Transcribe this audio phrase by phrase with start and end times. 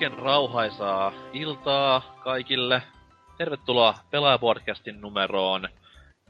[0.00, 2.82] oikein rauhaisaa iltaa kaikille.
[3.38, 5.68] Tervetuloa Pelaajapodcastin numeroon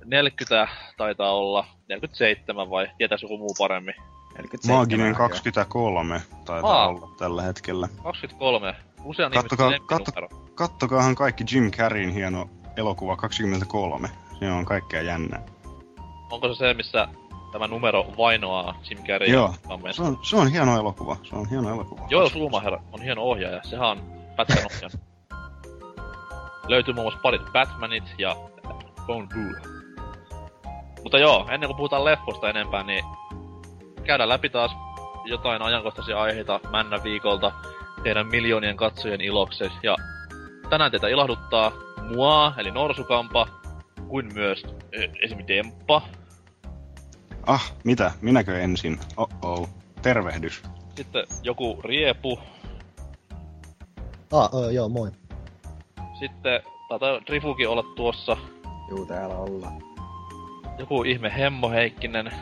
[0.04, 3.94] 40 taitaa olla, 47 vai tietäis joku muu paremmin?
[4.34, 6.88] 47 Maaginen 23 taitaa Aa.
[6.88, 7.88] olla tällä hetkellä.
[8.02, 8.76] 23.
[9.04, 10.12] Usean Kattokaa, katto,
[10.54, 14.08] kattokaahan kaikki Jim Carreyn hieno elokuva 23.
[14.38, 15.42] Se on kaikkea jännää.
[16.30, 17.08] Onko se se, missä
[17.52, 19.28] tämä numero vainoaa Jim Carrey.
[19.28, 19.54] Joo,
[19.90, 21.16] se on, se on hieno elokuva.
[21.22, 22.06] Se on hieno elokuva.
[22.10, 23.62] Joo, Schumacher on hieno ohjaaja.
[23.62, 24.02] Sehän on
[24.36, 24.98] pätkän ohjaaja.
[26.68, 28.36] Löytyy muun muassa parit Batmanit ja
[29.06, 29.80] Bone Bull.
[31.02, 33.04] Mutta joo, ennen kuin puhutaan leffosta enempää, niin
[34.04, 34.76] käydään läpi taas
[35.24, 37.52] jotain ajankohtaisia aiheita männä viikolta
[38.02, 39.64] teidän miljoonien katsojien iloksi.
[39.82, 39.96] Ja
[40.70, 41.72] tänään teitä ilahduttaa
[42.14, 43.46] mua, eli Norsukampa,
[44.08, 44.66] kuin myös
[45.22, 46.02] esimerkiksi Demppa,
[47.46, 48.12] Ah, mitä?
[48.20, 49.00] Minäkö ensin?
[49.16, 49.68] Oh-oh.
[50.02, 50.62] Tervehdys.
[50.96, 52.38] Sitten joku riepu.
[54.32, 55.10] Ah, oh, joo, moi.
[56.18, 58.36] Sitten taitaa Drifukin olla tuossa.
[58.90, 59.82] Juu, täällä ollaan.
[60.78, 62.32] Joku ihme Hemmo Heikkinen.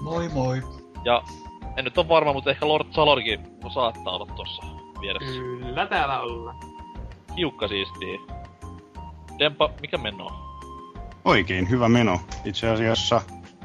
[0.00, 0.62] Moi moi.
[1.04, 1.22] Ja
[1.76, 3.40] en nyt ole varma, mutta ehkä Lord Salorkin
[3.74, 4.62] saattaa olla tuossa
[5.00, 5.40] vieressä.
[5.40, 6.56] Kyllä, täällä ollaan.
[7.36, 8.20] Hiukka siistii.
[9.38, 10.28] Dempa, mikä meno?
[11.24, 12.20] Oikein hyvä meno.
[12.44, 13.20] Itse asiassa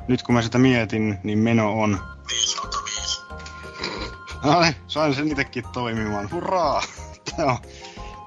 [0.07, 1.99] nyt kun mä sitä mietin, niin meno on...
[2.29, 2.57] 5
[4.43, 6.31] No niin, sain sen itekin toimimaan.
[6.31, 6.81] Hurraa!
[7.37, 7.57] Tää on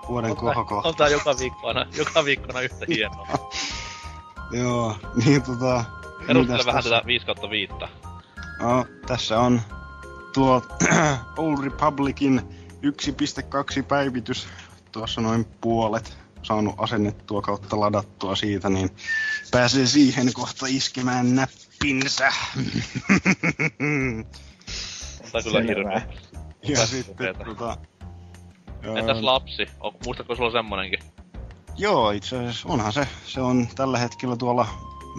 [0.08, 0.80] vuoden on kohoko.
[0.84, 3.28] On tää joka viikkona, joka viikkona yhtä hienoa.
[4.50, 5.84] Joo, niin tota...
[6.26, 6.90] Perustele vähän tässä?
[6.90, 7.72] tätä 5 5.
[8.60, 9.60] No, tässä on
[10.32, 10.62] tuo
[11.36, 14.48] Old Republicin 1.2 päivitys.
[14.92, 18.90] Tuossa noin puolet saanut asennettua kautta ladattua siitä, niin
[19.50, 21.34] pääsee siihen kohta iskemään
[21.76, 22.28] näppinsä.
[25.34, 26.02] On kyllä hirveä.
[26.62, 27.76] Ja sitten tota...
[28.96, 29.66] Entäs lapsi?
[29.80, 30.98] On, muistatko sulla semmonenkin?
[31.76, 33.08] Joo, itse asiassa onhan se.
[33.26, 34.66] Se on tällä hetkellä tuolla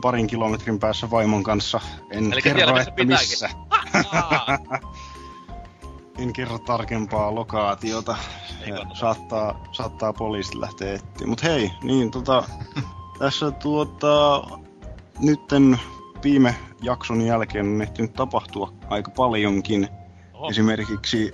[0.02, 1.82] parin kilometrin päässä vaimon kanssa.
[2.12, 3.50] En Eli kerro, tiedä, että missä.
[6.20, 8.18] en kerro tarkempaa lokaatiota.
[8.94, 11.28] Saattaa, saattaa poliisit lähteä etsiä.
[11.28, 12.44] Mut hei, niin tota,
[13.20, 14.44] tässä tuota,
[15.20, 15.80] nytten
[16.24, 19.88] viime jakson jälkeen on ehtinyt tapahtua aika paljonkin.
[20.34, 20.50] Oho.
[20.50, 21.32] Esimerkiksi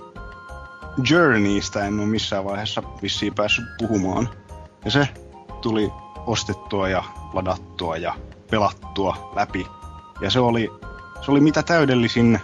[1.10, 4.28] Journeystä en ole missään vaiheessa vissiin päässyt puhumaan.
[4.84, 5.08] Ja se
[5.60, 5.92] tuli
[6.26, 8.14] ostettua ja ladattua ja
[8.50, 9.66] pelattua läpi.
[10.20, 10.70] Ja se oli,
[11.24, 12.40] se oli mitä täydellisin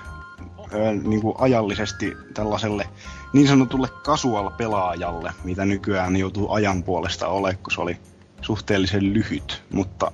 [0.75, 2.89] ö, niin kuin ajallisesti tällaiselle
[3.33, 7.97] niin sanotulle casual-pelaajalle, mitä nykyään joutuu ajan puolesta olemaan, kun se oli
[8.41, 10.13] suhteellisen lyhyt, mutta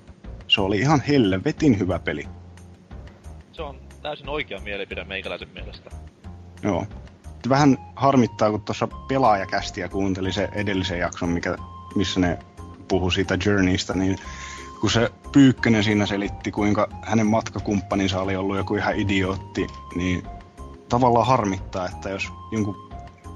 [0.49, 2.29] se oli ihan helvetin hyvä peli.
[3.53, 5.91] Se on täysin oikea mielipide meikäläisen mielestä.
[6.63, 6.87] Joo.
[7.49, 11.57] Vähän harmittaa, kun tuossa pelaajakästiä kuunteli se edellisen jakson, mikä,
[11.95, 12.39] missä ne
[12.89, 14.19] puhu siitä Journeystä, niin
[14.81, 20.23] kun se Pyykkönen siinä selitti, kuinka hänen matkakumppaninsa oli ollut joku ihan idiootti, niin
[20.89, 22.86] tavallaan harmittaa, että jos jonkun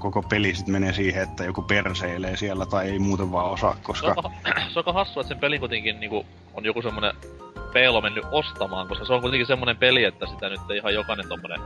[0.01, 4.13] koko peli sit menee siihen, että joku perseilee siellä tai ei muuten vaan osaa, koska...
[4.13, 7.13] Se on, se on hassua, että sen pelin kuitenkin niinku, on joku semmonen
[7.73, 11.29] peilo mennyt ostamaan, koska se on kuitenkin semmonen peli, että sitä nyt ei ihan jokainen
[11.29, 11.61] tommonen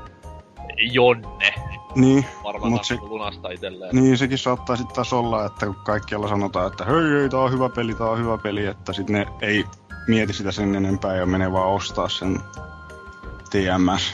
[0.78, 1.54] jonne
[1.96, 3.96] niin, varmaan mut se, lunasta itselleen.
[3.96, 7.52] Niin, sekin saattaa sitten taas olla, että kun kaikkialla sanotaan, että hei, hei, tää on
[7.52, 9.66] hyvä peli, tää on hyvä peli, että sitten ne ei
[10.08, 12.40] mieti sitä sen enempää ja menee vaan ostaa sen
[13.52, 14.14] TMS.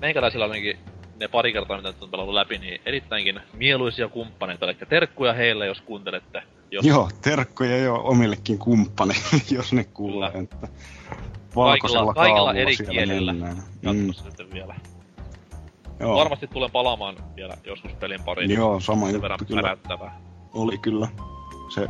[0.00, 0.78] Meikäläisillä ainakin
[1.22, 4.66] ne pari kertaa, mitä on pelannut läpi, niin erittäinkin mieluisia kumppaneita.
[4.66, 6.42] Eli terkkuja heille, jos kuuntelette.
[6.70, 6.84] Jos...
[6.84, 10.30] Joo, terkkuja jo omillekin kumppaneille, jos ne kuulee.
[10.30, 10.42] Kyllä.
[10.44, 10.68] Että
[11.54, 13.32] kaikilla, kaikilla eri kielillä.
[13.32, 14.12] Mm.
[14.12, 14.74] sitten vielä.
[16.00, 16.16] Joo.
[16.16, 18.50] Varmasti tulen palaamaan vielä joskus pelin pariin.
[18.50, 19.76] Joo, sama juttu kyllä.
[20.52, 21.08] Oli kyllä.
[21.74, 21.88] Se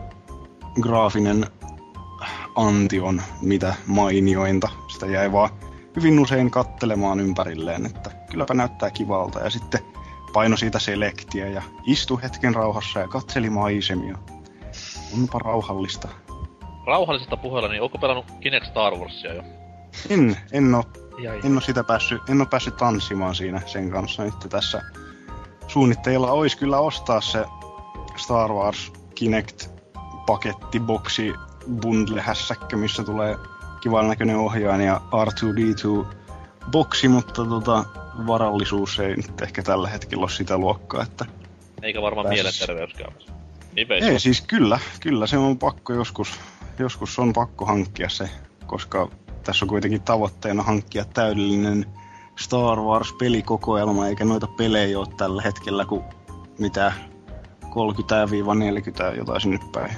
[0.80, 1.46] graafinen
[2.56, 4.68] anti on mitä mainiointa.
[4.88, 5.50] Sitä jäi vaan
[5.96, 9.40] hyvin usein kattelemaan ympärilleen, että kylläpä näyttää kivalta.
[9.40, 9.80] Ja sitten
[10.32, 14.18] paino siitä selektiä ja istu hetken rauhassa ja katseli maisemia.
[15.14, 16.08] Onpa rauhallista.
[16.86, 19.42] Rauhallisesta puheella, niin onko pelannut Kinect Star Warsia jo?
[20.10, 20.84] En, en oo,
[21.44, 24.82] en oo sitä päässyt, en oo päässyt tanssimaan siinä sen kanssa nyt tässä.
[25.68, 27.44] Suunnitteilla olisi kyllä ostaa se
[28.16, 29.70] Star Wars Kinect
[30.26, 31.34] pakettiboksi
[31.80, 33.36] bundle hässäkkä, missä tulee
[33.82, 36.06] kivan näköinen ohjaaja ja R2-D2
[36.70, 37.84] boksi, mutta tota,
[38.26, 41.24] varallisuus ei nyt ehkä tällä hetkellä ole sitä luokkaa, että...
[41.82, 42.34] Eikä varmaan pääs...
[42.34, 43.12] mielenterveyskään.
[43.76, 46.40] Niin ei, siis kyllä, kyllä se on pakko joskus,
[46.78, 48.30] joskus on pakko hankkia se,
[48.66, 49.08] koska
[49.44, 51.86] tässä on kuitenkin tavoitteena hankkia täydellinen
[52.38, 56.04] Star Wars-pelikokoelma, eikä noita pelejä ole tällä hetkellä kuin
[56.58, 56.92] mitä
[57.64, 59.96] 30-40 jotain sinne päin.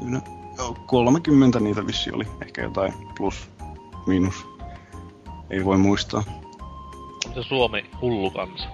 [0.00, 0.39] Kyllä,
[0.86, 3.48] 30 niitä vissi oli, ehkä jotain plus,
[4.06, 4.46] miinus.
[5.50, 6.22] Ei voi muistaa.
[7.34, 8.68] Se Suomi hullu kansa.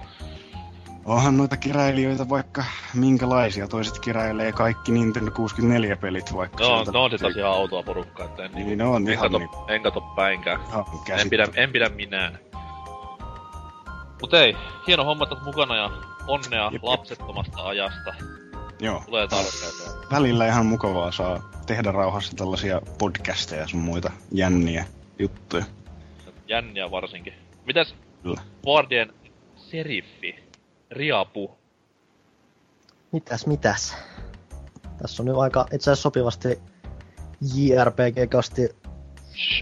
[1.05, 2.63] Onhan noita keräilijöitä vaikka
[2.93, 3.67] minkälaisia.
[3.67, 6.63] Toiset keräilee kaikki Nintendo 64-pelit vaikka.
[6.63, 9.49] No, no on taas ihan autoa porukkaa, että en, niin, no, on en, kato, niin,
[9.67, 10.59] en kato päinkään.
[11.21, 12.39] En pidä, en pidä minään.
[14.21, 14.55] Mut ei,
[14.87, 15.91] hieno homma, että mukana ja
[16.27, 16.83] onnea jep.
[16.83, 18.13] lapsettomasta ajasta.
[18.79, 19.03] Joo.
[19.05, 20.09] Tulee tarpeeseen.
[20.11, 24.85] Välillä ihan mukavaa saa tehdä rauhassa tällaisia podcasteja ja sun muita jänniä
[25.19, 25.65] juttuja.
[26.47, 27.33] Jänniä varsinkin.
[27.65, 28.41] Mitäs Kyllä.
[28.63, 29.13] Guardian
[29.55, 30.35] seriffi?
[30.91, 31.57] Riapu.
[33.11, 33.97] Mitäs, mitäs?
[35.01, 36.59] Tässä on nyt aika itse asiassa sopivasti
[37.55, 38.69] JRPG-kasti.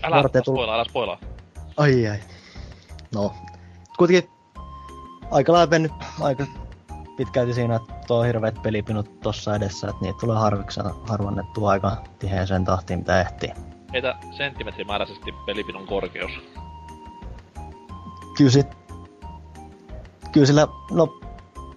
[0.04, 1.20] Älä, älä spoilaa, älä spoilaa.
[1.78, 2.20] Ai ai.
[3.14, 3.34] No,
[3.98, 4.32] kuitenkin
[5.32, 5.92] aika lailla mennyt
[6.22, 6.46] aika
[7.18, 10.80] pitkälti siinä, että tuo on hirveet pelipinut tossa edessä, että niitä tulee harviksi
[11.10, 13.50] harvannettua aika tiheeseen tahtiin, mitä ehtii.
[13.94, 16.32] Heitä senttimetrimääräisesti pelipinun korkeus.
[18.38, 18.68] Kyllä sit,
[20.32, 21.20] kyllä sillä, no,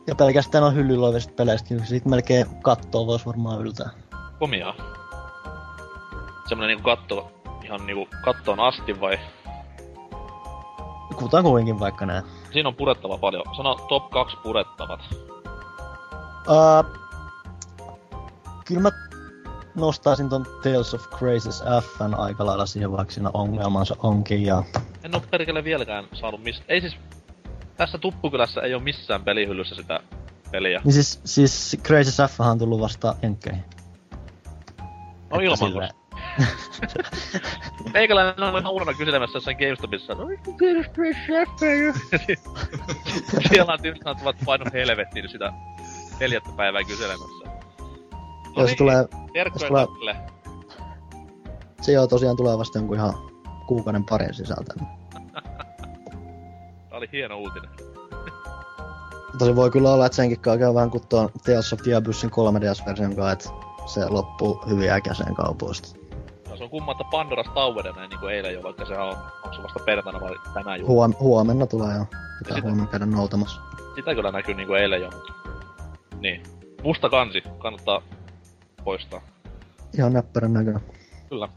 [0.06, 3.90] ja pelkästään on hyllyllä olevista peleistä, kyllä sit melkein kattoo voisi varmaan yltää.
[4.38, 4.74] Komiaa.
[6.48, 7.32] Semmonen niinku katto,
[7.64, 9.18] ihan niinku kattoon asti vai?
[11.16, 12.24] Kutakuinkin vaikka näin.
[12.52, 13.44] Siinä on purettava paljon.
[13.56, 15.00] Sano top 2 purettavat.
[16.48, 16.98] Uh,
[18.64, 18.90] kyllä mä
[19.74, 24.46] nostaisin ton Tales of Crazes Fn aika lailla siihen, vaikka siinä ongelmansa onkin.
[24.46, 24.62] Ja
[25.04, 26.64] En oo perkele vieläkään saanut mistä.
[26.68, 26.96] Ei siis...
[27.76, 30.00] Tässä Tuppukylässä ei oo missään pelihyllyssä sitä
[30.50, 30.80] peliä.
[30.84, 33.64] niin siis, siis Crazes F on tullut vasta Enkkeihin.
[35.30, 35.90] No ilman.
[37.94, 40.14] Meikäläinen on ihan uudena kyselemässä jossain GameStopissa.
[40.14, 40.26] No,
[43.48, 45.52] Siellä on tyyppiset, että ovat painut helvettiin sitä
[46.20, 47.48] neljättä päivää kyselemässä.
[48.56, 50.16] No se tulee, terkkuja jos tulee- tälle.
[51.80, 53.14] se joo tosiaan tulee vasta jonkun ihan
[53.66, 54.74] kuukauden parin sisältä.
[56.88, 57.70] Tää oli hieno uutinen.
[59.28, 61.94] Mutta se voi kyllä olla, että senkin kanssa käy vähän kuin tuon Tales of the
[61.94, 63.48] Abyssin 3DS-version kanssa, että
[63.86, 65.97] se loppuu hyvin äkäiseen kaupoista.
[66.68, 69.78] On kumma, että Pandoras Tower näin niinku eilen jo, vaikka sehän on, onko se vasta
[69.84, 70.94] perjantaina vai tänään juuri.
[70.94, 72.04] Huom- huomenna tulee jo.
[72.04, 73.60] Pitää sitten- huomenna käydä noutamassa.
[73.94, 75.32] Sitä kyllä näkyy niinku eilen jo, mutta...
[76.20, 76.42] Niin.
[76.82, 78.02] Musta kansi, kannattaa
[78.84, 79.20] poistaa.
[79.98, 80.82] Ihan näppärän näköinen.
[81.28, 81.48] Kyllä.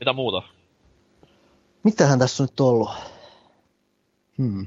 [0.00, 0.42] Mitä muuta?
[1.82, 2.90] Mitähän tässä on nyt ollut?
[4.38, 4.66] Hmm.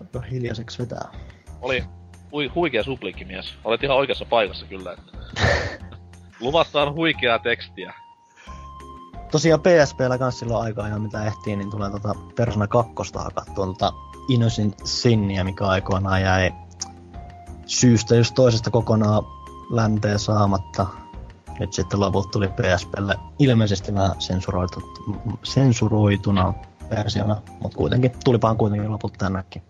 [0.00, 1.08] Aika hiljaiseksi vetää.
[1.62, 1.84] Oli
[2.32, 3.54] hui, huikea suplikkimies.
[3.64, 4.92] Olet ihan oikeassa paikassa kyllä.
[4.92, 5.12] Että.
[6.42, 7.94] Luvassa on huikeaa tekstiä.
[9.30, 13.92] Tosiaan PSPllä kans silloin aikaa ihan mitä ehtii, niin tulee tota Persona 2 hakattua tota
[14.28, 16.52] Innocent Sinniä, mikä aikoinaan jäi
[17.66, 19.22] syystä just toisesta kokonaan
[19.70, 20.86] länteen saamatta.
[21.60, 24.80] Nyt sitten loput tuli PSPlle ilmeisesti vähän sensuroitu,
[25.42, 26.54] sensuroituna
[26.90, 29.62] versiona, mutta kuitenkin tulipahan kuitenkin loput tännekin.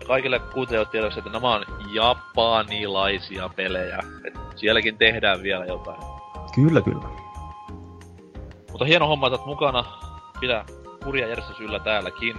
[0.00, 3.98] Ja kaikille kuuntelijoille tiedoksi, että nämä on japanilaisia pelejä.
[4.24, 6.19] Et sielläkin tehdään vielä jotain.
[6.54, 7.08] Kyllä, kyllä.
[8.70, 9.84] Mutta hieno homma, että mukana.
[10.40, 10.64] Pidä
[11.04, 12.36] kurja järjestys yllä täälläkin.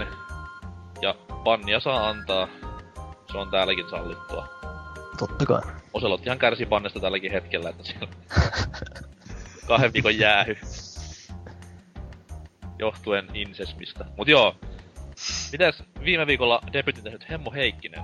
[1.02, 2.48] Ja pannia saa antaa.
[3.32, 4.48] Se on täälläkin sallittua.
[5.18, 5.62] Totta kai.
[5.94, 8.08] Oselottihan kärsii pannesta tälläkin hetkellä, että siellä
[9.68, 10.58] kahden viikon jäähy.
[12.80, 14.06] Johtuen insesmistä.
[14.18, 14.56] Mut joo.
[15.52, 18.04] Mitäs viime viikolla debutin tehnyt Hemmo Heikkinen?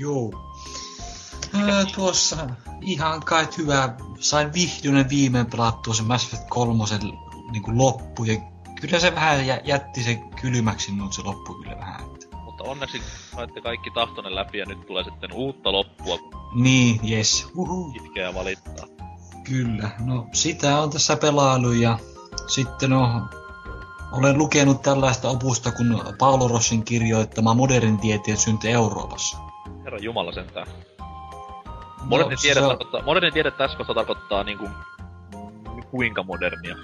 [0.00, 0.32] Joo.
[1.68, 2.36] Öö, tuossa
[2.80, 3.94] ihan kai hyvä.
[4.20, 6.84] Sain vihdoin viimein pelattua sen Mass Effect 3
[7.52, 8.24] niin loppu.
[8.24, 8.34] Ja
[8.80, 12.00] kyllä se vähän jä- jätti se kylmäksi, mutta se loppu kyllä vähän.
[12.44, 13.02] Mutta onneksi
[13.36, 16.18] saitte kaikki tahtonne läpi ja nyt tulee sitten uutta loppua,
[16.54, 17.48] Niin, yes.
[17.56, 17.92] Uhu.
[18.04, 18.86] itkeä valittaa.
[19.44, 19.90] Kyllä.
[20.00, 21.98] No sitä on tässä pelailu ja
[22.46, 23.22] sitten no,
[24.12, 29.38] olen lukenut tällaista opusta kuin Paolo Rossin kirjoittama Modernin tieteen synty Euroopassa.
[29.84, 30.66] Herra Jumala sentään.
[32.04, 34.68] No, Moderni tiede, se tarkoittaa, moderni tiede tässä kohtaa tarkoittaa niinku
[35.90, 36.76] kuinka modernia.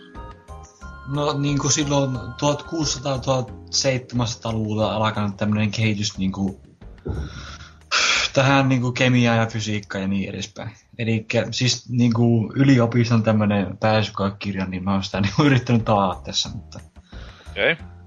[1.09, 6.57] No niin kuin silloin 1600-1700-luvulla alkanut tämmöinen kehitys niin kuin,
[8.33, 10.71] tähän niin kuin kemiaan ja fysiikkaan ja niin edespäin.
[10.99, 16.23] Eli siis niin kuin yliopiston tämmöinen pääsykirja, niin mä oon sitä niin kuin yrittänyt tavata
[16.23, 16.81] tässä, mutta
[17.51, 17.73] Okei.
[17.73, 18.00] Okay.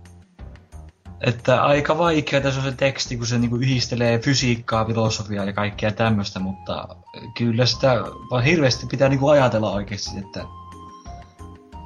[1.23, 5.53] Että aika vaikea tässä on se teksti, kun se niin kuin yhdistelee fysiikkaa, filosofiaa ja
[5.53, 6.87] kaikkea tämmöistä, mutta
[7.37, 10.45] kyllä sitä vaan hirveästi pitää niin kuin ajatella oikeasti, että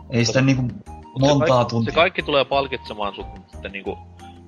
[0.10, 0.74] ei sitä niin kuin
[1.20, 1.92] Mut montaa se kaikki, tuntia.
[1.92, 3.98] Se kaikki tulee palkitsemaan sut sitten niinku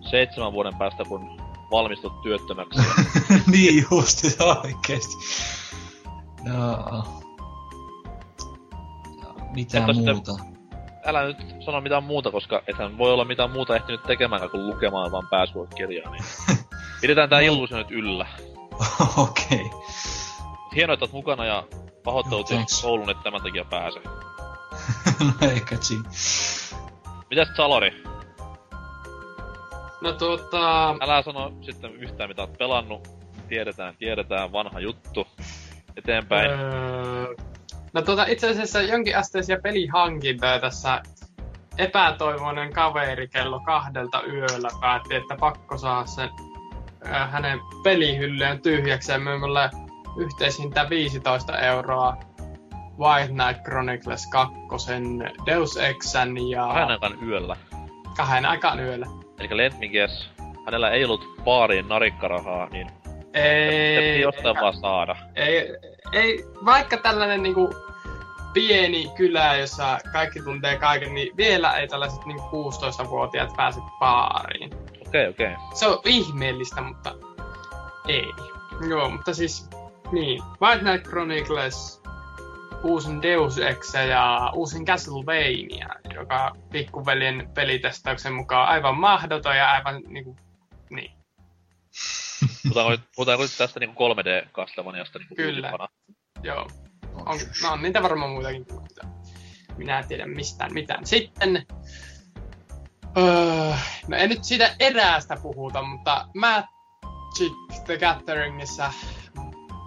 [0.09, 1.41] seitsemän vuoden päästä, kun
[1.71, 2.79] valmistut työttömäksi.
[3.51, 4.23] niin just,
[4.63, 5.15] oikeesti.
[6.43, 7.03] No.
[9.55, 10.33] Mitä Mutta muuta?
[10.33, 10.48] Sitten,
[11.05, 15.11] älä nyt sano mitään muuta, koska ethän voi olla mitään muuta ehtinyt tekemään kuin lukemaan
[15.11, 16.23] vaan pääsuosikirjaa, niin
[17.01, 17.45] pidetään tää no.
[17.45, 18.27] illuusio nyt yllä.
[19.17, 19.61] Okei.
[19.65, 19.79] okay.
[20.75, 21.63] Hienoa, että oot mukana ja
[22.03, 23.99] pahoittelut, no, jos koulun et tämän takia pääse.
[25.41, 26.09] no eikä siinä.
[27.29, 28.03] Mitäs Salori?
[30.01, 30.89] No tuota...
[30.89, 33.07] Älä sano sitten yhtään mitä oot pelannut.
[33.47, 35.27] Tiedetään, tiedetään, vanha juttu.
[35.97, 36.51] Eteenpäin.
[36.51, 37.35] Öö...
[37.93, 41.01] No tuota, itse asiassa jonkin asteisia pelihankintoja tässä
[41.77, 46.29] epätoivoinen kaveri kello kahdelta yöllä päätti, että pakko saa sen
[47.07, 49.69] äh, hänen pelihyllyön tyhjäksi ja myymällä
[50.17, 52.17] yhteishintä 15 euroa
[52.99, 54.55] White Knight Chronicles 2,
[55.45, 56.67] Deus Exan ja...
[56.67, 57.55] Kahden aikaan yöllä.
[58.17, 59.07] Kahden aikaan yöllä.
[59.39, 60.29] Eli let me guess.
[60.65, 62.87] Hänellä ei ollut baariin narikkarahaa, niin...
[63.33, 64.21] Ei...
[64.21, 65.15] jostain vaan saada.
[65.35, 65.77] Ei,
[66.11, 67.75] ei, vaikka tällainen niinku
[68.53, 74.73] pieni kylä, jossa kaikki tuntee kaiken, niin vielä ei tällaiset niin 16-vuotiaat pääse baariin.
[74.73, 75.53] Okei, okay, okei.
[75.53, 75.57] Okay.
[75.73, 77.15] Se on ihmeellistä, mutta
[78.07, 78.33] ei.
[78.89, 79.69] Joo, mutta siis,
[80.11, 80.43] niin.
[80.61, 82.01] White Knight Chronicles,
[82.83, 90.01] uusin Deus Ex ja uusin Castlevania, joka pikkuveljen pelitestauksen mukaan on aivan mahdoton ja aivan
[90.07, 90.35] niinku,
[90.89, 91.11] niin.
[92.63, 95.67] Puhutaanko, puhutaanko nyt tästä niinku 3D Castlevaniasta niinku Kyllä.
[95.67, 95.87] Uusipana?
[96.43, 96.67] Joo.
[97.13, 99.07] On, no on niitä varmaan muitakin, mutta
[99.77, 101.05] minä en tiedä mistään mitään.
[101.05, 101.65] Sitten,
[103.17, 103.73] öö,
[104.07, 108.93] no ei nyt siitä eräästä puhuta, mutta Magic the Gatheringissa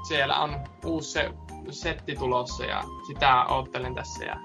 [0.09, 1.31] siellä on uusi se,
[1.71, 4.37] setti tulossa ja sitä oottelen tässä ja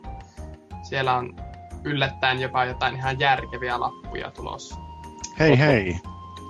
[0.89, 1.35] siellä on
[1.83, 4.75] yllättäen jopa jotain ihan järkeviä lappuja tulossa.
[5.39, 5.99] Hei hei,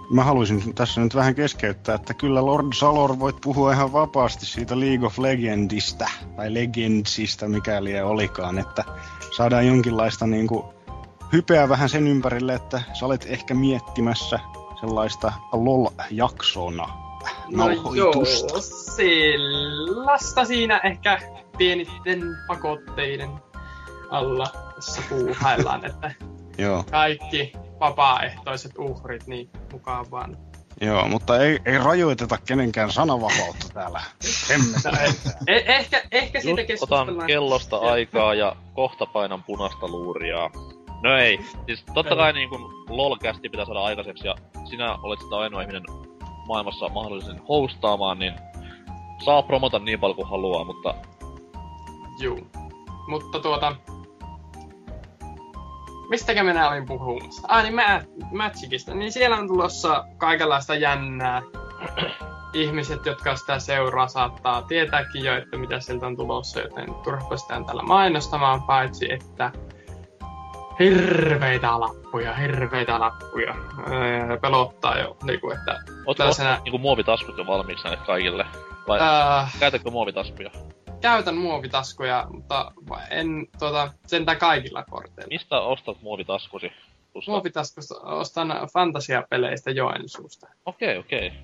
[0.10, 4.80] mä haluaisin tässä nyt vähän keskeyttää, että kyllä Lord Salor voit puhua ihan vapaasti siitä
[4.80, 8.84] League of Legendista, tai Legendsista, mikäli olikaan, että
[9.38, 10.74] saadaan jonkinlaista niinku
[11.34, 14.40] hypeä vähän sen ympärille, että sä olet ehkä miettimässä
[14.80, 17.08] sellaista LOL-jaksona
[17.52, 18.26] no joo,
[18.96, 21.20] sellaista siinä ehkä
[21.58, 23.30] pienitten pakotteiden
[24.10, 26.12] alla tässä puuhaillaan, että
[26.64, 26.84] Joo.
[26.92, 30.38] kaikki vapaaehtoiset uhrit, niin mukaan vaan.
[30.82, 34.02] Joo, mutta ei, ei rajoiteta kenenkään sananvapautta täällä.
[34.84, 34.92] no,
[35.48, 37.10] eh, ehkä, ehkä siitä keskustellaan.
[37.10, 40.50] Otan kellosta aikaa ja kohta painan punaista luuria.
[41.04, 44.36] No ei, siis totta kai niin kun LOL-kästi pitää saada aikaiseksi ja
[44.70, 45.84] sinä olet sitä ainoa ihminen
[46.48, 48.34] maailmassa mahdollisen hostaamaan, niin
[49.26, 50.94] saa promota niin paljon kuin haluaa, mutta...
[52.20, 52.48] Juu.
[53.08, 53.76] Mutta tuota,
[56.10, 57.48] mistäkä minä olin puhumassa?
[57.48, 57.76] Ah, niin
[58.32, 58.94] Magicista.
[58.94, 61.42] Niin siellä on tulossa kaikenlaista jännää.
[62.54, 67.62] Ihmiset, jotka sitä seuraa, saattaa tietääkin jo, että mitä sieltä on tulossa, joten turha sitä
[67.68, 69.52] tällä mainostamaan, paitsi että
[70.80, 73.56] hirveitä lappuja, hirveitä lappuja.
[73.92, 75.72] Öö, pelottaa jo, niinku, että...
[75.72, 76.60] Ootko tällaisena...
[76.64, 78.46] niinku muovitaskut jo valmiiksi näille kaikille?
[78.88, 79.48] Vai öö...
[79.60, 80.52] käytätkö muovitaskuja?
[81.02, 82.72] Käytän muovitaskuja, mutta
[83.10, 85.30] en tota, sentään kaikilla korteilla.
[85.30, 86.72] Mistä ostat muovitaskusi?
[87.28, 90.48] Muovitaskusta ostan fantasiapeleistä Joensuusta.
[90.66, 91.28] Okei, okay, okei.
[91.28, 91.40] Okay.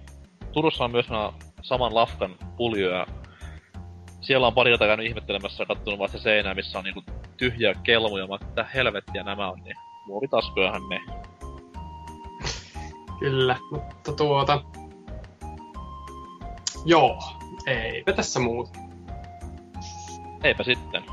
[0.52, 1.06] Turussa on myös
[1.62, 3.08] saman lafkan puljoja.
[4.22, 7.04] Siellä on pari jota käynyt ihmettelemässä ja kattonut vasta seinää, missä on niinku
[7.38, 8.28] tyhjiä kelmuja.
[8.28, 9.76] Mä mitä helvettiä nämä on, niin
[10.08, 11.02] muovitaskujahan ne.
[13.20, 14.62] Kyllä, mutta tuota...
[16.86, 17.20] Joo,
[17.68, 18.83] eipä tässä muuta
[20.44, 21.04] eipä sitten.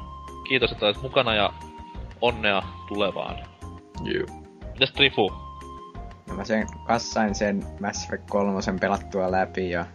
[0.48, 1.52] Kiitos, että olet mukana ja
[2.20, 3.36] onnea tulevaan.
[4.04, 4.26] Juu.
[4.72, 5.32] Mitäs Trifu?
[6.28, 9.86] No mä sen kassain sen Mass Effect 3 pelattua läpi ja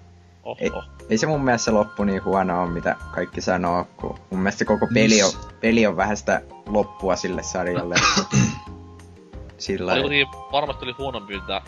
[0.44, 0.58] Oho.
[0.60, 0.72] ei,
[1.10, 4.88] ei, se mun mielestä loppu niin huono on, mitä kaikki sanoo, kun mun mielestä koko
[4.94, 7.96] peli on, peli on vähän sitä loppua sille sarjalle.
[9.58, 11.62] Sillä oli, varmasti oli huonompi tämä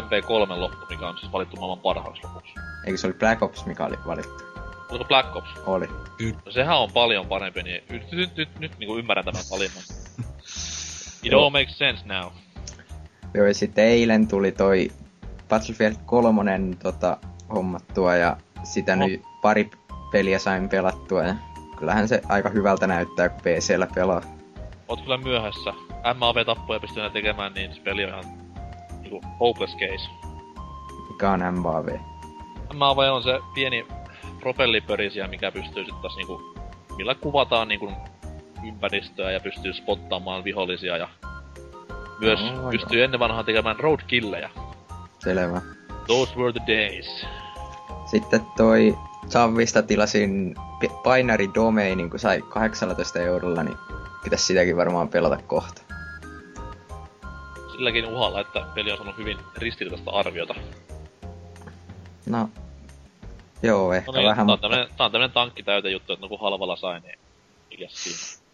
[0.00, 2.54] MP3 loppu, mikä on siis valittu maailman parhaaksi lopuksi.
[2.86, 4.47] Eikö se oli Black Ops, mikä oli valittu?
[4.90, 5.48] Oliko Black Ops?
[5.66, 5.86] Oli.
[6.46, 9.82] No sehän on paljon parempi, niin nyt, nyt, nyt, nyt niin ymmärrän tämän valinnan.
[11.22, 12.30] It all makes sense now.
[13.34, 14.90] Joo, ja sitten eilen tuli toi
[15.48, 17.16] Battlefield 3 tota,
[17.54, 19.06] hommattua ja sitä no.
[19.06, 19.70] nyt pari
[20.12, 21.34] peliä sain pelattua ja
[21.76, 24.22] kyllähän se aika hyvältä näyttää, kun PCllä pelaa.
[24.88, 25.72] Oot kyllä myöhässä.
[26.14, 28.24] MAV-tappoja pystyy tekemään, niin se peli on ihan
[29.00, 30.10] niinku hopeless case.
[31.08, 31.88] Mikä on MAV?
[32.74, 33.86] MAV on se pieni
[34.48, 36.54] propellipörisiä, mikä pystyy sitten taas niinku,
[36.96, 37.92] millä kuvataan niinku
[38.68, 41.08] ympäristöä ja pystyy spottaamaan vihollisia ja
[42.20, 43.04] myös oh, pystyy joo.
[43.04, 44.50] ennen vanhaa tekemään roadkillejä.
[45.18, 45.60] Selvä.
[46.06, 47.26] Those were the days.
[48.06, 50.54] Sitten toi Savvista tilasin
[51.02, 53.76] Binary Domainin, kun sai 18 eurolla, niin
[54.24, 55.82] pitäisi sitäkin varmaan pelata kohta.
[57.72, 60.54] Silläkin uhalla, että peli on saanut hyvin ristiriitaista arviota.
[62.26, 62.48] No,
[63.62, 64.46] joo, ehkä no niin, vähän.
[64.46, 67.18] Tää on, tämmönen, tää on tämmönen tankki täytä juttu, että no kun halvalla sai, niin
[67.70, 68.48] mikäs siinä.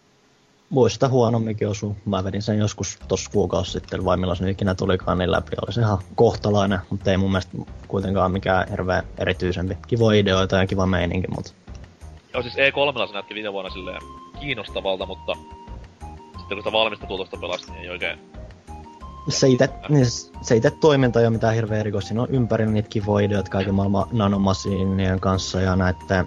[0.69, 1.97] Muista huonomminkin osuu.
[2.05, 5.51] Mä vedin sen joskus tossa kuukausi sitten, vai milloin se ikinä tulikaan niin läpi.
[5.65, 9.77] Oli se ihan kohtalainen, mutta ei mun mielestä kuitenkaan mikään hirveä erityisempi.
[9.87, 11.51] Kivo ideoita ja kiva meininki, mutta...
[12.33, 14.01] Joo, siis E3 se näytti viime vuonna silleen
[14.39, 15.33] kiinnostavalta, mutta
[16.39, 18.19] sitten kun sitä valmista tuotosta pelasi, niin ei oikein...
[19.29, 19.47] Se
[19.89, 20.05] niin
[20.41, 22.07] se itse toiminta ei ole mitään hirveä erikoista.
[22.07, 26.25] Siinä on ympärillä niitä kivoja ideoita kaiken maailman nanomasiinien kanssa ja näette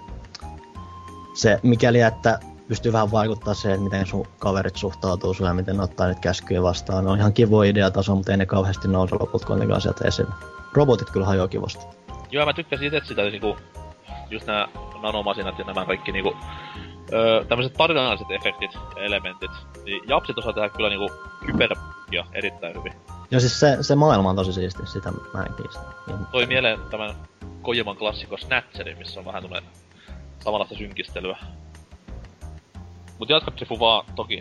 [1.33, 5.77] se, mikäli että pystyy vähän vaikuttaa se, että miten sun kaverit suhtautuu sun ja miten
[5.77, 7.03] ne ottaa niitä käskyjä vastaan.
[7.03, 10.33] Ne on ihan kivoja ideataso, mutta ei ne kauheasti nouse loput kuitenkaan sieltä esille.
[10.73, 11.85] Robotit kyllä hajoaa kivasti.
[12.31, 13.57] Joo, mä tykkäsin itse sitä, niinku,
[14.29, 14.67] just nämä
[15.01, 16.35] nanomasinat ja nämä kaikki niinku,
[17.13, 19.51] öö, tämmöiset tarinalliset efektit ja elementit.
[19.85, 21.11] Niin Japsit osaa tehdä kyllä niinku
[21.47, 22.93] hyperpia erittäin hyvin.
[23.31, 25.79] Joo, siis se, se maailma on tosi siisti, sitä mä en kiistä.
[26.31, 27.15] Toi mieleen tämän
[27.61, 29.69] Kojiman klassikko Snatcherin, missä on vähän tämmönen
[30.39, 31.37] samanlaista synkistelyä.
[33.19, 34.39] Mut jatka Trifu vaan, toki.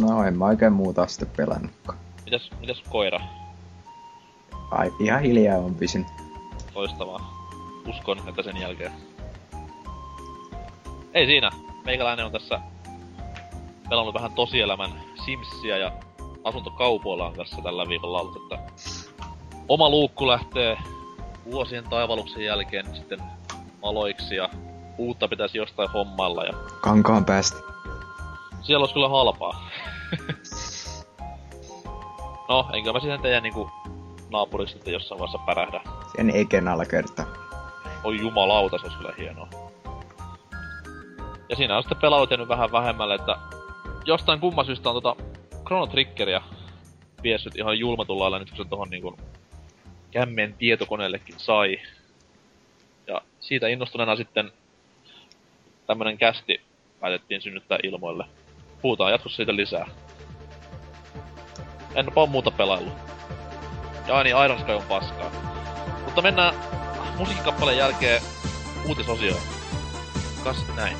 [0.00, 1.98] No en mä oikein muuta sitten pelannutkaan.
[2.24, 3.20] Mitäs, mitäs koira?
[4.70, 6.08] Ai, ihan hiljaa on pysynyt.
[6.74, 7.50] Loistavaa.
[7.86, 8.92] Uskon, että sen jälkeen.
[11.16, 11.50] Ei siinä.
[11.84, 12.60] Meikäläinen on tässä
[13.88, 14.90] pelannut vähän tosielämän
[15.24, 15.92] Simsia ja
[16.44, 18.58] asuntokaupoilla on tässä tällä viikolla ollut, että
[19.68, 20.78] oma luukku lähtee
[21.44, 23.22] vuosien taivaluksen jälkeen sitten
[23.82, 24.48] aloiksi ja
[24.98, 26.52] uutta pitäisi jostain hommalla ja...
[26.80, 27.58] Kankaan päästä.
[28.62, 29.70] Siellä olisi kyllä halpaa.
[32.48, 33.70] no, enkä mä siihen teidän niinku
[34.30, 35.80] naapuriksi sitten jossain vaiheessa pärähdä.
[36.16, 37.26] Sen eiken alla kertaa.
[38.04, 39.48] Oi jumalauta, se olisi kyllä hienoa.
[41.48, 43.36] Ja siinä on sitten pelautenut vähän vähemmälle, että
[44.04, 45.16] jostain kumma syystä on tota
[45.66, 46.42] Chrono Triggeria
[47.22, 49.18] piessyt ihan julmatulla lailla nyt kun se tohon niinku
[50.10, 51.80] kämmen tietokoneellekin sai.
[53.06, 54.52] Ja siitä innostuneena sitten
[55.86, 56.60] tämmönen kästi
[57.00, 58.24] päätettiin synnyttää ilmoille.
[58.82, 59.88] Puhutaan jatkossa siitä lisää.
[61.94, 62.92] En ole muuta pelaillut.
[64.06, 65.30] Ja niin, Iron Sky on paskaa.
[66.04, 66.54] Mutta mennään
[67.18, 68.22] musiikkikappaleen jälkeen
[68.88, 69.42] uutisosioon.
[70.44, 70.96] Kas näin.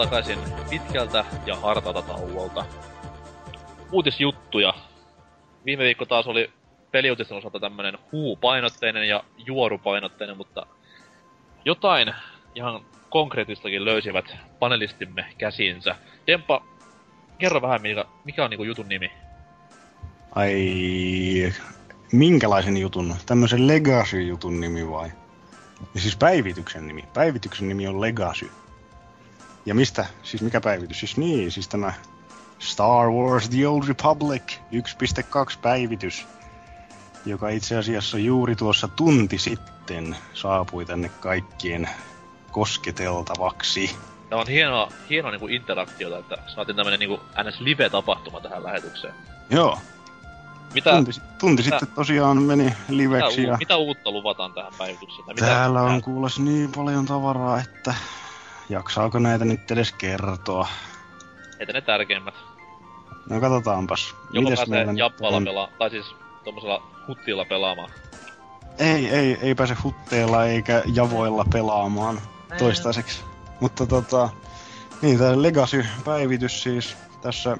[0.00, 0.38] Takaisin
[0.70, 2.64] pitkältä ja hartalta tauolta.
[3.92, 4.74] Uutisjuttuja.
[5.64, 6.50] Viime viikko taas oli
[6.92, 10.66] peliuutisten osalta tämmönen huupainotteinen ja juorupainotteinen, mutta
[11.64, 12.14] jotain
[12.54, 15.96] ihan konkreettistakin löysivät panelistimme käsinsä.
[16.26, 16.62] Dempa,
[17.38, 19.12] kerro vähän, mikä, mikä on niinku jutun nimi?
[20.34, 21.52] Ai,
[22.12, 23.14] minkälaisen jutun?
[23.26, 25.08] Tämmöisen Legacy-jutun nimi vai?
[25.94, 27.04] Ja siis päivityksen nimi.
[27.14, 28.50] Päivityksen nimi on Legacy.
[29.70, 30.06] Ja mistä?
[30.22, 30.98] Siis mikä päivitys?
[30.98, 31.92] Siis niin, siis tämä
[32.58, 36.26] Star Wars The Old Republic 1.2 päivitys,
[37.26, 41.88] joka itse asiassa juuri tuossa tunti sitten saapui tänne kaikkien
[42.50, 43.96] kosketeltavaksi.
[44.28, 49.14] Tämä on hienoa, hienoa niin kuin interaktiota, että saatiin tämmöinen niin NS Live-tapahtuma tähän lähetykseen.
[49.50, 49.78] Joo.
[50.74, 53.40] Mitä, tunti, tunti mitä, sitten tosiaan meni liveksi.
[53.40, 53.56] Mitä, ja...
[53.56, 55.26] mitä uutta luvataan tähän päivitykseen?
[55.26, 57.94] Mitä, Täällä on kuules niin paljon tavaraa, että
[58.70, 60.68] jaksaako näitä nyt edes kertoa?
[61.58, 62.34] Etä ne tärkeimmät.
[63.30, 64.14] No katsotaanpas.
[64.32, 66.06] Joko Mites pääsee jappalla pelaa, tai siis
[66.44, 67.90] tuommoisella huttilla pelaamaan?
[68.78, 72.20] Ei, ei, ei pääse hutteilla eikä javoilla pelaamaan
[72.58, 73.24] toistaiseksi.
[73.60, 74.28] Mutta tota,
[75.02, 77.56] niin tämä Legacy-päivitys siis, tässä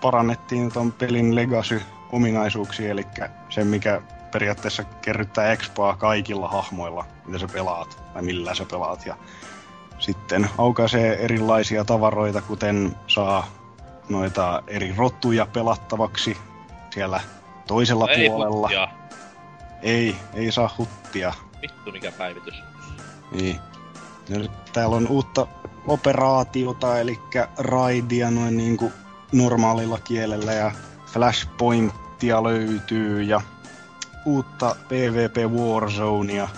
[0.00, 3.06] parannettiin ton pelin Legacy-ominaisuuksia, eli
[3.48, 9.06] se mikä periaatteessa kerryttää expoa kaikilla hahmoilla, mitä sä pelaat, tai millä sä pelaat.
[9.06, 9.16] Ja
[10.02, 13.46] sitten aukaisee erilaisia tavaroita, kuten saa
[14.08, 16.36] noita eri rotuja pelattavaksi
[16.94, 17.20] siellä
[17.66, 18.70] toisella no puolella.
[18.70, 18.86] Ei,
[19.82, 21.32] ei, ei saa huttia.
[21.62, 22.62] Vittu mikä päivitys.
[23.32, 23.58] Niin.
[24.28, 25.46] Ja täällä on uutta
[25.86, 27.18] operaatiota, eli
[27.58, 28.92] raidia noin niinku
[29.32, 30.72] normaalilla kielellä ja
[31.06, 33.40] Flashpointia löytyy ja
[34.24, 36.48] uutta PvP Warzonea,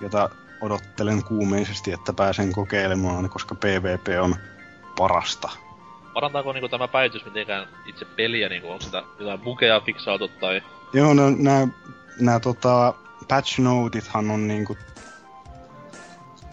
[0.00, 4.36] jota odottelen kuumeisesti, että pääsen kokeilemaan, koska PvP on
[4.98, 5.50] parasta.
[6.14, 10.62] Parantaako niinku tämä päivitys mitenkään itse peliä, niinku onko sitä jotain bugeja fiksaatu tai...
[10.92, 11.68] Joo, no nää,
[12.20, 12.94] nää tota,
[13.28, 14.76] patch notithan on niinku...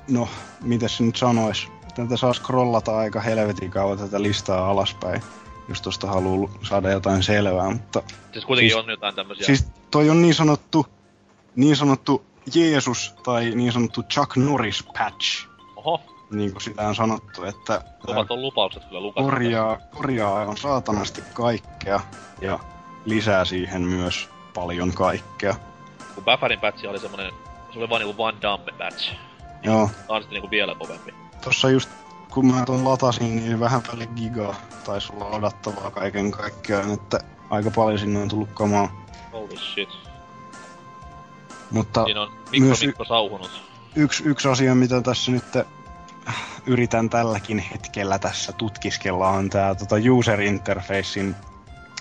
[0.10, 0.30] No,
[0.64, 1.68] mitä se nyt sanois?
[1.96, 5.22] Tätä saa scrollata aika helvetin kauan tätä listaa alaspäin,
[5.70, 8.04] jos tosta haluu saada jotain selvää, mutta...
[8.32, 9.46] Siis kuitenkin siis, on jotain tämmösiä...
[9.46, 10.88] Siis toi on niin sanottu,
[11.56, 12.26] niin sanottu
[12.56, 15.48] Jeesus tai niin sanottu Chuck Norris patch.
[15.76, 16.02] Oho.
[16.32, 17.82] Niin kuin sitä on sanottu, että...
[18.06, 19.24] Kovat on lupaukset kyllä Lukas.
[19.24, 22.00] Korjaa, korjaa aivan saatanasti kaikkea
[22.42, 22.60] ja
[23.06, 25.56] lisää siihen myös paljon kaikkea.
[26.16, 27.32] Kun Baffarin patch oli semmonen,
[27.74, 29.14] se oli vaan niinku Van Damme patch.
[29.64, 29.90] Joo.
[30.08, 31.14] Tää on sitten niinku vielä kovempi.
[31.42, 31.90] Tossa just
[32.32, 37.72] kun mä ton latasin, niin vähän päälle giga taisi olla ladattavaa kaiken kaikkiaan, että aika
[37.72, 39.06] paljon sinne on tullut kamaa.
[39.34, 39.90] Holy shit.
[41.74, 43.62] Mutta Siinä on Mikko myös Mikko sauhunut.
[43.96, 45.44] Yksi, yksi asia, mitä tässä nyt
[46.66, 51.36] yritän tälläkin hetkellä tässä tutkiskella, on tämä tota user interfacein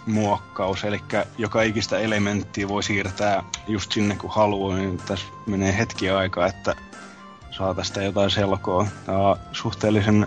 [0.07, 1.01] muokkaus, eli
[1.39, 6.77] joka ikistä elementtiä voi siirtää just sinne kun haluaa, niin tässä menee hetki aikaa, että
[7.51, 8.87] saa tästä jotain selkoa.
[9.07, 10.27] Tämä on suhteellisen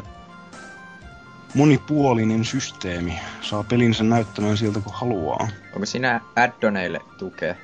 [1.54, 3.20] monipuolinen systeemi.
[3.42, 5.48] Saa pelinsä näyttämään siltä kun haluaa.
[5.74, 7.56] Onko siinä addoneille tukea?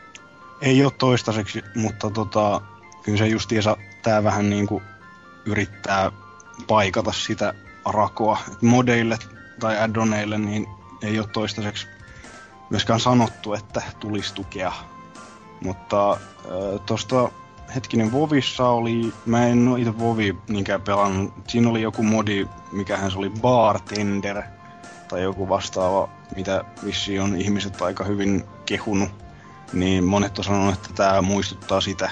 [0.61, 2.61] Ei ole toistaiseksi, mutta tota,
[3.03, 4.81] kyllä se justiinsa tää vähän niinku
[5.45, 6.11] yrittää
[6.67, 7.53] paikata sitä
[7.85, 8.37] rakoa.
[8.51, 9.17] Et modeille
[9.59, 10.67] tai addoneille niin
[11.01, 11.87] ei ole toistaiseksi
[12.69, 14.71] myöskään sanottu, että tulisi tukea.
[15.61, 16.17] Mutta äh,
[16.85, 17.31] tuosta
[17.75, 23.11] hetkinen Vovissa oli, mä en oo itse Vovi niinkään pelannut, siinä oli joku modi, mikähän
[23.11, 24.41] se oli Bartender
[25.07, 29.09] tai joku vastaava, mitä vissi on ihmiset aika hyvin kehunut
[29.73, 32.09] niin monet on sanonut, että tämä muistuttaa sitä.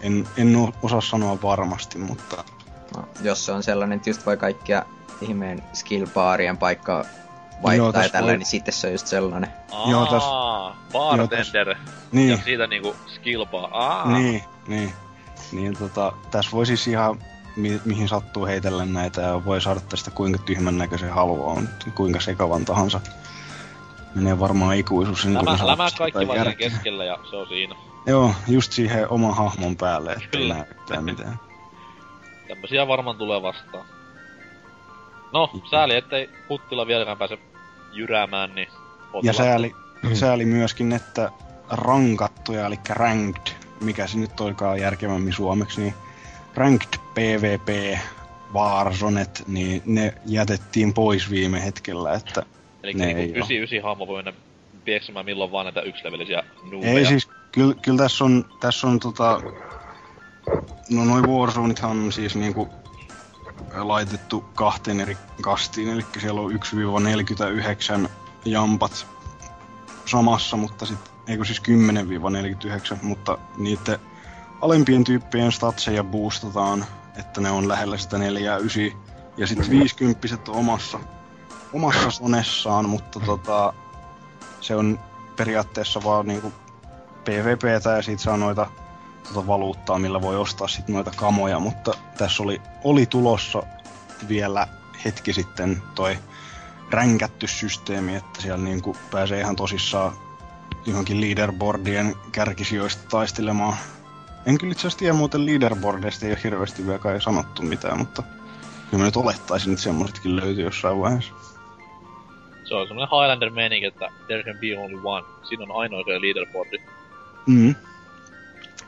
[0.00, 2.44] En, en osaa sanoa varmasti, mutta...
[2.96, 4.84] No, jos se on sellainen, että just voi kaikkia
[5.20, 7.04] ihmeen skillbaarien paikkaa
[7.62, 8.38] vaihtaa ja tällä, voi...
[8.38, 9.50] niin sitten se on just sellainen.
[9.72, 10.22] Aa, Joo, täs...
[10.92, 11.68] bartender.
[11.68, 11.94] Joo, täs...
[12.12, 12.30] Niin.
[12.30, 13.70] Ja siitä niinku skillbar.
[13.72, 14.18] Aa.
[14.18, 14.92] Niin, niin.
[15.52, 17.18] Niin tota, tässä voi siis ihan
[17.56, 21.62] mi- mihin sattuu heitellä näitä ja voi saada tästä kuinka tyhmän näköisen haluaa,
[21.94, 23.00] kuinka sekavan tahansa.
[24.14, 25.24] Menee varmaan ikuisuus.
[25.24, 27.74] Niin lämä, lämä kaikki vaan keskellä ja se on siinä.
[28.06, 31.40] Joo, just siihen oman hahmon päälle, ettei näyttää mitään.
[32.48, 33.84] Tämmösiä varmaan tulee vastaan.
[35.32, 37.38] No, sääli, ettei Huttila vieläkään pääse
[37.92, 38.68] jyräämään, niin...
[39.22, 39.74] Ja sääli,
[40.12, 41.30] sääli myöskin, että
[41.70, 45.94] rankattuja, eli ranked, mikä se nyt olikaan järkevämmin suomeksi, niin
[46.54, 47.98] ranked PvP
[48.54, 52.42] Warzonet, niin ne jätettiin pois viime hetkellä, että
[52.82, 54.40] Eli niinku 99 hahmo voi mennä
[54.84, 56.98] pieksemään milloin vaan näitä yksilevelisiä nuumeja.
[56.98, 59.40] Ei siis, kyllä, kyl tässä on, tässä on tota...
[60.90, 62.68] No noin Warzonethan on siis niinku
[63.74, 66.52] laitettu kahteen eri kastiin, eli siellä on
[68.04, 68.08] 1-49
[68.44, 69.06] jampat
[70.06, 71.62] samassa, mutta sitten, eikö siis
[72.94, 73.98] 10-49, mutta niiden
[74.60, 76.84] alempien tyyppien statseja boostataan,
[77.18, 78.92] että ne on lähellä sitä 4 9,
[79.36, 81.00] ja sitten 50 on omassa,
[81.72, 83.72] omassa sonessaan, mutta tota,
[84.60, 84.98] se on
[85.36, 86.52] periaatteessa vaan niinku
[87.24, 88.66] PvPtä ja siitä saa noita
[89.28, 93.62] tota valuuttaa, millä voi ostaa sitten noita kamoja, mutta tässä oli, oli tulossa
[94.28, 94.68] vielä
[95.04, 96.18] hetki sitten toi
[96.90, 100.12] ränkätty systeemi, että siellä niinku pääsee ihan tosissaan
[100.86, 103.76] johonkin leaderboardien kärkisijoista taistelemaan.
[104.46, 108.22] En kyllä itse asiassa tiedä muuten leaderboardeista, ei ole hirveästi vielä kai sanottu mitään, mutta
[108.90, 111.34] kyllä mä nyt olettaisin, että semmoisetkin löytyy jossain vaiheessa.
[112.70, 115.26] Se on semmoinen Highlander meininki, että there can be only one.
[115.42, 116.78] Siinä on ainoa se leaderboardi.
[117.46, 117.74] Mm.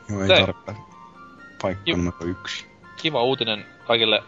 [0.09, 0.73] Joo, ei Se- tarvitse
[1.61, 2.65] paikka numero yksi.
[3.01, 4.23] Kiva uutinen kaikille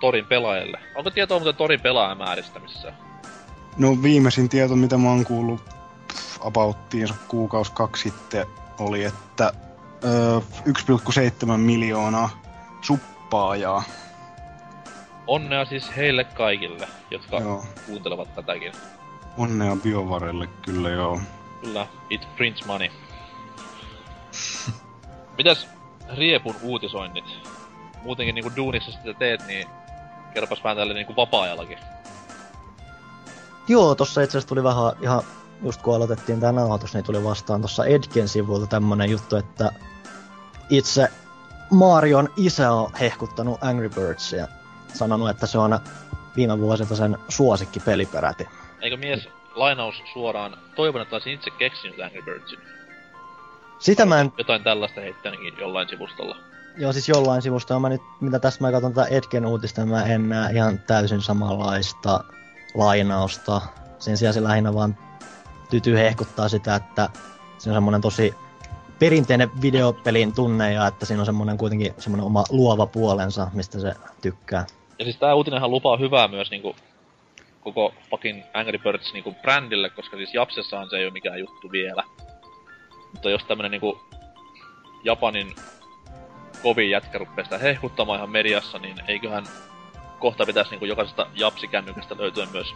[0.00, 0.78] Torin pelaajille.
[0.94, 2.94] Onko tietoa muuten Torin pelaajamääristä missään?
[3.78, 5.64] No viimeisin tieto, mitä mä oon kuullut
[6.12, 8.46] pff, abouttiinsa kuukaus kaksi sitten,
[8.78, 9.52] oli, että
[10.04, 12.30] öö, 1,7 miljoonaa
[12.80, 13.82] suppaajaa.
[15.26, 17.64] Onnea siis heille kaikille, jotka Joo.
[17.86, 18.72] kuuntelevat tätäkin.
[19.38, 21.20] Onnea biovarelle kyllä joo.
[21.60, 22.88] Kyllä, it prints money.
[25.38, 25.68] Mitäs
[26.16, 27.24] Riepun uutisoinnit?
[28.02, 29.68] Muutenkin niinku duunissa sitä teet, niin
[30.34, 31.78] kerropas vähän tälle niinku vapaa-ajallakin.
[33.68, 35.22] Joo, tossa itse asiassa tuli vähän ihan,
[35.62, 39.72] just kun aloitettiin tää nauhoitus, niin tuli vastaan tuossa Edgen sivulta tämmönen juttu, että
[40.70, 41.08] itse
[41.70, 44.48] Marion isä on hehkuttanut Angry Birdsia.
[44.94, 45.78] Sanonut, että se on
[46.36, 48.48] viime vuosilta sen suosikki peliperäti.
[48.80, 52.58] Eikö mies lainaus suoraan, toivon, että olisin itse keksinyt Angry Birdsin.
[53.78, 56.36] Sitä mä en, Jotain tällaista heittänyt jollain sivustolla.
[56.76, 60.28] joo siis jollain sivusta, mä nyt, mitä tässä mä katson tätä Edgen uutista, mä en
[60.28, 62.24] näe ihan täysin samanlaista
[62.74, 63.60] lainausta.
[63.98, 64.96] Sen sijaan se lähinnä vaan
[65.70, 67.08] tyty hehkuttaa sitä, että
[67.58, 68.34] se on semmonen tosi
[68.98, 73.94] perinteinen videopelin tunne ja että siinä on semmonen kuitenkin semmonen oma luova puolensa, mistä se
[74.20, 74.66] tykkää.
[75.02, 76.76] Ja siis tää uutinenhan lupaa hyvää myös niinku
[77.60, 82.02] koko fucking Angry Birds niinku brändille, koska siis Japsessahan se ei ole mikään juttu vielä.
[83.12, 84.00] Mutta jos tämmönen niinku
[85.04, 85.54] Japanin
[86.62, 89.44] kovin jätkä ruppee sitä hehkuttamaan ihan mediassa, niin eiköhän
[90.18, 92.74] kohta pitäisi niinku jokaisesta Japsikännykästä löytyä myös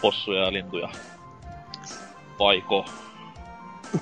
[0.00, 0.88] possuja ja lintuja.
[2.38, 2.84] Vaiko?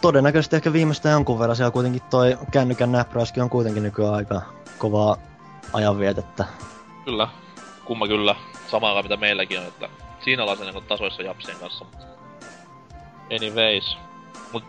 [0.01, 4.43] Todennäköisesti ehkä viimeistä jonkun verran siellä kuitenkin toi kännykän näppäräyskin on kuitenkin nykyään aika
[4.79, 5.17] kovaa
[5.73, 6.45] ajanvietettä.
[7.05, 7.29] Kyllä.
[7.85, 8.37] Kumma kyllä.
[8.71, 9.89] Samaa aikaan mitä meilläkin on, että
[10.25, 11.85] siinä ollaan sen niin tasoissa Japsien kanssa.
[11.85, 12.07] mutta
[13.37, 13.97] Anyways.
[14.53, 14.65] Mut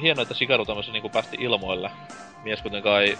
[0.00, 1.90] hienoa, että Shikaru tämmösen niinku päästi ilmoille.
[2.44, 3.18] Mies kuitenkaan ei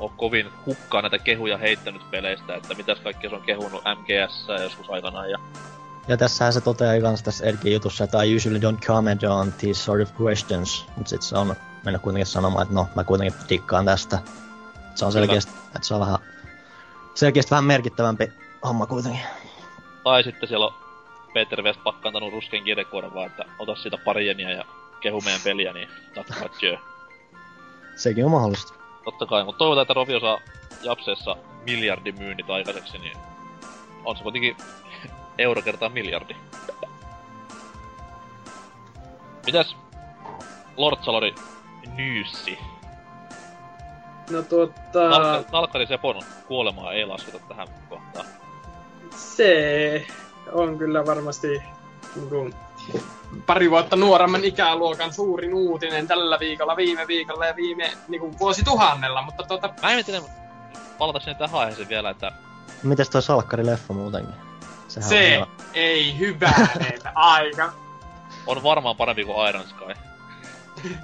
[0.00, 4.90] oo kovin hukkaan näitä kehuja heittänyt peleistä, että mitäs kaikkea se on kehunut MGS joskus
[4.90, 5.38] aikanaan ja
[6.08, 9.82] Ja tässähän se toteaa kans tässä Edgin jutussa, että I usually don't comment on these
[9.82, 10.86] sort of questions.
[10.96, 14.18] Mut sit se on mennyt kuitenkin sanomaan, että no, mä kuitenkin dikkaan tästä.
[14.94, 16.18] Se on selkeästi, että se on vähän,
[17.18, 18.32] selkeästi vähän merkittävämpi
[18.64, 19.20] homma kuitenkin.
[20.04, 20.74] Tai sitten siellä on
[21.34, 24.64] Peter West pakkantanut rusken kirjekuoren vaan, että ota siitä pari jeniä ja
[25.00, 25.88] kehu meidän peliä, niin
[26.62, 26.76] jö.
[27.96, 28.74] Sekin on mahdollista.
[29.04, 30.40] Totta kai, mutta toivotaan, että Rovio saa
[30.82, 33.18] Japseessa miljardin myynnit aikaiseksi, niin
[34.04, 34.56] on se kuitenkin
[35.38, 36.36] euro kertaa miljardi.
[39.46, 39.76] Mitäs
[40.76, 41.34] Lord Salori
[41.96, 42.58] Nyyssi?
[44.30, 48.26] No tuota, Nalkka- Nalkkari Sepon kuolemaa ei lasketa tähän kohtaan.
[49.16, 50.06] se
[50.52, 51.62] on kyllä varmasti
[52.16, 52.54] niin kuin,
[53.46, 59.22] pari vuotta nuoremman ikäluokan suurin uutinen tällä viikolla, viime viikolla ja viime niin kuin, vuosituhannella,
[59.22, 60.22] mutta tuota, Mä en mietin,
[60.98, 62.32] palata sinne tähän aiheeseen vielä, että
[62.82, 64.34] Mites toi Salkkari-leffa muutenkin?
[64.88, 65.46] Sehän on se hieno.
[65.74, 67.72] ei hyvänen aika.
[68.46, 69.84] on varmaan parempi kuin Iron Sky.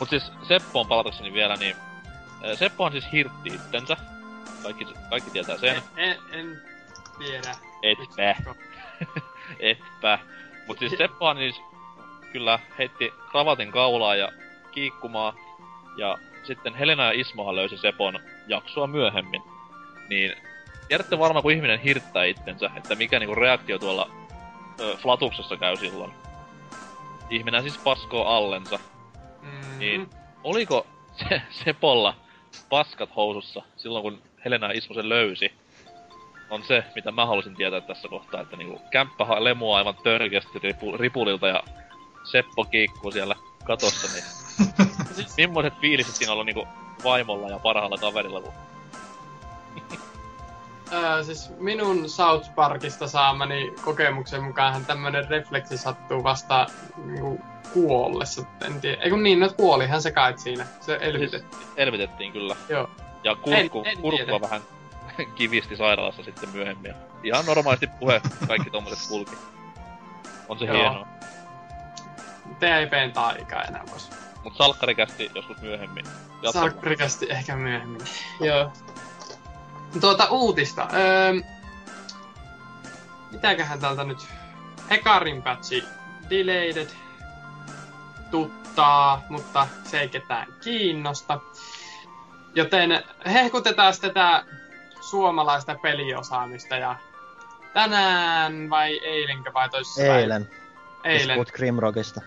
[0.00, 1.76] Mut siis Seppoon palatakseni vielä, niin
[2.54, 3.96] Seppo on siis hirtti itsensä.
[4.62, 5.82] Kaikki, kaikki tietää sen.
[5.96, 6.62] En, en
[7.18, 7.54] tiedä.
[7.82, 8.54] Etpä.
[9.60, 10.18] Etpä.
[10.66, 11.60] Mut siis Seppohan siis
[12.32, 14.32] kyllä heitti kravatin kaulaa ja
[14.72, 15.34] kiikkumaa.
[15.96, 19.42] Ja sitten Helena ja Ismohan löysi Sepon jaksoa myöhemmin.
[20.08, 20.32] Niin
[20.88, 24.10] tiedätte varmaan, kun ihminen hirttää itsensä, että mikä niinku reaktio tuolla
[24.80, 26.12] ö, flatuksessa käy silloin.
[27.30, 28.78] Ihminen siis paskoo allensa.
[29.42, 30.10] Mm, Niin.
[30.44, 32.14] Oliko se Sepolla
[32.68, 35.52] paskat housussa silloin, kun Helena ja Ismo sen löysi?
[36.50, 40.96] On se, mitä mä halusin tietää tässä kohtaa, että niinku kämppä lemua aivan törkeästi ripu-
[40.96, 41.62] ripulilta ja
[42.24, 44.24] Seppo kiikkuu siellä katossa, niin
[45.36, 46.68] millaiset fiiliset siinä on ollut niinku
[47.04, 48.69] vaimolla ja parhaalla kaverilla, kun
[50.92, 56.66] Öö, siis minun South Parkista saamani kokemuksen mukaan tämmönen refleksi sattuu vasta
[57.04, 57.40] niinku
[57.72, 58.46] kuollessa.
[58.66, 59.02] En tiedä.
[59.02, 60.66] Ei kun niin, no kuolihan se kait siinä.
[60.80, 61.60] Se elvytettiin.
[61.60, 62.56] Siis elvytettiin kyllä.
[62.68, 62.90] Joo.
[63.24, 64.60] Ja kurkku, en, en kurkkua vähän
[65.36, 66.94] kivisti sairaalassa sitten myöhemmin.
[67.22, 69.36] Ihan normaalisti puhe kaikki tommoset kulki.
[70.48, 70.76] On se Joo.
[70.76, 71.06] hienoa.
[72.58, 74.10] TIPn taika enää vois.
[74.44, 76.04] Mut salkkarikästi joskus myöhemmin.
[76.52, 78.00] Salkkarikästi ehkä myöhemmin.
[78.40, 78.72] Joo.
[80.00, 80.88] Tuota uutista.
[80.92, 81.32] Öö,
[83.30, 84.26] mitäköhän täältä nyt?
[84.90, 85.84] Hekarin patchi
[86.30, 86.88] delayed.
[88.30, 91.40] Tuttaa, mutta se ei ketään kiinnosta.
[92.54, 94.44] Joten hehkutetaan tätä
[95.00, 96.96] suomalaista peliosaamista ja
[97.72, 100.50] tänään vai eilenkö vai toisessa Eilen.
[101.04, 101.38] Eilen.
[101.38, 102.20] Jos Grimrockista.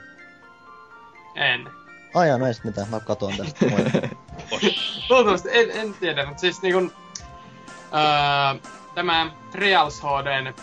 [1.36, 1.70] En.
[2.14, 3.66] Ai no ei sit mitään, mä katon tästä.
[5.10, 7.03] Luultavasti, en, en tiedä, mutta siis niinku...
[7.94, 10.54] Öö, tämä Trials HDn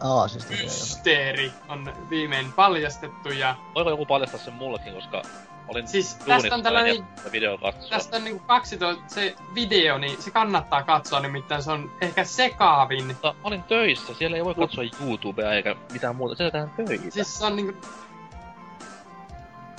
[0.00, 3.54] Aa, siis mysteeri on viimein paljastettu ja...
[3.74, 5.22] Voiko joku paljastaa sen mullekin, koska
[5.68, 7.90] olin siis tästä on tällainen, video katsoa.
[7.90, 13.06] Tästä on niinku 12, se video, niin se kannattaa katsoa, nimittäin se on ehkä sekaavin.
[13.06, 17.10] Mutta olin töissä, siellä ei voi katsoa YouTubea eikä mitään muuta, se tehdään töitä.
[17.10, 17.74] Siis se on niinku...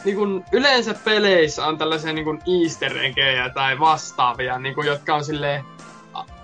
[0.06, 5.66] Niinku yleensä peleissä on tällaisia niinku easter eggejä tai vastaavia, niinku, jotka on silleen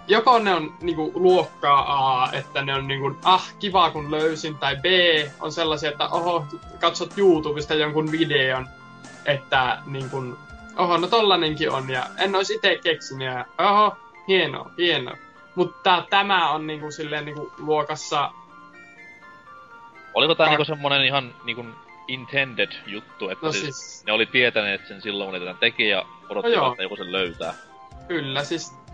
[0.07, 1.83] joko ne on niinku luokkaa
[2.23, 4.85] A, että ne on niinku, ah, kiva kun löysin, tai B
[5.39, 6.45] on sellaisia, että oho,
[6.79, 8.69] katsot YouTubesta jonkun videon,
[9.25, 10.37] että niin kun,
[10.77, 15.11] oho, no tollanenkin on, ja en olisi itse keksinyt, ja oho, hieno, hieno.
[15.55, 18.31] Mutta tämä on niinku silleen niinku luokassa...
[20.13, 21.65] Oliko tää niinku semmonen ihan niinku
[22.07, 24.05] intended juttu, että no siis, siis...
[24.05, 27.11] ne oli tietäneet sen silloin, kun ne tätä teki, ja odottivat, no että joku sen
[27.11, 27.53] löytää?
[28.07, 28.84] Kyllä, siis...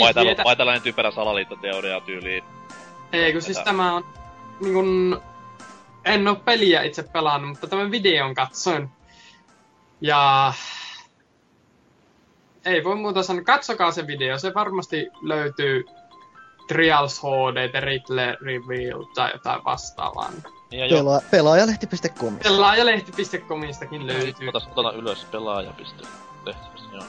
[0.00, 2.44] Vai, tällä, vai tällainen typerä salaliittoteoria tyyliin?
[3.12, 4.04] Ei, kun siis tämä on...
[4.60, 5.22] Niin kun,
[6.04, 8.88] en oo peliä itse pelannut, mutta tämän videon katsoin.
[10.00, 10.52] Ja
[12.64, 13.44] ei voi muuta sanoa.
[13.44, 14.38] Katsokaa se video.
[14.38, 15.84] Se varmasti löytyy
[16.68, 20.30] Trials HD, The Riddle Reveal tai jotain vastaavaa.
[20.70, 22.38] Niin Pela- pelaajalehti.com.
[22.38, 24.48] Pelaajalehti.comistakin löytyy.
[24.48, 26.82] Otas, otan ylös pelaaja.lehti.
[26.92, 27.04] Joo.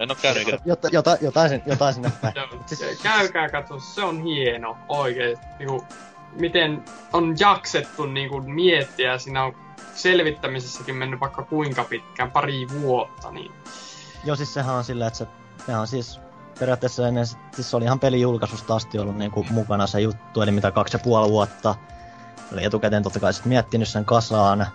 [0.00, 0.58] En oo käynyt ikinä.
[0.64, 2.34] Jota, jota, jotain, jotain sinne päin.
[2.66, 3.00] siis...
[3.02, 5.38] Käykää katso, se on hieno oikein.
[5.58, 5.84] Niinku,
[6.40, 9.56] miten on jaksettu niinku, miettiä, siinä on
[9.94, 13.52] selvittämisessäkin mennyt vaikka kuinka pitkään, pari vuotta, niin...
[14.24, 15.26] Joo, siis sehän on silleen, että se,
[15.66, 16.20] sehän on siis
[16.58, 20.70] periaatteessa ennen, siis se oli ihan pelijulkaisusta asti ollut niinku mukana se juttu, eli mitä
[20.70, 21.74] kaksi ja puoli vuotta.
[22.52, 24.66] Oli etukäteen totta kai sit miettinyt sen kasaan.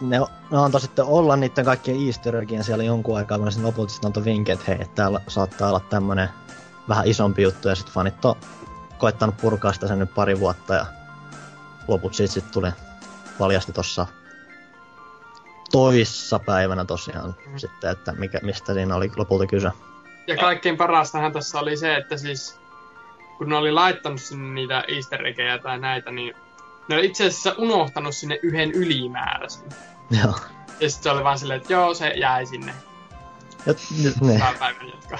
[0.00, 0.18] Ne,
[0.50, 4.24] ne antoi sitten olla niiden kaikkien easter siellä jonkun aikaa, kun ne lopulta sitten antoi
[4.24, 6.28] vinkin, että hei, täällä saattaa olla tämmönen
[6.88, 8.34] vähän isompi juttu, ja sitten fanit on
[8.98, 10.86] koittanut purkaa sitä sen nyt pari vuotta, ja
[11.88, 12.70] loput siitä sitten tuli
[13.38, 14.06] paljasti tossa
[15.72, 17.58] toissa päivänä tosiaan mm.
[17.58, 19.70] sitten, että mikä, mistä siinä oli lopulta kyse.
[20.26, 22.60] Ja kaikkein parastahan tässä oli se, että siis
[23.38, 25.20] kun ne oli laittanut sinne niitä easter
[25.62, 26.34] tai näitä, niin
[26.92, 29.68] ne oli itse asiassa unohtanut sinne yhden ylimääräisen.
[30.10, 30.34] Joo.
[30.80, 32.74] Ja sitten se oli vaan silleen, että joo, se jäi sinne.
[33.66, 33.74] Ja,
[34.20, 34.40] ne.
[34.58, 35.18] päivän jatkaa.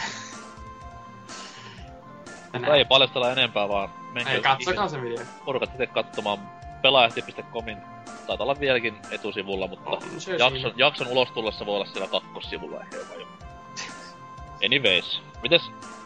[2.76, 4.34] Ei paljastella enempää, vaan menkää...
[4.34, 5.24] Ei, katsokaa se video.
[5.44, 6.38] Porukat itse katsomaan
[6.82, 7.78] pelaajahti.comin
[8.26, 10.02] taitaa olla vieläkin etusivulla, mutta on,
[10.38, 13.26] jakson, jakson ulos tullessa voi olla siellä kakkossivulla ehkä jopa jo.
[14.64, 15.62] Anyways, mites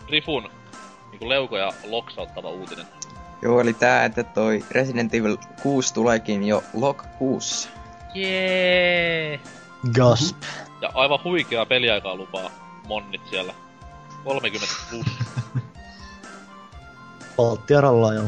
[0.09, 0.51] Rifun
[1.11, 2.87] niin leukoja loksauttava uutinen?
[3.43, 7.69] Joo, eli tää, että toi Resident Evil 6 tuleekin jo log 6.
[8.15, 9.41] Jee!
[9.95, 10.37] Gasp.
[10.81, 12.51] Ja aivan huikea peliaikaa lupaa
[12.87, 13.55] monnit siellä.
[14.25, 15.07] 30 plus.
[17.37, 18.27] Polttiaralla joo.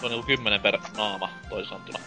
[0.00, 1.98] Se on niinku 10 per naama toisaaltuna.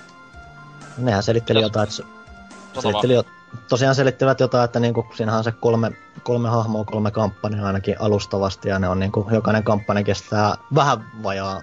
[0.97, 1.65] Nehän selitteli Täs...
[1.65, 3.23] jotain, että selitteli, jo,
[3.69, 5.91] tosiaan selittivät jotain, että niinku, siinähän on se kolme,
[6.23, 11.61] kolme hahmoa, kolme kampanjaa ainakin alustavasti, ja ne on niinku, jokainen kampanja kestää vähän vajaa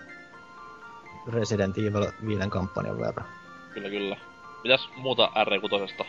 [1.33, 3.27] Resident Evil 5 kampanjan verran.
[3.75, 4.17] Kyllä, kyllä.
[4.63, 6.05] Mitäs muuta R6?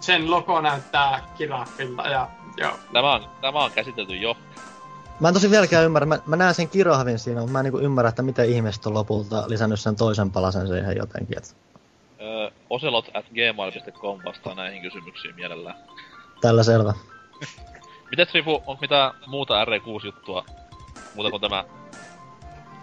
[0.00, 2.72] Sen logo näyttää kiraffilta ja joo.
[2.92, 4.36] Tämä on, tämä on käsitelty jo.
[5.20, 6.06] Mä en tosi vieläkään ymmärrä.
[6.06, 8.94] Mä, mä näen sen kirahvin siinä, mutta mä en niinku ymmärrä, että miten ihmiset on
[8.94, 11.38] lopulta lisännyt sen toisen palasen siihen jotenkin.
[11.38, 11.56] Et...
[12.20, 15.76] Öö, oselot at gmail.com vastaa näihin kysymyksiin mielellään.
[16.40, 16.94] Tällä selvä.
[18.10, 20.44] Mites Rifu, onko mitä muuta R6-juttua?
[21.14, 21.64] Muuta kuin tämä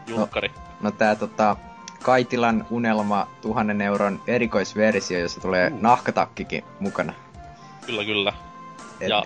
[0.07, 0.47] julkkari?
[0.47, 1.55] No, no tää tota,
[2.03, 5.81] Kaitilan unelma tuhannen euron erikoisversio, jossa tulee uh.
[5.81, 7.13] nahkatakkikin mukana.
[7.85, 8.33] Kyllä, kyllä.
[8.99, 9.23] Et, ja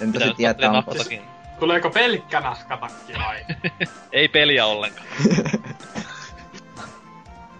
[0.00, 0.94] en tosi tiedä, onko...
[1.60, 3.44] Tuleeko pelkkä nahkatakki vai?
[4.12, 5.06] Ei peliä ollenkaan.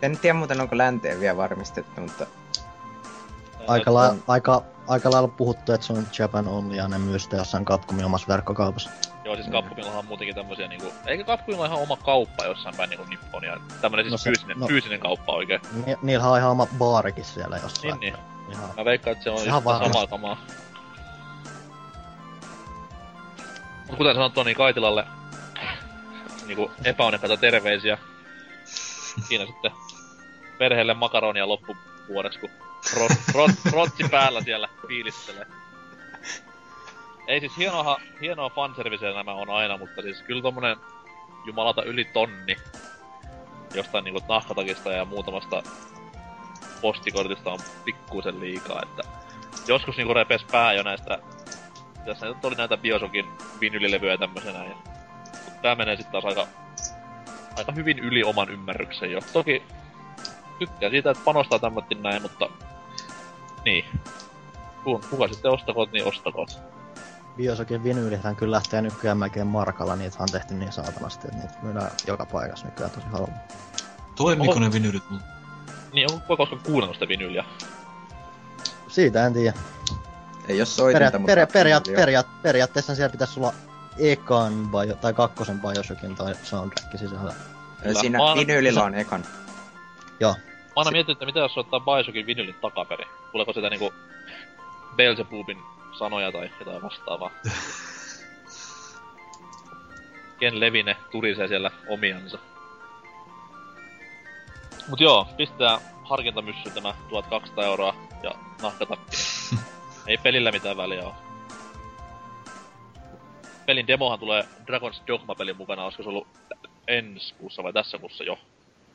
[0.02, 2.26] En tiedä muuten onko länteen vielä varmistettu, mutta...
[3.68, 7.36] Aika, la- aika, aika lailla puhuttu, että se on Japan only ja ne myy sitä
[7.36, 8.90] jossain Capcomin omassa verkkokaupassa.
[9.26, 10.92] Joo, siis Capcomillahan on muutenkin tämmösiä niinku...
[11.06, 13.56] Eikä Capcomilla ihan oma kauppa jossain päin niinku Nipponia.
[13.80, 15.60] Tämmönen siis No se- fyysinen, no- fyysinen kauppa oikein.
[15.86, 18.00] Ni- niillähän on ihan oma baarikin siellä jossain.
[18.00, 18.14] Niin, niin.
[18.52, 18.70] Ihan.
[18.76, 19.92] Mä veikkaan, että se on Ihan varmasti.
[19.92, 20.36] samaa kamaa.
[23.88, 25.06] Mut kuten sanottua, niin Kaitilalle
[26.46, 27.98] niinku epäonnekkaita terveisiä.
[29.28, 29.70] Siinä sitten
[30.58, 32.50] perheelle makaronia loppuvuodeksi, kun
[33.00, 35.46] rot, rot, rotsi päällä siellä fiilistelee.
[37.26, 40.76] Ei siis hienoa, hienoa fanserviceä nämä on aina, mutta siis kyllä tommonen
[41.44, 42.56] jumalata yli tonni
[43.74, 45.62] jostain niinku nahkatakista ja muutamasta
[46.80, 49.02] postikortista on pikkuisen liikaa, että
[49.68, 51.18] joskus niinku repes pää jo näistä,
[52.04, 53.26] tässä nyt oli näitä Biosokin
[53.60, 54.74] vinylilevyjä ja tämmösenä, ja
[55.44, 56.46] mut tää menee sitten taas aika,
[57.56, 59.20] aika hyvin yli oman ymmärryksen jo.
[59.32, 59.62] Toki
[60.58, 62.48] tykkään siitä, että panostaa tämmötin näin, mutta
[63.64, 63.84] niin.
[64.84, 66.75] Kun, kuka sitten ostakoot, niin ostakoot.
[67.36, 71.90] Biosokin vinyylithän kyllä lähtee nykyään melkein markalla, niitä on tehty niin saatanasti, että niitä myydään
[72.06, 73.34] joka paikassa nykyään tosi halvalla.
[74.16, 74.60] Toimiko Oho.
[74.60, 75.20] ne vinylit mun?
[75.92, 77.44] Niin, onko koskaan kuunnellut sitä vinyliä?
[78.88, 79.58] Siitä en tiedä.
[80.48, 81.58] Ei oo soitinta, Peria- mutta...
[81.58, 81.82] peria- on.
[81.96, 83.52] periaat- periaatteessa siellä pitäisi olla
[83.98, 87.32] ekan bio, tai kakkosen Bioshockin tai soundtrack sisällä.
[87.82, 88.00] Kyllä.
[88.00, 89.24] Siinä Mä oon- vinylillä on ekan.
[90.20, 90.32] Joo.
[90.32, 93.06] Mä aina mietin, että mitä jos soittaa Bioshockin vinylin takaperin.
[93.32, 93.92] Tuleeko sitä niinku
[94.96, 95.58] Beelzebubin
[95.98, 97.30] sanoja tai jotain vastaavaa?
[100.40, 102.38] Ken Levine turisee siellä omiansa.
[104.88, 108.30] Mut joo, pistetään harkintamyssy tämä 1200 euroa ja
[108.62, 109.16] nahkatakki.
[110.06, 111.14] Ei pelillä mitään väliä oo.
[113.66, 116.26] Pelin demohan tulee Dragon's Dogma-pelin mukana, olisiko se ollut
[116.88, 118.38] ensi kuussa vai tässä kuussa jo?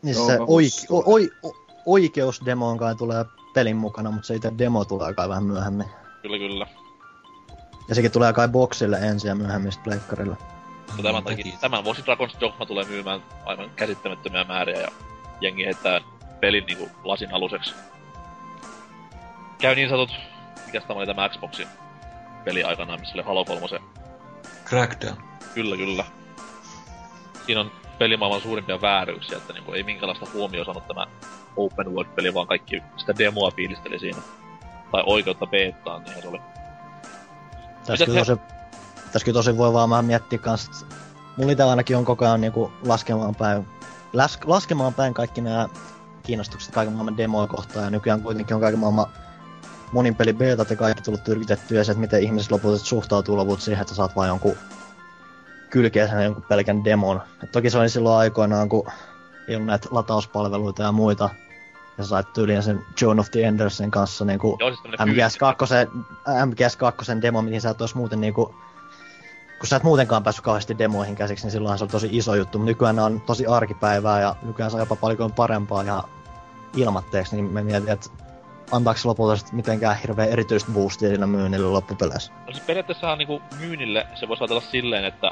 [0.02, 0.98] Niin se mä oik, uskon.
[0.98, 5.44] o, oi, o, oikeusdemoon kai tulee pelin mukana, mutta se itse demo tulee kai vähän
[5.44, 5.88] myöhemmin.
[6.22, 6.68] Kyllä, kyllä.
[7.88, 10.38] Ja sekin tulee kai boksille ensin ja myöhemmin sitten pleikkarille.
[10.88, 14.88] Mutta tämän, takia, tämän vuosi Dragon's Dogma tulee myymään aivan käsittämättömiä määriä ja
[15.42, 16.02] jengi heittää
[16.40, 17.74] pelin niinku lasin aluseksi.
[19.62, 20.16] Käy niin sanotut,
[20.66, 21.68] mikäs tämä oli tämä Xboxin
[22.44, 23.68] peli aikanaan, missä oli Halo 3.
[24.66, 25.18] Crackdown.
[25.54, 26.06] Kyllä, kyllä.
[27.46, 31.08] Siinä on pelimaailman suurimpia vääryyksiä, että niinku ei minkäänlaista huomioon saanut tämä
[31.56, 34.22] open world-peli, vaan kaikki sitä demoa fiilisteli siinä.
[34.92, 36.42] Tai oikeutta beettaan, niin se oli.
[37.86, 38.42] Tässä kyllä, tosi,
[39.12, 40.96] tässä kyllä tosi voi vaan miettiä kans, että
[41.38, 43.68] mulla itse ainakin on koko ajan niinku laskemaan päin,
[44.14, 45.70] las, laskemaan päin kaikki nämä
[46.24, 49.08] kiinnostukset kaiken maailman demoja kohtaan, ja nykyään kuitenkin on kaiken maailman
[49.92, 53.62] monin peli betat ja kaikki tullut tyrkytettyä, ja se, että miten ihmiset lopulta suhtautuu lopulta
[53.62, 54.56] siihen, että saat vaan jonkun
[55.70, 57.22] kylkeä sen jonkun pelkän demon.
[57.44, 58.92] Et toki se oli silloin aikoinaan, kun
[59.48, 61.30] ei ollut näitä latauspalveluita ja muita,
[62.02, 65.90] ja sä sait tyyliin sen John of the Endersin kanssa niinku siis tämmönen MGS2,
[66.26, 68.56] MGS2 demo, mihin sä et ois muuten niinku...
[69.60, 72.58] Kun sä et muutenkaan päässyt kauheasti demoihin käsiksi, niin silloinhan se oli tosi iso juttu.
[72.58, 76.04] Mutta nykyään ne on tosi arkipäivää ja nykyään se on jopa paljon parempaa ja
[76.76, 78.10] ilmatteeksi, niin mä mietin, että
[78.72, 82.34] antaako se lopulta sit mitenkään hirveän erityistä boostia sillä myynnille loppupeleissä.
[82.34, 85.32] No siis periaatteessahan niinku myynnille se voisi ajatella silleen, että...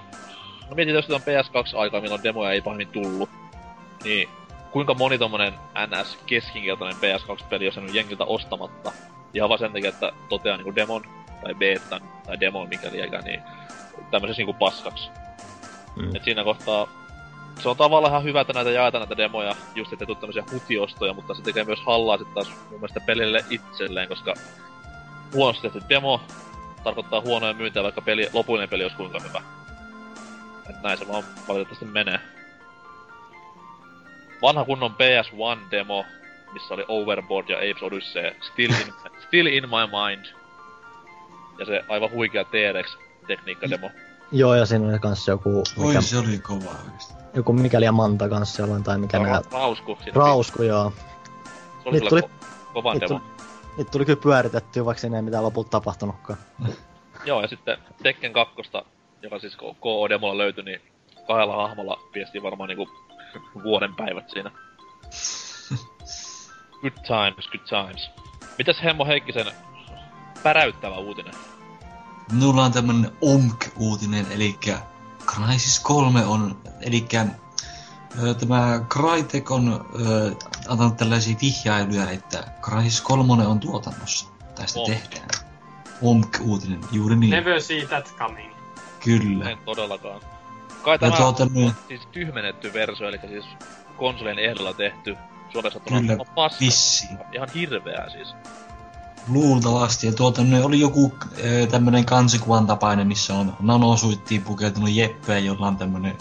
[0.70, 3.30] No mietit, jos on PS2-aikaa, milloin demoja ei pahemmin tullut.
[4.04, 4.30] Niin
[4.72, 5.54] kuinka moni tommonen
[5.88, 8.92] NS keskinkertainen PS2-peli, jos on nyt jengiltä ostamatta.
[9.34, 11.02] Ihan vaan sen takia, että toteaa niinku demon,
[11.44, 13.42] tai betan, tai demon mikäli eikä, niin
[14.12, 15.10] tämmöisessä niinku paskaksi.
[15.96, 16.16] Mm.
[16.16, 16.88] Et siinä kohtaa
[17.60, 21.14] se on tavallaan ihan hyvä, että näitä jaetaan näitä demoja, just ettei tule tämmöisiä hutiostoja,
[21.14, 24.34] mutta se tekee myös hallaa sitten taas mun mielestä pelille itselleen, koska
[25.34, 26.22] huonosti tehty demo
[26.84, 29.42] tarkoittaa huonoja myyntiä, vaikka peli, lopullinen peli olisi kuinka hyvä.
[30.70, 32.20] Et näin se vaan valitettavasti menee.
[34.42, 36.06] Vanha kunnon PS1-demo,
[36.54, 38.94] missä oli Overboard ja Apes Odyssey, Still in,
[39.28, 40.26] still in my mind.
[41.60, 43.90] Ja se aivan huikea T-Rex-tekniikka-demo.
[44.32, 47.14] Joo, ja siinä oli kans joku, mikä, Oi, se oli kova oikeesti.
[47.34, 49.40] joku mikäli ja Manta kanssa jollain, tai mikä nää...
[49.40, 49.98] Ra- Rausku.
[50.04, 50.94] siinä Rausku, joo.
[51.84, 52.30] Se oli tuli- ko-
[52.74, 53.22] kova niitä demo.
[53.78, 56.40] Niitä tuli kyllä pyöritettyä, vaikka siinä ei mitään lopulta tapahtunutkaan.
[57.26, 58.56] Joo, ja sitten Tekken 2,
[59.22, 60.82] joka siis KO-demolla löytyi, niin
[61.28, 62.90] kahdella hahmolla viestiin varmaan niinku
[63.64, 64.52] vuoden päivät siinä.
[66.82, 68.10] Good times, good times.
[68.58, 69.46] Mitäs Hemmo Heikkisen
[70.44, 71.34] päräyttävä uutinen?
[72.32, 74.60] Minulla on tämmönen OMK-uutinen, eli
[75.26, 77.06] Crysis 3 on, eli
[78.40, 80.36] tämä Crytek on ö,
[80.68, 84.30] antanut tällaisia vihjailuja, että Crysis 3 on tuotannossa.
[84.56, 84.88] Tästä OMK.
[84.88, 85.30] tehdään.
[86.02, 87.32] OMK-uutinen, juuri niin.
[87.32, 88.54] Never see that coming.
[89.04, 89.50] Kyllä.
[89.50, 90.22] En todellakaan.
[90.84, 91.74] Kai tämä tuota, on niin...
[91.88, 93.46] siis tyhmennetty versio, eli siis
[93.98, 95.18] konsolien ehdolla tehty.
[95.52, 96.60] Suomessa Kyllä, paska.
[96.60, 97.18] Vissiin.
[97.32, 98.36] Ihan hirveää siis.
[99.28, 100.08] Luultavasti.
[100.08, 105.68] Ja tuota, ne oli joku e, tämmönen kansikuvan tapainen, missä on nanosuittiin pukeutunut Jeppe, jolla
[105.68, 106.18] on tämmönen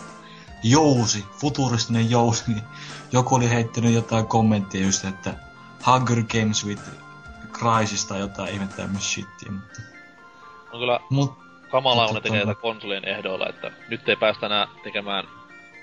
[0.62, 2.62] jousi, futuristinen jousi, niin
[3.12, 5.34] joku oli heittänyt jotain kommenttia just, että
[5.86, 6.82] Hunger Games with
[7.52, 9.82] Crisis tai jotain ihmettä tämmöistä shittiä, mutta...
[10.72, 14.68] On kyllä Mut, kamalaa, kun ne tekee tätä konsolien ehdoilla, että nyt ei päästä enää
[14.82, 15.24] tekemään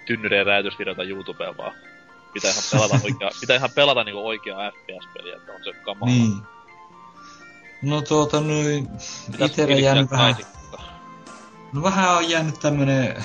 [0.05, 1.73] tynnyrien räjätysvideota YouTubeen, vaan
[2.33, 6.15] pitää ihan pelata, oikea, pitää ihan pelata niinku oikeaa FPS-peliä, että on se kamalaa.
[6.15, 6.41] Niin.
[7.81, 8.87] No tuota noin,
[9.45, 10.35] itellä jäänyt vähän...
[11.73, 13.23] No vähän on jäänyt tämmönen,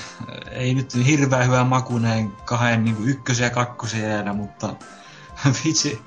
[0.51, 4.73] ei nyt hirveän hyvä maku näin kahden niin ykkösen ja kakkosen jäädä, mutta
[5.65, 6.01] vitsi,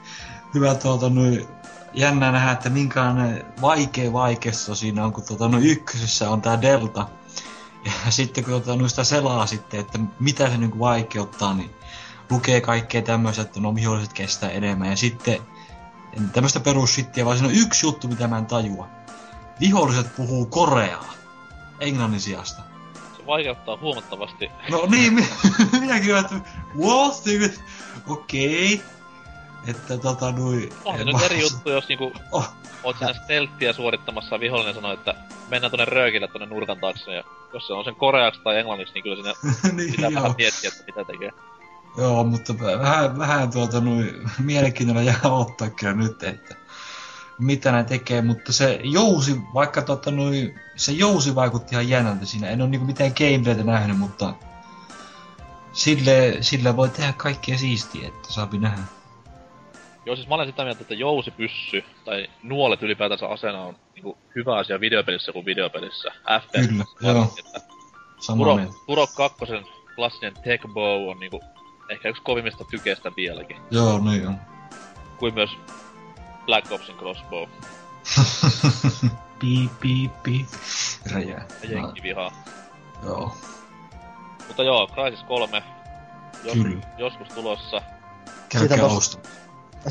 [0.55, 1.49] hyvä tuota noin,
[1.95, 7.09] jännä nähdä, että minkälainen vaikea vaikeassa siinä on, kun tuota, no ykkösessä on tää Delta.
[7.85, 11.71] Ja sitten kun tuota, no sitä selaa sitten, että mitä se niin vaikeuttaa, niin
[12.31, 14.91] lukee kaikkea tämmöistä, että no viholliset kestää enemmän.
[14.91, 15.39] Ja sitten
[16.33, 18.89] tämmöistä perussittiä, vaan siinä on yksi juttu, mitä mä en tajua.
[19.61, 21.13] Viholliset puhuu koreaa
[21.81, 22.63] englannin sijasta.
[23.17, 24.51] Se vaikeuttaa huomattavasti.
[24.71, 25.15] No niin,
[25.81, 26.35] minäkin että
[26.79, 27.25] what?
[28.07, 28.75] Okei.
[28.75, 28.87] Okay.
[29.67, 30.73] Että tota nui...
[30.85, 32.55] On se nyt eri juttu, jos niinku oh.
[32.83, 35.15] oot siinä stelttiä suorittamassa vihollinen sanoo, että
[35.51, 39.03] mennään tonne röökille tonne nurkan taakse ja jos se on sen koreaksi tai englanniksi, niin
[39.03, 39.33] kyllä siinä
[39.77, 40.23] niin, pitää joo.
[40.23, 41.31] vähän miettiä, että mitä tekee.
[41.99, 46.55] Joo, mutta vähän, vähän tuota nui mielenkiinnolla jää ottaa kyllä nyt, että
[47.39, 52.49] mitä ne tekee, mutta se jousi, vaikka tota nui, se jousi vaikutti ihan jännältä siinä.
[52.49, 54.35] En ole niinku mitään gameplaytä nähnyt, mutta
[55.73, 58.83] sille, sille voi tehdä kaikkea siistiä, että saapi nähdä.
[60.07, 64.57] Joo, siis mä olen sitä mieltä, että jousipyssy tai nuolet ylipäätänsä asena on niinku hyvä
[64.57, 66.13] asia videopelissä kuin videopelissä.
[66.41, 66.69] FPS.
[66.69, 67.35] Kyllä, joo.
[67.39, 67.61] Että
[68.37, 69.45] Turo, Turo 2
[69.97, 71.41] klassinen tech bow on niinku
[71.91, 73.57] ehkä yksi kovimmista tykeistä vieläkin.
[73.71, 74.37] Joo, niin on.
[75.19, 75.51] Kuin myös
[76.47, 77.49] Black Opsin crossbow.
[79.41, 80.47] pi, pi, pi.
[81.13, 81.47] Räjää.
[81.63, 82.33] Ja jenki vihaa.
[83.05, 83.37] Joo.
[84.47, 85.63] Mutta joo, Crysis 3.
[86.45, 86.87] Jos, Kyllä.
[86.99, 87.83] Joskus tulossa.
[88.59, 89.21] Siitä tos,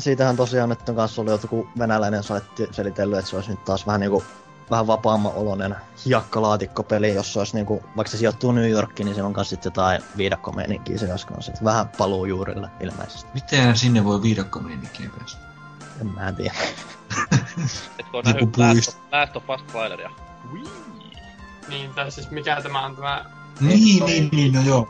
[0.00, 3.86] siitähän tosiaan nyt on kanssa oli joku venäläinen saitti selitellyt, että se olisi nyt taas
[3.86, 4.24] vähän niinku
[4.70, 5.76] vähän vapaamman oloinen
[6.06, 10.02] hiakkalaatikkopeli, jossa olisi niinku, vaikka se sijoittuu New Yorkiin, niin se on kanssa sitten jotain
[10.16, 11.52] viidakkomeininkiä se kanssa.
[11.64, 13.30] Vähän paluu juurille ilmeisesti.
[13.34, 15.40] Miten sinne voi viidakkomeininkiä päästä?
[16.00, 16.54] En mä tiedä.
[17.98, 20.10] Etkö on nähnyt Last of, Last of Us traileria?
[21.68, 23.24] Niin, tai siis mikä tämä on tämä...
[23.60, 24.88] Niin, niin, niin, no joo.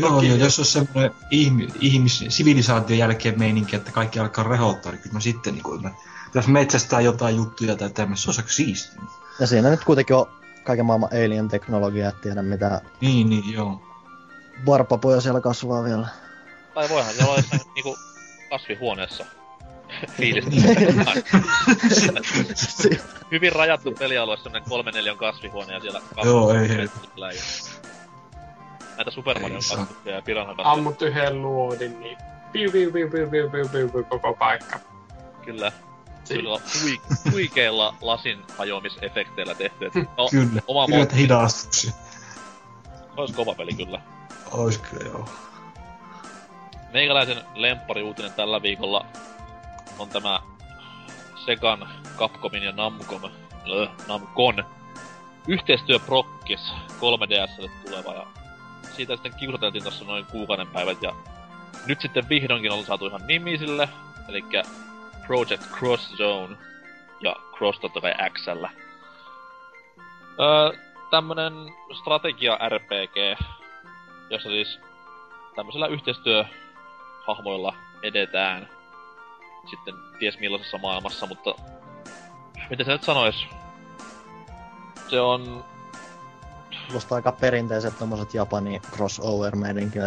[0.00, 4.92] Joo, Toki, joo, jos on semmoinen ihmi, ihmis, sivilisaation jälkeen meininki, että kaikki alkaa rehottaa,
[4.92, 5.90] niin kyllä mä sitten niin kuin,
[6.34, 9.02] jos metsästää jotain juttuja tai tämmöistä, se on aika siistiä.
[9.40, 10.26] Ja siinä nyt kuitenkin on
[10.64, 12.80] kaiken maailman alien-teknologia, et tiedä mitä...
[13.00, 13.82] Niin, niin, joo.
[14.66, 16.08] Varpapoja siellä kasvaa vielä.
[16.74, 17.42] Tai voihan siellä olla
[17.74, 17.96] niinku
[18.50, 19.24] kasvihuoneessa
[20.16, 20.50] fiilistä.
[23.30, 26.88] Hyvin rajattu pelialue, semmonen kolme neljän kasvihuone ja siellä Joo, ei, ei
[29.00, 30.72] näitä Super Mario katsottuja ja Piranha katsottuja.
[30.72, 32.18] Ammut yhden luodin, niin
[32.52, 34.78] piu piu piu piu piu piu piu, piu koko paikka.
[35.44, 35.72] Kyllä.
[36.28, 39.86] Kyllä huik- huikeilla lasin hajoamisefekteillä tehty.
[39.86, 41.92] Et, no, kyllä, oma kyllä montti.
[43.16, 44.00] Ois kova peli kyllä.
[44.52, 45.28] Ois kyllä joo.
[46.92, 49.06] Meikäläisen lemppariuutinen tällä viikolla
[49.98, 50.40] on tämä
[51.44, 53.22] Segan, Capcomin ja Namcom,
[53.64, 54.64] lö, Namcon
[55.48, 58.26] yhteistyöprokkis 3DSlle tuleva ja
[59.00, 61.14] siitä sitten kiusateltiin tuossa noin kuukauden päivät ja
[61.86, 63.88] nyt sitten vihdoinkin on saatu ihan nimi sille,
[64.28, 64.44] eli
[65.26, 66.56] Project Cross Zone
[67.20, 68.64] ja Cross totta kai XL.
[70.40, 70.78] Öö,
[71.10, 71.52] tämmönen
[72.00, 73.40] strategia RPG,
[74.30, 74.80] jossa siis
[75.56, 78.68] tämmöisellä yhteistyöhahmoilla edetään
[79.70, 81.54] sitten ties millaisessa maailmassa, mutta
[82.70, 83.46] miten se nyt sanois?
[85.08, 85.64] Se on
[86.90, 89.54] kuulostaa aika perinteiset tommoset Japani crossover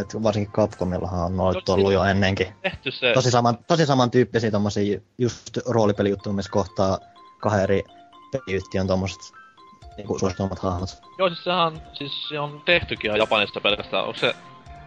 [0.02, 2.48] että varsinkin Capcomillahan on noit ollut jo ennenkin.
[2.62, 3.14] Tehty se.
[3.14, 6.98] Tosi, saman, tosi samantyyppisiä tommosia just roolipelijuttuja, missä kohtaa
[7.42, 7.84] kahden eri
[8.32, 9.20] peliyhtiön tommoset
[9.98, 10.90] niinku suosituimmat hahmot.
[11.18, 14.04] Joo, siis sehän on, siis se on tehtykin ihan Japanista pelkästään.
[14.04, 14.36] Onko se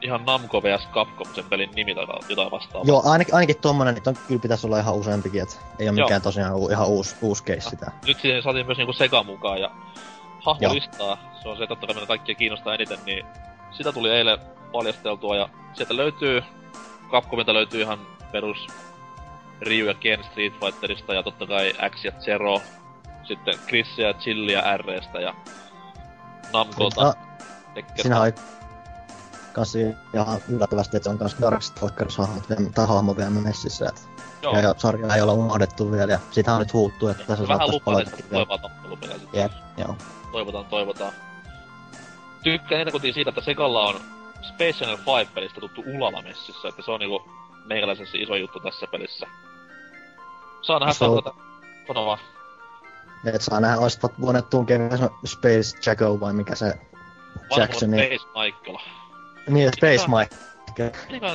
[0.01, 2.87] ihan Namco vs Capcom sen pelin nimi tai jotain vastaavaa?
[2.87, 6.23] Joo, ainakin, ainakin tommonen, niin on, kyllä pitäisi olla ihan useampikin, että ei ole mikään
[6.23, 7.93] tosiaan ihan uusi, uusi case sitä.
[8.07, 9.71] Nyt siihen saatiin myös niinku Sega mukaan ja
[10.47, 13.27] hahmolistaa, se on se totta kai mitä kaikkia kiinnostaa eniten, niin
[13.71, 14.39] sitä tuli eilen
[14.73, 16.43] paljasteltua ja sieltä löytyy,
[17.11, 17.99] Capcomilta löytyy ihan
[18.33, 18.67] perus
[19.61, 22.63] Ryu ja Ken Street Fighterista ja totta kai X ja Zero,
[23.25, 25.35] sitten Chris ja Chilli ja Rstä ja
[26.53, 27.15] Namcota.
[27.97, 28.35] Siinä oli
[29.53, 32.17] kans ihan yllättävästi, että se on kans Darkstalkers
[32.75, 33.89] tai hahmo vielä messissä.
[33.89, 34.09] Et,
[34.43, 37.59] Joo, ja, ja sarjaa ei olla unohdettu vielä, ja sitähän nyt huuttuu, että tässä vähän
[37.59, 38.29] saattaisi lupaa, että vielä.
[38.29, 39.41] tulevaa tappelupelejä sitten.
[39.41, 39.97] Jep, joo.
[40.37, 41.13] Toivotaan, toivotaan.
[42.43, 44.01] Tykkään ennen kotiin siitä, että Segalla on
[44.43, 47.29] Space Channel 5-pelistä tuttu Ulala messissä, että se on niinku
[47.65, 49.27] meikäläisen se iso juttu tässä pelissä.
[50.63, 51.35] Saa nähdä Se on- tuota,
[51.87, 52.19] sano vaan.
[53.35, 54.79] Et saa nähdä, olisivat voineet tunkea
[55.27, 56.67] Space Jacko vai mikä se
[57.51, 57.97] Vanha Jacksoni.
[57.97, 58.79] Space Michael.
[59.49, 60.37] Niin, Space Mike.
[61.11, 61.27] Oliko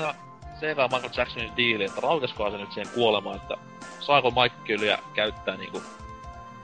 [0.59, 3.57] se eka Michael Jacksonin diili, että raukeskohan se nyt siihen kuolemaan, että
[3.99, 5.83] saako Michaelia käyttää niinku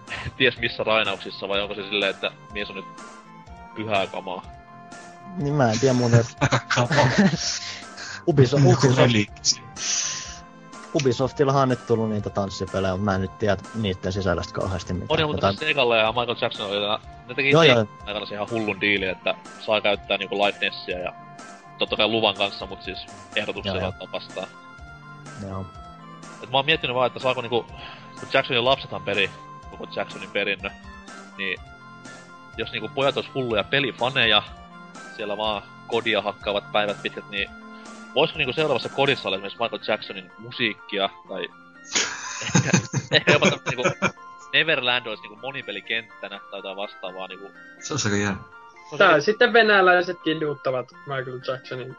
[0.38, 2.86] ties missä rainauksissa vai onko se silleen, että mies on nyt
[3.76, 4.46] pyhää kamaa.
[5.38, 6.48] Niin mä en tiedä muuten, että
[8.28, 9.62] Ubisoft, Ubisoft, Reliksi.
[10.94, 15.08] Ubisoftillahan on nyt tullut niitä tanssipelejä, mutta mä en nyt tiedä niiden sisällöstä kauheasti mitään.
[15.10, 18.36] On jo, mutta Jotain- Segalla ja Michael Jackson oli, ne teki Joo, joo, aikana se
[18.36, 19.36] ihan hullun diili, että
[19.66, 21.14] saa käyttää niinku Lightnessia ja
[21.78, 23.06] totta kai luvan kanssa, mutta siis
[23.36, 24.08] ehdotuksia Joo, saa joo.
[24.08, 24.48] tapastaa.
[25.48, 25.66] Joo.
[26.44, 27.66] Et mä oon miettinyt vaan, että saako niinku,
[28.20, 29.30] kun Jacksonin lapsethan peri
[29.68, 30.70] koko Jacksonin perinnö,
[31.38, 31.60] niin
[32.58, 34.44] jos niinku pojat ois hulluja pelifaneja,
[35.16, 37.50] siellä vaan kodia hakkaavat päivät pitkät, niin
[38.16, 41.48] voisiko niinku seuraavassa kodissa olla esimerkiksi Michael Jacksonin musiikkia, tai
[42.56, 42.70] ehkä,
[43.16, 44.08] ehkä jopa tämmönen niinku
[44.54, 47.52] Neverland olisi niinku monipelikenttänä tai jotain vastaavaa niinku.
[47.80, 48.40] Se on aika jännä.
[48.98, 51.98] Se on sitten venäläiset kiduttavat Michael Jacksonin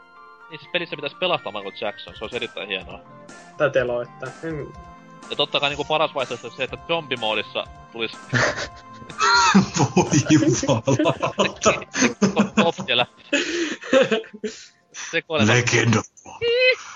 [0.49, 2.99] niin siis pelissä pitäisi pelastaa Michael Jackson, se olisi erittäin hienoa.
[3.57, 4.29] tai teloittaa.
[4.41, 4.73] Hmm.
[5.29, 8.17] Ja totta kai niinku paras vaihtoehto olisi se, että zombimoodissa tulisi
[9.95, 11.13] Voi jumalauta.
[12.55, 13.05] top siellä
[15.11, 16.05] sekoilemaan Legend of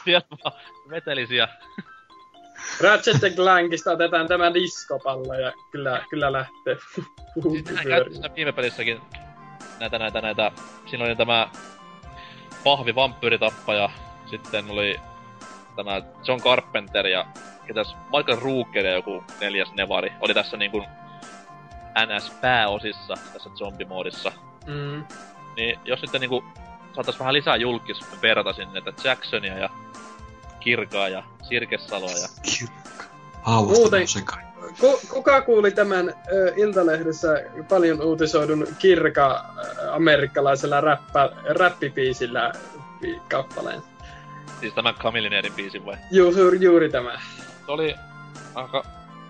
[0.04, 0.56] sieltä vaan
[0.90, 1.48] vetelisiä.
[2.82, 6.78] Ratchet Clankista otetaan tämä diskopallo ja kyllä, kyllä lähtee.
[7.52, 9.02] Siis nehän käytti siinä viime pelissäkin
[9.80, 10.52] näitä, näitä, näitä,
[10.90, 11.50] siinä oli tämä
[12.64, 13.90] pahvi vampyyritappaja,
[14.30, 15.00] sitten oli
[15.76, 17.26] tämä John Carpenter ja
[17.68, 20.84] ketäs Michael Rooker ja joku neljäs nevari oli tässä niinku
[22.06, 24.32] NS-pääosissa tässä zombimoodissa.
[24.68, 25.04] Mm.
[25.56, 26.44] Niin jos nyt niinku
[26.96, 29.70] saatais vähän lisää julkis verrata sinne, että Jacksonia ja
[30.60, 32.28] Kirkaa ja Sirkesaloa ja
[33.42, 34.44] Haavasta Muuten-.
[34.80, 37.28] Ku, kuka kuuli tämän ö, Iltalehdessä
[37.70, 42.52] paljon uutisoidun kirka ö, amerikkalaisella räppä, räppipiisillä
[43.02, 43.82] pi- kappaleen?
[44.64, 45.98] siis tämä Kamilineerin biisin vai?
[46.12, 47.20] Juuri, juuri tämä.
[47.66, 47.96] Se oli
[48.56, 48.84] aika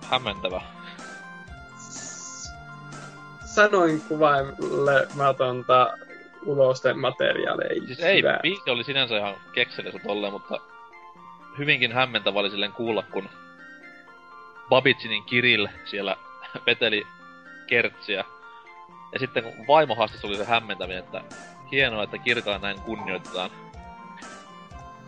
[0.09, 0.61] hämmentävä.
[3.45, 5.93] Sanoin kuvailematonta
[6.45, 7.67] ulosten materiaalia.
[7.69, 8.39] Ei, Siis ei, hyvä.
[8.41, 10.59] biisi oli sinänsä ihan kekselissä tolleen, mutta
[11.57, 13.29] hyvinkin hämmentävä oli silleen kuulla, kun
[14.69, 16.15] Babitsinin Kirill siellä
[16.67, 17.07] veteli
[17.67, 18.23] kertsiä.
[19.13, 21.21] Ja sitten kun vaimo haastassa oli se hämmentäminen, että
[21.71, 23.49] hienoa, että kirkaa näin kunnioitetaan.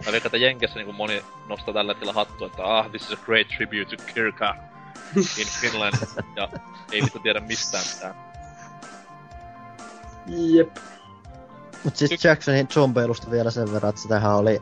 [0.05, 3.25] Mä veikkaan, että Jenkessä niin moni nostaa tällä hetkellä hattua, että ah, this is a
[3.25, 4.55] great tribute to Kirka
[5.15, 5.95] in Finland.
[6.35, 6.49] ja
[6.91, 8.15] ei vittu tiedä mistään mitään.
[10.27, 10.77] Jep.
[11.83, 14.61] Mut siis Jacksonin zombeilusta vielä sen verran, että sitähän oli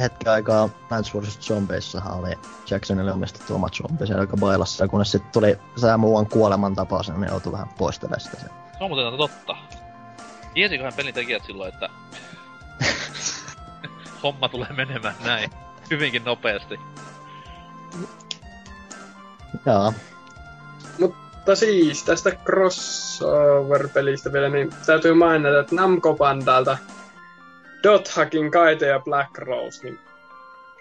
[0.00, 1.38] hetken aikaa Plants vs.
[1.38, 2.30] Zombiessahan oli
[2.70, 7.20] Jacksonille omistettu oma zombi siellä aika bailassa, ja kunnes sitten tuli se muuan kuolemantapaus, niin
[7.20, 8.36] ne joutui vähän poistelemaan sitä.
[8.36, 8.54] sieltä.
[8.78, 9.56] Se on muuten totta.
[10.54, 11.88] Tiesiköhän pelin tekijät silloin, että
[14.22, 15.50] homma tulee menemään näin
[15.90, 16.80] hyvinkin nopeasti.
[19.66, 19.92] Joo,
[20.98, 26.78] Mutta siis tästä crossover-pelistä vielä, niin täytyy mainita, että Namco Bandalta
[27.82, 29.98] Dothakin Kaite ja Black Rose, niin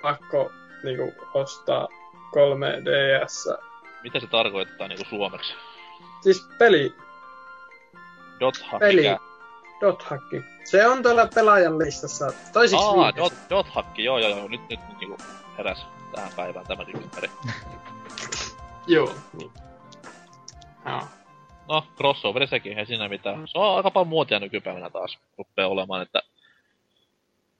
[0.02, 0.52] pakko
[0.84, 1.88] niinku ostaa
[2.32, 3.58] 3DS.
[4.04, 5.54] Mitä se tarkoittaa niinku suomeksi?
[6.22, 6.96] Siis peli,
[8.40, 8.96] Dotha, Peli.
[8.96, 9.20] mikä?
[9.84, 10.44] Dothakki.
[10.64, 13.22] Se on tuolla pelaajan listassa toisiksi Aa, viimeiseksi.
[13.22, 15.18] dot, Dothakki, joo joo joo, nyt, nyt, nyt niinku
[15.58, 17.32] heräs tähän päivään tämäkin ympäri.
[18.88, 19.16] Joo.
[19.38, 19.52] Niin.
[21.68, 23.48] No, crossoveri sekin, ei siinä mitään.
[23.48, 26.22] Se on aika paljon muotia nykypäivänä taas rupeaa olemaan, että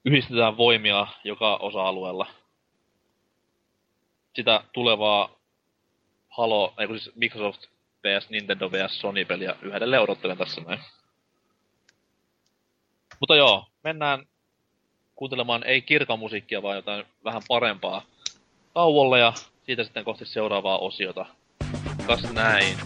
[0.06, 2.28] yhdistetään voimia joka osa-alueella.
[4.36, 5.30] Sitä tulevaa
[6.30, 7.66] Halo, ei siis Microsoft
[8.04, 10.80] vs Nintendo vs Sony-peliä yhdelle odottelen tässä näin.
[13.24, 14.26] Mutta joo, mennään
[15.16, 18.02] kuuntelemaan ei kirkamusiikkia, vaan jotain vähän parempaa
[18.74, 19.34] tauolle ja
[19.66, 21.26] siitä sitten kohti seuraavaa osiota.
[22.08, 22.78] Kas näin.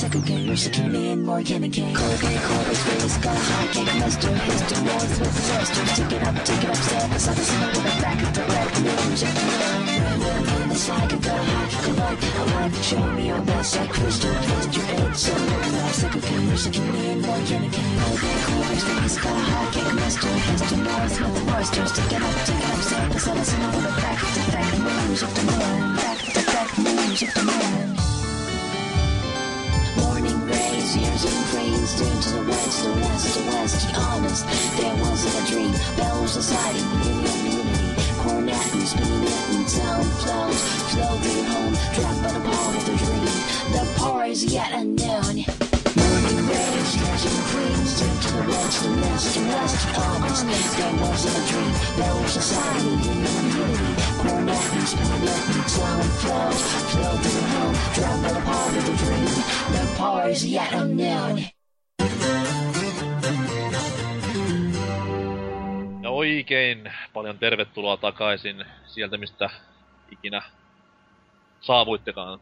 [0.00, 1.94] Second game, you're second me and more can again.
[1.94, 5.92] Colgate, Colgate, space, got a hot cake, mustard, history, noise with disasters.
[5.96, 7.10] Take it up, take it upstairs.
[7.10, 9.32] I saw the smoke in the back of the back, the illusion.
[10.60, 11.70] In the side of the heart.
[11.84, 13.80] Collide, alive, show me your best.
[13.80, 16.02] I crystal twist your head, so look nice.
[16.02, 18.06] Like a king, so can me and more can it can go.
[18.20, 21.92] Chorus, the east, got a high kick, master, heads to north, with the monsters.
[21.92, 24.72] Take it up, take it up, say, cause I listen over the back to back
[24.76, 25.56] moves of the moon.
[25.56, 25.99] Back to back
[27.10, 27.42] moves of the.
[29.98, 34.46] Morning rays, years and cranes, turn to the west, the west, the west, the honest.
[34.78, 37.90] There wasn't a dream, Bell Society, union, unity.
[38.22, 40.60] Cornet and spinning it and sound clouds
[40.92, 43.34] through home, trapped by the power of the dream.
[43.74, 45.36] The power is yet unknown.
[45.98, 50.42] Morning rays, years and cranes, turn to the west, the west, the west, the honest.
[50.78, 53.99] There wasn't a dream, Bell Society, union, unity.
[66.02, 69.50] Ja oikein paljon tervetuloa takaisin sieltä, mistä
[70.10, 70.42] ikinä
[71.60, 72.40] saavuittekaan.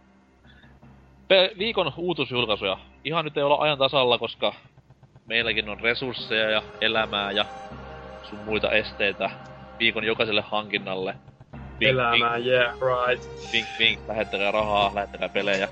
[1.29, 2.79] Pe- viikon uutusjulkaisuja.
[3.05, 4.55] Ihan nyt ei olla ajan tasalla, koska
[5.27, 7.45] meilläkin on resursseja ja elämää ja
[8.23, 9.31] sun muita esteitä
[9.79, 11.15] viikon jokaiselle hankinnalle.
[11.81, 13.29] Vink, Elämää, yeah, right.
[13.53, 15.69] Vink, vink, vink, lähettäkää rahaa, lähettäkää pelejä.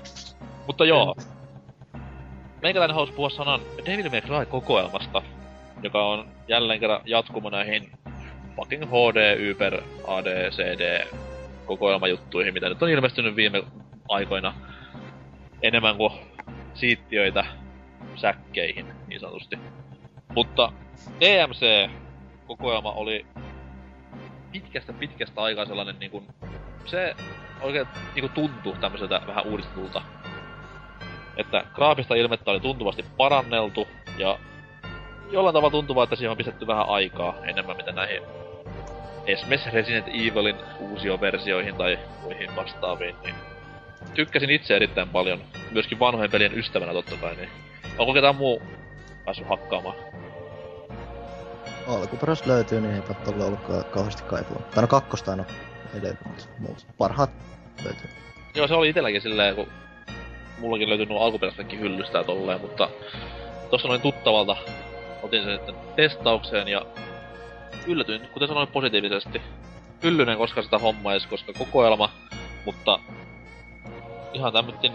[0.67, 1.15] Mutta joo.
[2.61, 5.21] Meikäläinen halusi puhua sanan Devil May Cry kokoelmasta,
[5.83, 7.91] joka on jälleen kerran jatkumo näihin
[8.55, 11.07] fucking HD, Uber, AD, CD
[11.65, 13.63] kokoelmajuttuihin, mitä nyt on ilmestynyt viime
[14.09, 14.53] aikoina
[15.61, 16.13] enemmän kuin
[16.73, 17.45] siittiöitä
[18.15, 19.59] säkkeihin, niin sanotusti.
[20.35, 20.71] Mutta
[21.19, 23.25] DMC-kokoelma oli
[24.51, 26.27] pitkästä pitkästä aikaa sellainen niin kuin,
[26.85, 27.15] se
[27.61, 30.01] oikein niin kuin tuntui tämmöiseltä vähän uudistetulta.
[31.37, 33.87] Että graafista ilmettä oli tuntuvasti paranneltu
[34.17, 34.39] ja
[35.31, 38.21] jollain tavalla tuntuvaa, että siihen on pistetty vähän aikaa enemmän mitä näihin
[39.25, 43.35] esimerkiksi Resident Evilin uusioversioihin tai muihin vastaaviin, niin
[44.13, 45.41] tykkäsin itse erittäin paljon.
[45.71, 47.49] Myöskin vanhojen pelien ystävänä totta kai, niin
[47.97, 48.61] onko ketään muu
[49.25, 49.95] päässyt hakkaamaan?
[51.87, 54.61] Alkuperäis löytyy, niin eipä tolle ollut ka- kauheasti kaipua.
[54.75, 55.45] Tai no kakkosta aina
[55.93, 57.29] löydy, mutta muut parhaat
[57.83, 58.09] löytyy.
[58.55, 59.67] Joo, se oli itelläkin silleen, kun
[60.59, 62.89] mullakin löytyi nuo alkuperäisetkin hyllystä tolleen, mutta
[63.69, 64.55] tossa noin tuttavalta
[65.23, 66.85] otin sen sitten testaukseen ja
[67.87, 69.41] yllätyin, kuten sanoin positiivisesti.
[70.03, 72.09] Hyllynen koska sitä hommais, koska kokoelma,
[72.65, 72.99] mutta
[74.33, 74.93] ihan tämmötin,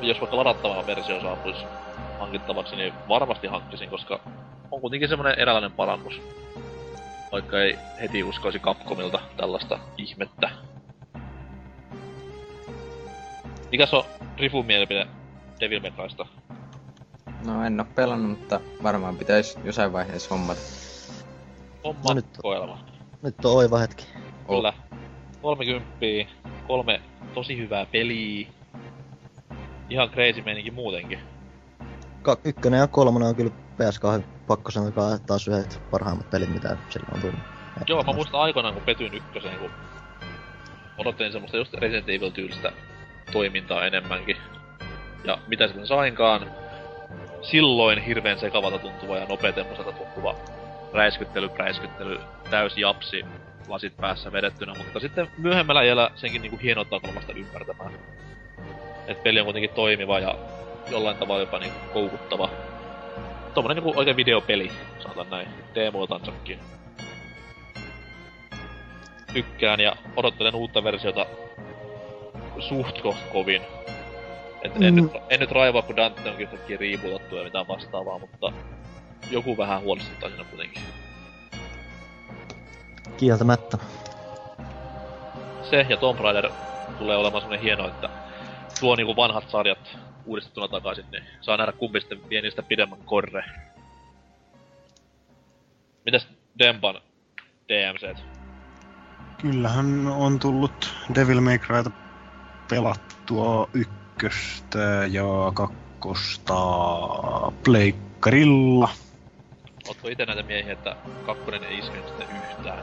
[0.00, 1.64] jos vaikka ladattava versio saapuisi
[2.18, 4.20] hankittavaksi, niin varmasti hankkisin, koska
[4.70, 6.20] on kuitenkin semmonen eräänlainen parannus.
[7.32, 10.50] Vaikka ei heti uskoisi Capcomilta tällaista ihmettä.
[13.72, 14.04] Mikäs on
[14.36, 15.06] Rifun mielipide
[15.60, 16.26] Devil May Crysta?
[17.46, 20.60] No en oo pelannut, mutta varmaan pitäis jossain vaiheessa hommata.
[21.84, 22.84] Homma No nyt- koelma.
[23.22, 24.06] Nyt on oiva hetki.
[24.48, 24.72] Kyllä.
[25.42, 25.96] 30,
[26.66, 27.00] kolme
[27.34, 28.46] tosi hyvää peliä.
[29.90, 31.18] Ihan crazy meininki muutenkin.
[32.22, 37.06] Ka- ykkönen ja kolmonen on kyllä PS2 pakko sanoa taas yhdet parhaimmat pelit, mitä sillä
[37.14, 37.38] on tullut.
[37.86, 39.70] Joo, mä muistan aikoinaan kun petyin ykköseen, kun
[40.98, 42.72] odottelin semmoista just Resident Evil-tyylistä
[43.32, 44.36] toimintaa enemmänkin.
[45.24, 46.50] Ja mitä sitten sainkaan,
[47.42, 50.34] silloin hirveän sekavalta tuntuva ja nopeatemmoiselta tuntuva
[50.92, 52.20] räiskyttely, räiskyttely,
[52.50, 53.24] täys japsi,
[53.68, 57.92] lasit päässä vedettynä, mutta sitten myöhemmällä iällä senkin niinku hienouttaa kulmasta ymmärtämään.
[59.06, 60.34] Et peli on kuitenkin toimiva ja
[60.90, 62.50] jollain tavalla jopa niinku koukuttava.
[63.54, 66.58] Tommonen niinku oikein videopeli, sanotaan näin, teemoiltansakin.
[69.32, 71.26] Tykkään ja odottelen uutta versiota
[72.58, 73.62] suht koht kovin.
[74.62, 75.02] Et en, Mm.
[75.02, 78.52] nyt, en nyt raivoa, kun Dante onkin yhtäkkiä riiputettu ja mitään vastaavaa, mutta
[79.30, 80.82] joku vähän huolestuttaa siinä kuitenkin.
[83.16, 83.78] Kieltämättä.
[85.62, 86.50] Se ja Tomb Raider
[86.98, 88.08] tulee olemaan semmonen hieno, että
[88.80, 89.98] tuo niinku vanhat sarjat
[90.30, 93.44] uudistettuna takaisin, niin saa nähdä kumpi sitten vie niistä pidemmän korre.
[96.04, 96.28] Mitäs
[96.58, 97.00] Dempan
[97.68, 98.22] DMCt?
[99.42, 101.90] Kyllähän on tullut Devil May Cryta
[102.70, 104.78] pelattua ykköstä
[105.10, 105.24] ja
[105.54, 106.54] kakkosta
[107.64, 108.88] pleikkarilla.
[109.88, 112.82] Ootko ite näitä miehiä, että kakkonen ei iskenyt sitten yhtään?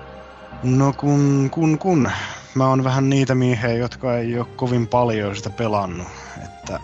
[0.63, 2.11] No kun, kun, kun.
[2.55, 6.07] Mä oon vähän niitä miehiä, jotka ei oo kovin paljon sitä pelannut.
[6.45, 6.79] Että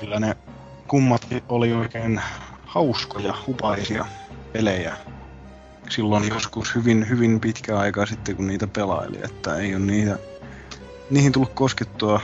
[0.00, 0.36] kyllä ne
[0.88, 2.20] kummatkin oli oikein
[2.64, 4.06] hauskoja, hupaisia
[4.52, 4.96] pelejä.
[5.88, 9.18] Silloin joskus hyvin, hyvin pitkä aikaa sitten, kun niitä pelaili.
[9.24, 10.18] Että ei ole niitä,
[11.10, 12.20] niihin tullut koskettua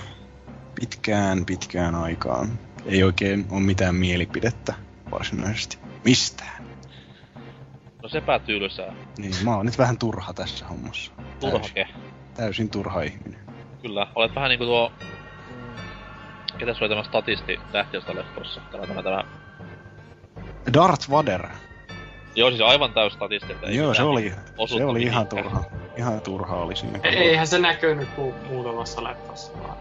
[0.75, 2.59] pitkään, pitkään aikaan.
[2.87, 4.75] Ei oikein ole mitään mielipidettä
[5.11, 5.79] varsinaisesti.
[6.05, 6.65] Mistään.
[8.03, 8.95] No sepä tylsää.
[9.19, 11.13] Niin, mä oon nyt vähän turha tässä hommassa.
[11.41, 11.89] Turhake.
[12.35, 13.41] Täysin turha ihminen.
[13.83, 14.93] Kyllä, olet vähän niinku tuo...
[16.59, 18.61] Ketäs oli tämä statisti tähtiöstä leffossa?
[18.73, 19.25] Tämä, tämä, tämä...
[20.75, 21.47] Darth Vader.
[22.35, 23.57] Joo, siis aivan täys statisti.
[23.67, 24.33] Joo, se oli,
[24.67, 25.27] se oli ihan mihinkään.
[25.29, 25.65] turha.
[25.97, 26.99] Ihan turha oli siinä.
[27.03, 29.77] Ei- Eihän se näkynyt kuin muutamassa leffassa vaan.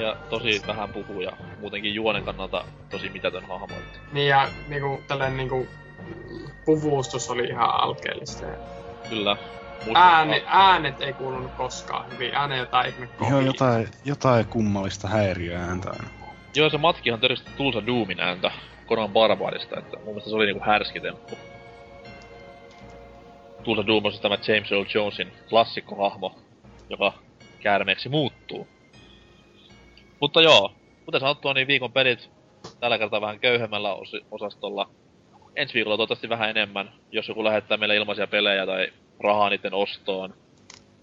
[0.00, 3.74] Ja tosi vähän puhuu ja muutenkin juonen kannalta tosi mitätön hahmo.
[4.12, 5.66] Niin ja niinku tällainen niinku
[6.64, 8.46] puvustus oli ihan alkeellista.
[9.08, 9.36] Kyllä.
[9.94, 12.34] Ääni, äänet ei kuulunut koskaan hyvin.
[12.34, 16.10] Ääne jotain ihme Joo, jotain, jotain kummallista häiriöääntä aina.
[16.54, 18.50] Joo, se matkihan todisti Tulsa Doomin ääntä
[18.88, 21.38] Conan Barbarista, että mun mielestä se oli niinku härski temppu.
[23.62, 26.38] Tulsa Doom on siis tämä James Earl Jonesin klassikkohahmo,
[26.88, 27.12] joka
[27.60, 28.68] käärmeeksi muuttuu.
[30.20, 30.74] Mutta joo,
[31.04, 32.30] kuten sanottua, niin viikon pelit
[32.80, 34.90] tällä kertaa vähän köyhemmällä osi- osastolla.
[35.56, 38.88] Ensi viikolla toivottavasti vähän enemmän, jos joku lähettää meille ilmaisia pelejä tai
[39.20, 40.34] rahaa niiden ostoon.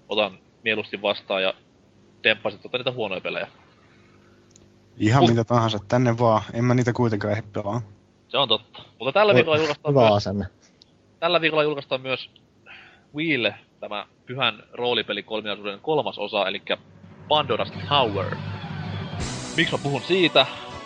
[0.09, 1.53] Otan mieluusti vastaan ja
[2.21, 3.47] temppasit tota niitä huonoja pelejä.
[4.97, 6.41] Ihan Mut- mitä tahansa, tänne vaan.
[6.53, 7.81] En mä niitä kuitenkaan ehdi pelaa.
[8.27, 8.81] Se on totta.
[8.99, 10.45] Mutta tällä viikolla julkaistaan Hyvä myös, asenne.
[11.19, 12.29] tällä viikolla julkaistaan myös
[13.15, 16.61] Wille, tämä pyhän roolipeli kolminaisuuden kolmas osa, eli
[17.29, 18.35] Pandora's Tower.
[19.57, 20.45] Miksi mä puhun siitä?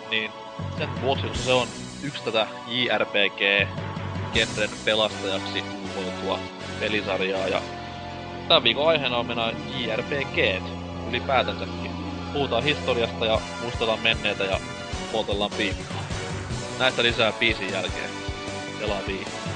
[0.10, 0.32] Niin
[0.78, 1.68] sen vuoksi, koska se on
[2.04, 5.64] yksi tätä JRPG-genren pelastajaksi
[5.96, 6.40] muotoiltua
[6.80, 7.62] pelisarjaa, ja
[8.48, 10.64] tämän viikon aiheena on mennä JRPG
[11.10, 11.92] ylipäätänsäkin.
[12.34, 14.60] Puhutaan historiasta ja muistellaan menneitä ja
[15.12, 16.04] poltellaan piipkaa.
[16.80, 18.10] Näistä lisää biisin jälkeen.
[18.80, 19.51] Pelaa viikko.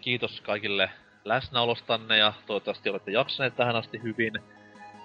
[0.00, 0.90] Kiitos kaikille
[1.24, 4.32] läsnäolostanne ja toivottavasti olette jaksaneet tähän asti hyvin.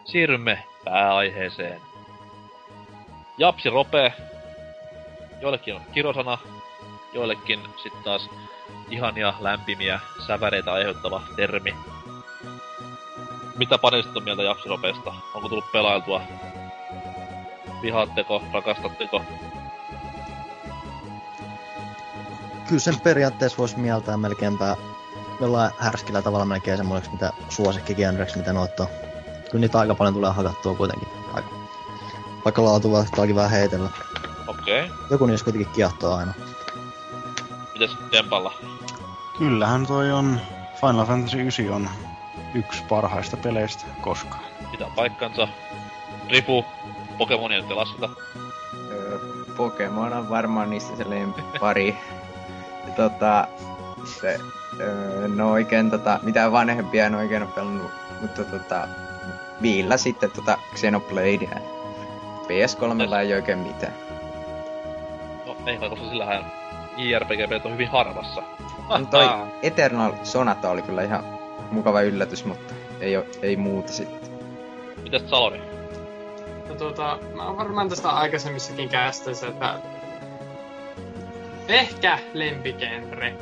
[0.06, 1.82] Siirrymme pääaiheeseen.
[3.38, 4.14] Japsi rope.
[5.42, 6.38] Joillekin on kirosana,
[7.14, 8.30] joillekin sitten taas
[8.90, 11.76] ihania lämpimiä säväreitä aiheuttava termi.
[13.58, 15.14] Mitä panelistit on mieltä Japsiropeesta?
[15.34, 16.22] Onko tullut pelailtua?
[17.82, 19.22] Vihaatteko, rakastatteko?
[22.68, 24.76] Kyllä sen periaatteessa voisi mieltää melkeinpä
[25.42, 28.90] jollain härskillä tavalla melkein semmoiseksi, mitä suosikkigenreksi, mitä noita on.
[29.52, 31.08] Kyllä niitä aika paljon tulee hakattua kuitenkin.
[31.34, 31.50] Aika.
[32.46, 33.90] Vaikka laatu vahtaakin vähän heitellä.
[34.48, 34.84] Okei.
[34.86, 34.98] Okay.
[35.10, 36.34] Joku niistä kuitenkin kiehtoo aina.
[37.74, 38.54] Mites Dempalla?
[39.38, 40.40] Kyllähän toi on...
[40.82, 41.90] Final Fantasy 9 on
[42.54, 44.44] yksi parhaista peleistä koskaan.
[44.72, 45.48] Pitää paikkansa.
[46.30, 46.66] Ripu,
[47.18, 48.10] Pokemonia nyt lasketa.
[48.92, 49.20] Öö,
[49.58, 51.06] Pokemon on varmaan niistä se
[51.60, 51.98] pari.
[52.96, 53.48] Tota,
[54.22, 54.40] se,
[54.80, 57.92] öö, no oikein tota, mitään vanhempia en oikein ole pelannut,
[58.22, 58.88] mutta tota,
[59.62, 61.60] viillä sitten tota Xenobladea.
[62.44, 63.94] PS3 ei oikein mitään.
[65.46, 66.52] No ei kai, koska sillähän
[66.98, 68.44] JRPG on hyvin harvassa.
[68.90, 69.30] No toi
[69.64, 71.24] Eternal Sonata oli kyllä ihan
[71.72, 74.30] mukava yllätys, mutta ei, oo, ei muuta sitten.
[75.04, 75.62] Mitäs Saloni?
[76.70, 79.80] No tuota, mä oon varmaan tästä aikaisemmissakin kästeissä, että
[81.68, 83.34] ehkä lempigenre,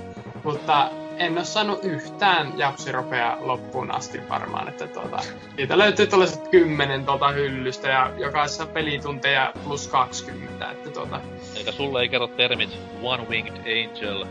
[0.44, 5.20] mutta en oo saanut yhtään japsiropea loppuun asti varmaan, että tuota,
[5.58, 11.22] niitä löytyy tällaiset kymmenen tuota hyllystä ja jokaisessa pelitunteja plus 20, että tuota...
[11.56, 12.70] Eikä sulle ei kerro termit
[13.02, 14.26] One Winged Angel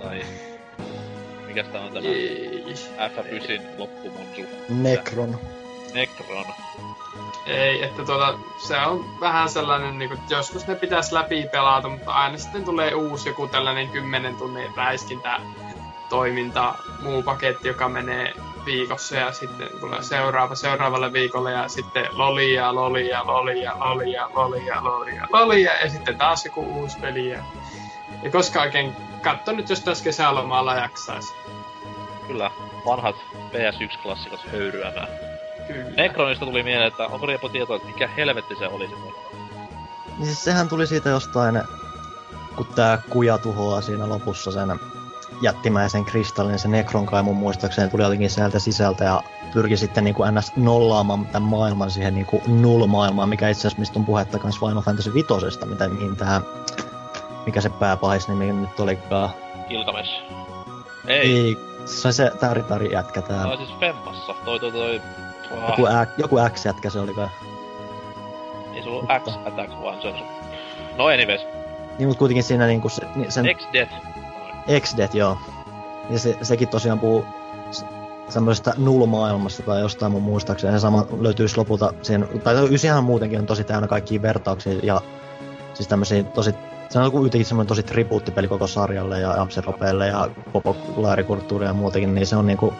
[0.00, 0.20] tai
[1.46, 2.64] mikä tää on tämä Ei.
[2.98, 4.42] F9 loppumonsu?
[4.68, 5.38] Necron.
[5.94, 6.44] Necron.
[7.48, 11.88] Ei, että tuota, se on vähän sellainen, niin kuin, että joskus ne pitäisi läpi pelata,
[11.88, 15.40] mutta aina sitten tulee uusi joku tällainen 10 tunnin räiskintä
[16.08, 18.32] toiminta, muu paketti, joka menee
[18.64, 25.26] viikossa ja sitten tulee seuraava seuraavalle viikolle ja sitten lolia, lolia, lolia, lolia, lolia, lolia,
[25.32, 27.30] lolia ja sitten taas joku uusi peli.
[27.30, 27.44] Ja,
[28.22, 31.34] ja koska oikein katso nyt, jos tässä kesälomalla jaksaisi.
[32.26, 32.50] Kyllä,
[32.86, 33.16] vanhat
[33.52, 35.27] PS1-klassikot höyryämään.
[35.68, 35.90] Kyllä.
[35.96, 40.44] Necronista tuli mieleen, että onko Riepo tietoa, että mikä helvetti se oli se Niin siis
[40.44, 41.62] sehän tuli siitä jostain,
[42.56, 44.80] kun tää kuja tuhoaa siinä lopussa sen
[45.42, 50.24] jättimäisen kristallin, se Necron kai mun muistaakseni tuli jotenkin sieltä sisältä ja pyrki sitten niinku
[50.30, 50.52] ns.
[50.56, 55.14] nollaamaan tämän maailman siihen niinku null-maailmaan, mikä itse asiassa mistä on puhetta kans Final Fantasy
[55.14, 56.40] Vitosesta, mitä mihin tää,
[57.46, 59.30] mikä se pääpahis nimi nyt olikaan.
[59.68, 60.08] Ilkames.
[61.06, 63.36] Ei, Ei, se on se Taritari jätkä tää.
[63.36, 64.34] tää on siis Femmassa.
[64.44, 65.00] Toi toi toi...
[65.68, 67.28] Joku, Ä, joku X-jätkä se oli kai.
[68.74, 70.24] ei se ollut X Attack, vaan se on se...
[70.96, 71.40] No anyways,
[71.98, 73.92] Niin mut kuitenkin siinä niinku se, ni- sen X-Death.
[74.80, 75.38] X-Death, joo.
[76.10, 77.24] Ja se, sekin tosiaan puhuu
[78.28, 80.72] semmoisesta null-maailmasta tai jostain mun muistaakseni.
[80.72, 85.00] Se sama löytyisi lopulta siihen, tai ysihän muutenkin on tosi täynnä kaikkia vertauksia ja
[85.74, 86.54] siis tämmöisiä tosi
[86.88, 92.14] se on joku yhtäkin semmoinen tosi tribuuttipeli koko sarjalle ja Amseropeelle ja populaarikulttuurille ja muutenkin,
[92.14, 92.74] niin se on niinku...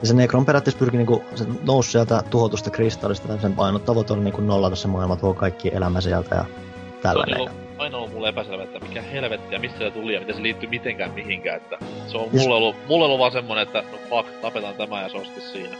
[0.00, 4.12] Ja se Necron periaatteessa pyrki niinku, se nousi sieltä tuhotusta kristallista, tai sen ainut tavoite
[4.12, 7.36] oli niinku nollata se maailma, tuo kaikki elämä sieltä ja Se on tällainen.
[7.38, 10.68] niinku ainoa ollut mulle epäselvä, että mikä helvettiä, mistä se tuli ja miten se liittyy
[10.68, 14.74] mitenkään mihinkään, että se on mulle ollut, mulle ollut vaan semmonen, että no fuck, tapetaan
[14.74, 15.76] tämä ja se on sitten siinä.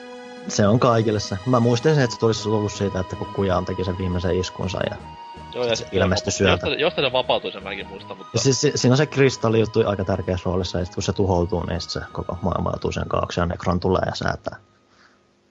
[0.48, 1.36] Se on kaikille se.
[1.46, 4.78] Mä muistin sen, että se tulisi ollut siitä, että kun Kujan teki sen viimeisen iskunsa
[4.90, 4.96] ja
[5.54, 6.66] Joo, ja Se ilmestyi syöltä.
[6.66, 9.60] Josta, josta se vapautui, sen mäkin muistan, mutta Ja siis si- siinä on se kristalli
[9.60, 12.92] juttu aika tärkeässä roolissa, ja sit kun se tuhoutuu, niin sit se koko maailma joutuu
[12.92, 14.56] sen kaaksi, ja Necron tulee ja säätää.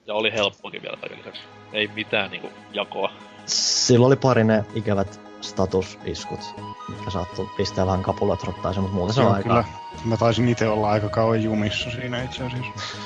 [0.06, 1.42] ja oli helppokin vielä kaiken lisäksi.
[1.72, 3.10] Ei mitään niinku jakoa.
[3.46, 6.40] Sillä oli pari ne ikävät statusiskut,
[6.88, 9.48] mitkä saattoi pistää vähän kapulat rottaisen, mutta muuten se on aika...
[9.48, 9.64] kyllä.
[10.04, 12.96] Mä taisin itse olla aika kauan jumissa siinä itse asiassa.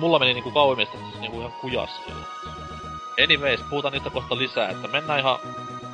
[0.00, 1.90] Mulla meni niinku kauimmista siis niinku ihan kujas.
[3.24, 5.38] Anyways, puhutaan niistä kohta lisää, että mennään ihan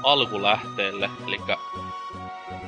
[0.03, 1.41] alkulähteelle, eli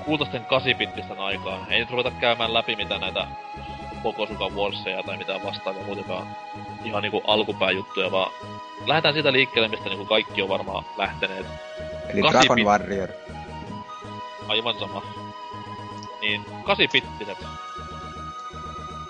[0.05, 1.73] kuutosten kasipittisten aikaan.
[1.73, 3.27] Ei nyt ruveta käymään läpi mitä näitä
[4.03, 6.27] Pokosuka Warseja tai mitään vastaavia muutenkaan
[6.85, 8.33] ihan niinku alkupääjuttuja, vaan
[8.87, 11.47] lähdetään siitä liikkeelle, mistä niinku kaikki on varmaan lähteneet.
[12.09, 13.09] Eli Kasi Dragon Warrior.
[14.49, 15.03] Aivan sama.
[16.21, 17.39] Niin, kasipittiset.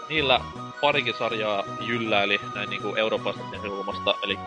[0.09, 0.41] Niillä
[0.81, 4.39] parikin sarjaa jylläili näin niinku eurooppalaisesta näkökulmasta, eli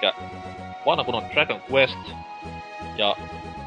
[0.85, 1.99] vanha kun on Dragon Quest,
[2.97, 3.15] ja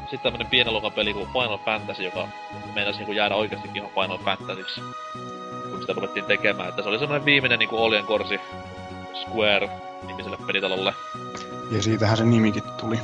[0.09, 2.27] sitten tämmönen pienen luokan peli kuin Final Fantasy, joka
[2.75, 4.81] meinasi niinku jäädä oikeastikin ihan Final Fantasyksi,
[5.69, 6.69] kun sitä ruvettiin tekemään.
[6.69, 8.39] Että se oli semmonen viimeinen niinku Olien korsi
[9.13, 9.69] Square
[10.07, 10.93] nimiselle pelitalolle.
[11.71, 12.99] Ja siitähän se nimikin tuli.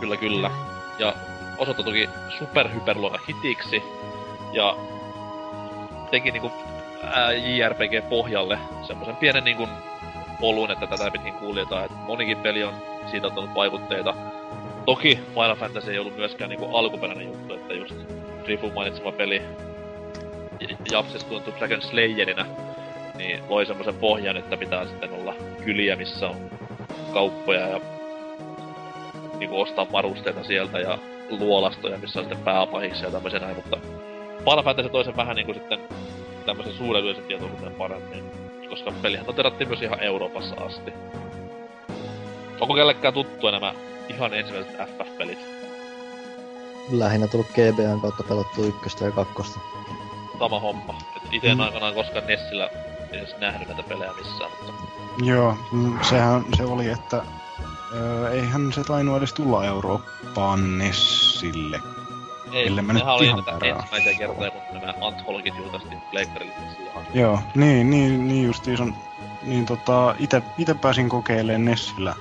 [0.00, 0.50] Kyllä, kyllä.
[0.98, 1.14] Ja
[1.58, 3.82] osoittautui superhyperluokan hitiksi.
[4.52, 4.76] Ja
[6.10, 6.52] teki niinku
[7.56, 9.68] JRPG-pohjalle semmoisen pienen niinku
[10.40, 11.84] polun, että tätä pitkin kuljetaan.
[11.84, 12.74] Et monikin peli on
[13.10, 14.14] siitä ottanut vaikutteita.
[14.88, 17.94] Toki Final Fantasy ei ollut myöskään niinku alkuperäinen juttu, että just
[18.46, 19.42] Rifu mainitsema peli
[20.92, 22.46] Japsis tuntuu Dragon Slayerinä,
[23.16, 25.34] niin loi semmoisen pohjan, että pitää sitten olla
[25.64, 26.36] kyliä, missä on
[27.12, 27.80] kauppoja ja
[29.38, 30.98] niinku ostaa varusteita sieltä ja
[31.30, 33.78] luolastoja, missä on sitten pääpahiksi ja tämmöisiä näin, mutta
[34.38, 35.78] Final Fantasy toisen vähän niinku sitten
[36.46, 38.24] tämmöisen suuren yleisön tietoisuuteen paremmin,
[38.68, 40.92] koska pelihän toterattiin myös ihan Euroopassa asti.
[42.60, 43.74] Onko kellekään tuttua nämä
[44.08, 45.38] ihan ensimmäiset FF-pelit?
[46.90, 49.60] Lähinnä tullut GBAn kautta pelattu ykköstä ja kakkosta.
[50.38, 50.94] Sama homma.
[51.32, 51.60] Ite en mm.
[51.60, 52.70] aikanaan koskaan Nessillä
[53.12, 54.72] edes nähnyt näitä pelejä missään, mutta...
[55.24, 57.22] Joo, mm, sehän se oli, että
[57.94, 61.80] öö, eihän se tainnut edes tulla Eurooppaan Nessille.
[62.52, 66.54] Ei, nehän oli näitä ensimmäisiä kertoja, kun nämä anthologit julkaistiin pleikkarille.
[67.14, 68.94] Joo, niin, niin, niin justiin on.
[69.42, 72.14] Niin tota, ite, ite pääsin kokeilemaan Nessillä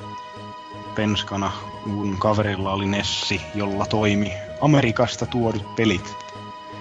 [0.95, 1.51] penskana.
[1.87, 6.15] Mun kaverilla oli Nessi, jolla toimi Amerikasta tuodut pelit.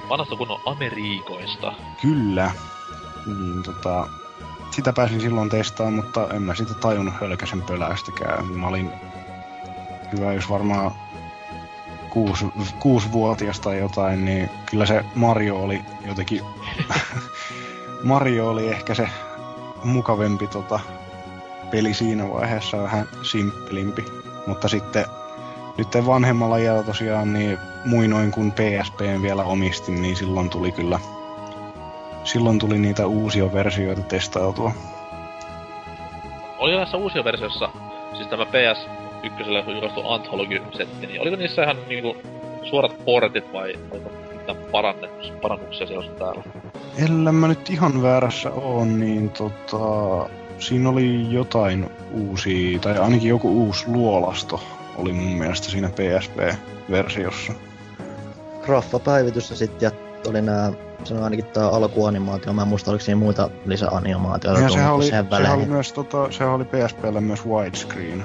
[0.08, 1.72] Vanhasta kun on Ameriikoista.
[2.02, 2.50] Kyllä.
[3.26, 4.08] Niin, tota,
[4.70, 8.46] sitä pääsin silloin testaamaan, mutta en mä sitä tajunnut hölkäsen pöläystäkään.
[8.46, 8.92] Mä olin
[10.12, 10.92] hyvä, jos varmaan
[12.10, 12.46] kuusi,
[12.78, 16.42] kuusivuotias tai jotain, niin kyllä se Mario oli jotenkin...
[18.02, 19.08] Mario oli ehkä se
[19.84, 20.80] mukavempi tota,
[21.70, 24.25] peli siinä vaiheessa, vähän simppelimpi.
[24.46, 25.04] Mutta sitten
[25.78, 30.98] nyt vanhemmalla iällä tosiaan niin muinoin kun PSP vielä omistin, niin silloin tuli kyllä
[32.24, 34.72] silloin tuli niitä uusia versioita testailtua.
[36.58, 37.68] Oli näissä uusia versioissa,
[38.16, 38.88] siis tämä PS
[39.22, 42.16] ykköselle julkaistu Anthology-setti, niin oliko niissä ihan niinku
[42.70, 44.58] suorat portit vai oliko mitään
[45.42, 46.42] parannuksia siellä täällä?
[47.04, 53.64] Ellei mä nyt ihan väärässä oon, niin tota, siinä oli jotain uusia, tai ainakin joku
[53.64, 54.60] uusi luolasto
[54.96, 57.52] oli mun mielestä siinä PSP-versiossa.
[58.62, 59.90] Graffa-päivitystä sitten ja
[60.30, 60.72] oli nää,
[61.04, 65.04] se on ainakin tää alkuanimaatio, mä en muista oliko siinä muita lisäanimaatioita ja sehän oli,
[65.04, 65.26] sehän
[65.58, 68.24] oli myös tota, sehän oli PSPllä myös widescreen.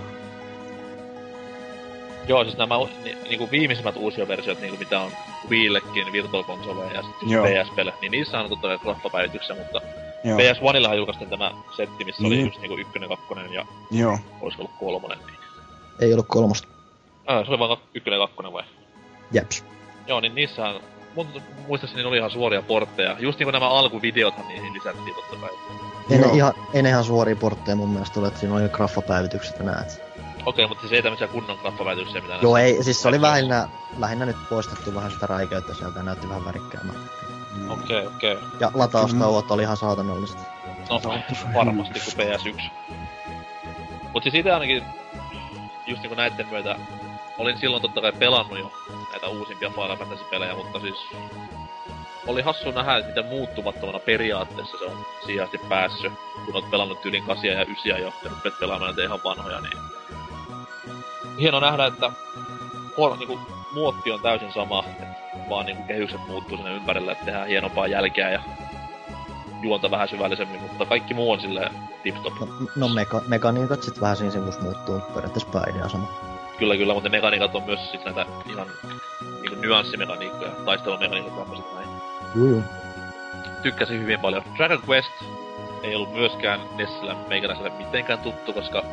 [2.28, 5.12] Joo, siis nämä ni, niinku viimeisimmät uusia versiot, niinku mitä on
[5.50, 9.82] Wiillekin, Virtual Console ja sitten PSPlle, niin niissä on totta kai graffapäivityksiä, mutta
[10.24, 10.40] Joo.
[10.40, 12.34] PS1 julkaistiin tämä setti, missä niin.
[12.34, 14.20] oli just niinku ykkönen, kakkonen ja Joo.
[14.42, 15.18] olisiko ollut kolmonen.
[15.18, 15.38] Niin.
[16.00, 16.68] Ei ollut kolmosta.
[17.28, 18.64] Ah, se oli vaan ykkönen ja kakkonen vai?
[19.32, 19.66] Jeps.
[20.08, 20.76] Joo, niin niissähän,
[21.16, 21.28] mun
[21.68, 23.16] muistaakseni oli ihan suoria portteja.
[23.20, 25.50] Just niinku nämä alkuvideothan niihin lisättiin totta kai.
[26.10, 29.60] Ei ne, ihan, ei ne ihan suoria portteja mun mielestä ole, että siinä oli graffapäivitykset
[29.60, 30.02] ja näet.
[30.46, 32.42] Okei, mutta siis ei tämmöisiä kunnon graffapäivityksiä mitään.
[32.42, 33.68] Joo, ei, siis se oli lähinnä,
[33.98, 37.00] lähinnä nyt poistettu vähän sitä räikeutta sieltä ja näytti vähän värikkäämältä.
[37.70, 38.34] Okei, okay, okei.
[38.34, 38.50] Okay.
[38.60, 40.42] Ja lataustauot oli ihan saatannollista.
[40.90, 41.02] No,
[41.56, 42.62] varmasti kuin PS1.
[44.14, 44.84] Mut siis itse ainakin,
[45.88, 46.76] just niinku näitten myötä,
[47.38, 48.72] olin silloin totta kai pelannut jo
[49.12, 50.96] näitä uusimpia Final Fantasy-pelejä, mutta siis
[52.28, 56.14] oli hassu nähdä, että miten muuttumattomana periaatteessa se on siihen asti päässyt.
[56.46, 59.78] Kun oot pelannut yli 8 ja 9 jo ja rupeat pelaamaan näitä ihan vanhoja, niin...
[61.40, 62.12] Hieno nähdä, että
[62.98, 63.40] huono, niinku,
[63.74, 64.84] muotti on täysin sama,
[65.50, 68.42] vaan niinku kehykset muuttuu sinne ympärille, että tehdään hienompaa jälkeä ja
[69.62, 71.72] juonta vähän syvällisemmin, mutta kaikki muu on silleen
[72.04, 72.40] tip-top.
[72.40, 76.08] No, no meka- mekaniikat sit vähän siinä sivussa muuttuu, periaatteessa pääidea sama.
[76.58, 78.68] Kyllä, kyllä, mutta ne mekaniikat on myös sit näitä ihan
[79.42, 81.88] niinku nyanssimekaniikkoja, taistelumekaniikkoja tämmöset näin.
[82.36, 82.64] Juu, juu.
[83.64, 84.44] Tykkäsin hyvin paljon.
[84.58, 85.12] Dragon Quest
[85.84, 88.84] ei ollut myöskään Nessillä meikäläiselle mitenkään tuttu, koska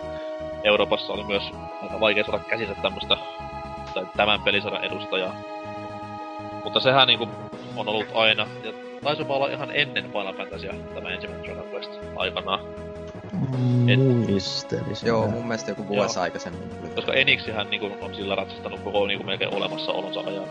[0.65, 1.43] Euroopassa oli myös
[1.83, 3.17] aika vaikea saada käsissä tämmöstä,
[3.95, 5.35] tai tämän pelisarjan edustajaa.
[6.65, 7.29] Mutta sehän niinku
[7.77, 12.61] on ollut aina, ja taisi olla ihan ennen Final Fantasia tämä ensimmäinen Dragon Quest aikanaan.
[13.97, 15.07] Muistelisin.
[15.07, 16.23] Joo, mun mielestä joku vuosi Joo.
[16.23, 16.63] aikaisemmin.
[16.95, 20.45] Koska Enixihän niinku on sillä ratsastanut koko niinku melkein olemassaolonsa ajan.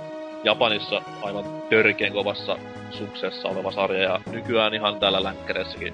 [0.43, 2.57] Japanissa aivan törkeen kovassa
[2.91, 5.93] suksessa oleva sarja ja nykyään ihan täällä länkkäreissäkin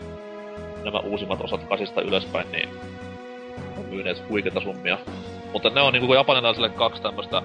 [0.84, 2.70] nämä uusimmat osat kasista ylöspäin, niin
[3.78, 4.98] on myyneet huikeita summia.
[5.54, 7.42] Mutta ne on niinku japanilaisille kaksi tämmöstä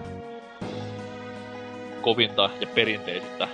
[2.02, 3.48] kovinta ja perinteisintä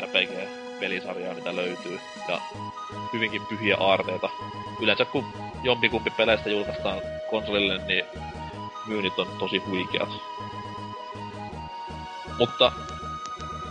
[0.00, 2.00] RPG-pelisarjaa, mitä löytyy.
[2.28, 2.38] Ja
[3.12, 4.28] hyvinkin pyhiä aarteita.
[4.80, 5.24] Yleensä kun
[5.62, 6.98] jompikumpi peleistä julkaistaan
[7.30, 8.04] konsolille, niin
[8.86, 10.08] myynnit on tosi huikeat.
[12.38, 12.72] Mutta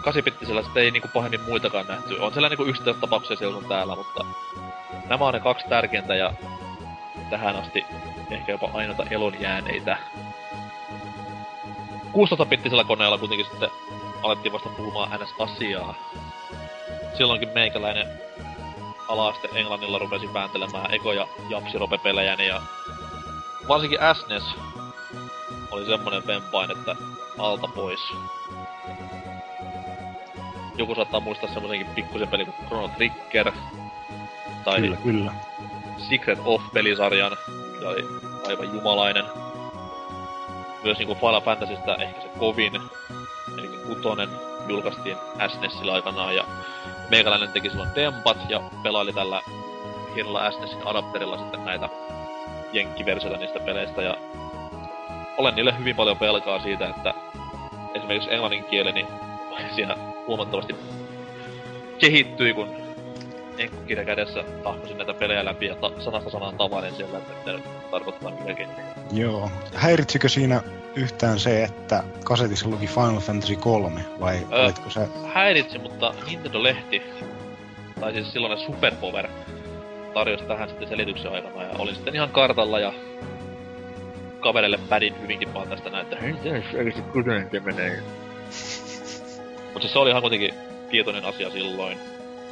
[0.02, 2.18] kasipittisellä sitten ei niinku pahemmin muitakaan nähty.
[2.20, 4.26] On siellä niinku yksittäisiä tapauksia siellä on täällä, mutta
[5.10, 6.34] nämä on ne kaksi tärkeintä ja
[7.30, 7.86] tähän asti
[8.30, 9.98] ehkä jopa ainoita elon jääneitä.
[12.12, 13.70] 16-bittisellä koneella kuitenkin sitten
[14.24, 15.34] alettiin vasta puhumaan ns.
[15.40, 15.96] asiaa.
[17.18, 18.08] Silloinkin meikäläinen
[19.08, 22.62] ala Englannilla rupesin vääntelemään ekoja japsirope-pelejäni ja
[23.68, 24.72] varsinkin SNES e
[25.72, 26.96] oli semmonen vempain, että
[27.38, 28.00] alta pois.
[30.78, 33.52] Joku saattaa muistaa semmosenkin pikkusen pelin kuin Chrono Trigger.
[34.64, 35.34] Tai kyllä, kyllä.
[36.10, 37.38] Secret of-pelisarjan,
[37.74, 38.06] mikä oli
[38.48, 39.26] aivan jumalainen.
[40.84, 42.82] Myös niinku Final Fantasystä ehkä se kovin,
[43.58, 44.30] eli kutonen,
[44.68, 45.18] julkaistiin
[45.48, 46.44] SNESillä aikanaan ja
[47.10, 49.42] meikäläinen teki silloin dempat ja pelaili tällä
[50.16, 51.90] hienolla SNESin adapterilla sitten näitä
[52.74, 54.02] jenkkiversioita niistä peleistä.
[54.02, 54.18] Ja
[55.38, 57.14] olen niille hyvin paljon pelkaa siitä, että
[57.94, 59.08] esimerkiksi englannin kieleni
[59.76, 59.96] siinä
[60.28, 60.76] huomattavasti
[62.00, 62.81] kehittyi, kun
[63.58, 68.32] enkkukirja kädessä tahkosin näitä pelejä läpi ja ta- sanasta sanaan tavainen siellä, että ne tarkoittaa
[68.32, 68.68] mikäkin.
[69.12, 69.52] Joo.
[69.76, 70.62] Häiritsikö siinä
[70.96, 75.08] yhtään se, että kasetissa luki Final Fantasy 3, vai öö, olitko se...
[75.34, 77.02] Häiritsi, mutta Nintendo-lehti,
[78.00, 79.28] tai siis silloinen Superpower,
[80.14, 82.94] tarjosi tähän sitten selityksen aikana, ja olin sitten ihan kartalla, ja
[84.40, 86.18] kaverille pädin hyvinkin paljon tästä näin, että.
[89.74, 90.54] Mutta siis se oli ihan kuitenkin
[90.92, 91.98] tietoinen asia silloin.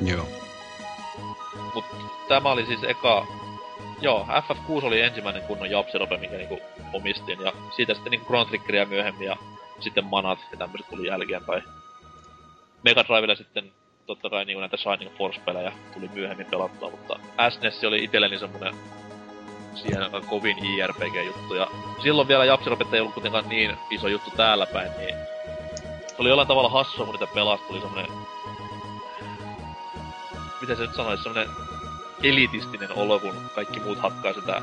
[0.06, 0.28] Joo.
[1.74, 1.86] Mut
[2.28, 3.28] tämä oli siis eka...
[4.02, 6.60] Joo, FF6 oli ensimmäinen kunnon japsirope, minkä niinku
[6.94, 9.38] omistin, ja siitä sitten niinku Chrono Triggeria myöhemmin, ja
[9.80, 11.64] sitten Manat ja tämmöset tuli jälkeenpäin.
[12.84, 13.72] Mega Drivella sitten
[14.06, 17.20] totta kai niinku näitä Shining Force-pelejä tuli myöhemmin pelattua, mutta
[17.50, 18.74] SNES oli itselleni semmonen
[19.76, 21.56] siihen aika kovin JRPG-juttu.
[21.56, 21.68] Ja
[22.04, 25.16] silloin vielä japsiropet ei ollut kuitenkaan niin iso juttu täällä päin, niin
[26.08, 28.06] se oli jollain tavalla hassua, kun niitä pelasi, tuli semmonen...
[30.70, 31.50] Miten se nyt sanoisi, semmonen
[32.24, 34.62] elitistinen olo, kun kaikki muut hakkaa sitä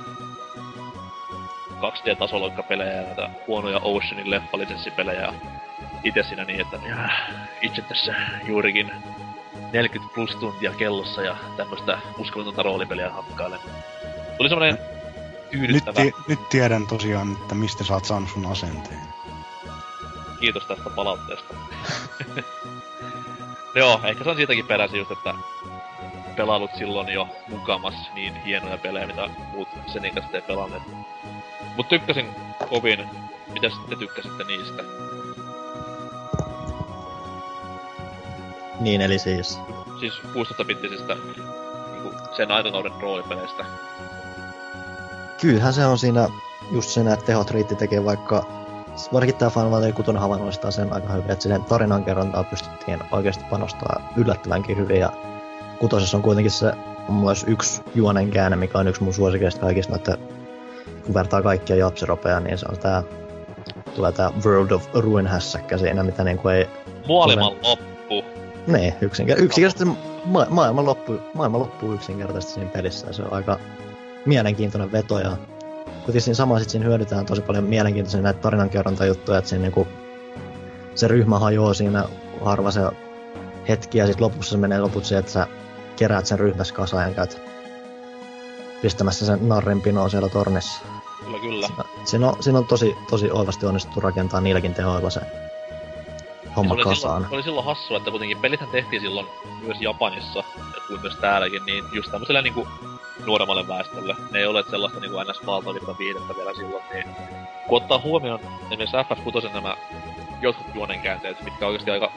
[1.80, 5.34] 2D-tasoloikkapelejä ja näitä huonoja Oceanin leffalisenssipelejä.
[6.04, 7.08] Itse siinä niin, että ja,
[7.62, 8.14] itse tässä
[8.44, 8.92] juurikin
[9.72, 13.60] 40 plus tuntia kellossa ja tämmöstä uskomatonta roolipeliä hakkailen.
[14.36, 14.78] Tuli semmonen
[15.50, 16.04] tyydyttävä.
[16.04, 19.06] Nyt, nyt tiedän tosiaan, että mistä sä oot saanut sun asenteen.
[20.40, 21.54] Kiitos tästä palautteesta.
[23.74, 25.34] Joo, ehkä se on siitäkin peräisin just, että
[26.36, 30.82] pelailut silloin jo mukamas niin hienoja pelejä, mitä muut sen ikäiset ei pelanneet.
[31.76, 32.26] Mut tykkäsin
[32.68, 33.08] kovin.
[33.52, 34.82] Mitäs te tykkäsitte niistä?
[38.80, 39.58] Niin, eli siis...
[40.00, 41.46] Siis 16-bittisistä niin
[42.36, 43.64] sen aikakauden roolipeleistä
[45.40, 46.28] kyllähän se on siinä
[46.72, 48.44] just sen, että tehot riitti tekee vaikka
[49.12, 51.64] varsinkin tämä Final Fantasy 6 havainnollistaa sen aika hyvin, että siihen
[52.50, 55.12] pystyttiin oikeasti panostaa yllättävänkin hyvin ja
[55.78, 56.73] kutosessa on kuitenkin se
[57.09, 60.19] on myös yksi juonen käänne, mikä on yksi mun suosikeista kaikista, että
[61.05, 63.03] kun vertaa kaikkia japsiropeja, niin se on tää
[63.94, 66.69] tulee tää World of Ruin hässäkkä siinä, mitä niinku ei...
[67.07, 68.24] Muoliman loppu.
[68.66, 69.85] Niin, yksinker- yksinkertaisesti
[70.24, 73.12] ma- maailman, loppu, maailman loppu yksinkertaisesti siinä pelissä.
[73.12, 73.59] Se on aika
[74.27, 75.36] mielenkiintoinen veto ja
[75.97, 79.86] kuitenkin siinä samalla sit siinä hyödytään tosi paljon mielenkiintoisia näitä tarinankerrontajuttuja, että siinä niinku,
[80.94, 82.05] se ryhmä hajoaa siinä
[82.44, 82.81] harva se
[83.69, 85.47] hetki ja sitten lopussa se menee loput siihen, että sä
[85.97, 87.43] keräät sen ryhmässä kasaan ja käyt
[88.82, 90.82] pistämässä sen narrin pinoon siellä tornissa.
[91.24, 91.68] Kyllä, kyllä.
[92.05, 95.20] Siinä on, siinä on tosi, tosi oivasti onnistuttu rakentaa niilläkin tehoilla se
[96.56, 97.23] homma se oli kasaan.
[97.23, 99.27] Silloin, oli silloin hassua, että kuitenkin pelithän tehtiin silloin
[99.62, 100.44] myös Japanissa,
[100.89, 102.68] kuin myös täälläkin, niin just tämmöisellä niinku
[103.27, 104.16] nuoremmalle väestölle.
[104.31, 105.47] Ne ei ole sellaista niinku ns.
[105.47, 107.06] valtavirta viidettä vielä silloin, niin
[107.68, 108.40] kun ottaa huomioon
[108.70, 109.77] esimerkiksi FF6 nämä
[110.40, 112.12] jotkut juonenkäänteet, mitkä on oikeasti aika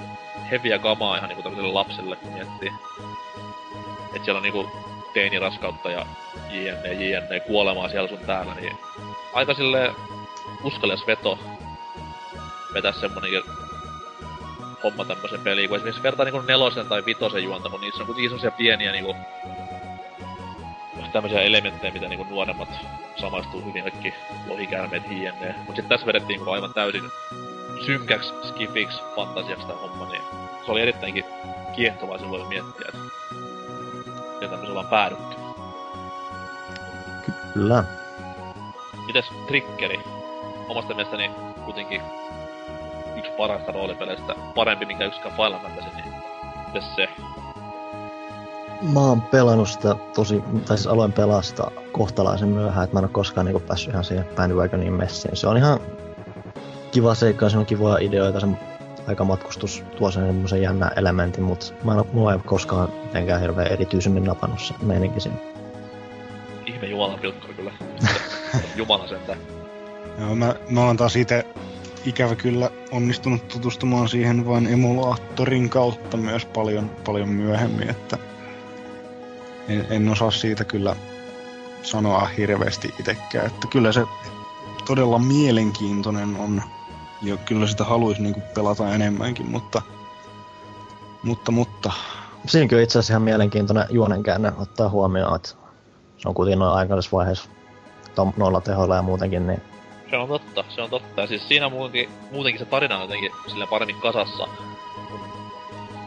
[0.52, 2.72] heviä gamaa ihan niinku tämmöiselle lapselle, kun miettii.
[4.14, 4.70] Et siellä on niinku
[5.14, 6.06] teiniraskautta ja
[6.50, 8.78] jne, jne, kuolemaa siellä sun täällä, niin
[9.34, 9.96] aika sille
[10.64, 11.40] uskalias veto
[12.74, 13.44] vetää semmonenkin
[14.84, 18.32] homma tämmösen peliin, kun esimerkiksi vertaa niinku nelosen tai vitosen juonta, mutta niissä on kuitenkin
[18.32, 19.16] isosia pieniä niinku
[21.12, 22.70] tämmöisiä elementtejä, mitä niinku nuoremmat
[23.16, 24.14] samaistuu hyvin kaikki
[24.48, 25.56] lohikäärmeet hienne.
[25.68, 27.04] Mut sit tässä vedettiin niinku aivan täysin
[27.86, 30.22] synkäks, skifiksi, fantasiaksi tää homma, niin
[30.66, 31.26] se oli erittäinkin
[31.76, 33.00] kiehtovaa silloin miettiä, että
[34.40, 35.36] miten tämmöisellä on päädytty.
[37.54, 37.84] Kyllä.
[39.08, 40.00] Mites Triggeri?
[40.70, 41.32] Omasta mielestäni
[41.66, 42.02] kuitenkin
[43.18, 46.14] yksi parasta roolipeleistä, parempi mikä yksikään Final Fantasy, niin
[46.68, 47.10] mites se?
[48.94, 53.06] Mä oon pelannut sitä tosi, tai siis aloin pelaa sitä kohtalaisen myöhään, että mä en
[53.06, 55.38] ole koskaan niinku päässyt ihan siihen bandwagonin messiin.
[55.38, 55.80] Se on ihan
[56.92, 58.48] kiva seikka, se on kivoja ideoita, se
[59.10, 63.72] aikamatkustus tuo sen semmoisen jännän elementin, mutta mä en, mulla ei ole koskaan mitenkään hirveän
[63.72, 65.38] erityisemmin napannut se meininki siinä.
[66.66, 67.72] Ihme Jumalan pilkkari kyllä.
[68.76, 69.40] Jumala sentään.
[70.20, 71.46] Joo, mä, mä oon taas itse
[72.06, 78.18] ikävä kyllä onnistunut tutustumaan siihen vain emulaattorin kautta myös paljon, paljon myöhemmin, että
[79.68, 80.96] en, en osaa siitä kyllä
[81.84, 83.46] sanoa hirveästi itsekään.
[83.46, 84.02] Että kyllä se
[84.86, 86.62] todella mielenkiintoinen on.
[87.22, 89.82] Ja kyllä sitä haluaisi niinku pelata enemmänkin, mutta...
[91.24, 91.92] Mutta, mutta...
[92.46, 95.50] Siinä kyllä itse asiassa ihan mielenkiintoinen juonenkäänne ottaa huomioon, että
[96.18, 97.50] se on kuitenkin noin aikaisessa vaiheessa
[98.38, 99.62] noilla tehoilla ja muutenkin, niin
[100.10, 101.22] Se on totta, se on totta.
[101.22, 104.48] Ja siis siinä muutenkin, muutenkin se tarina on jotenkin silleen paremmin kasassa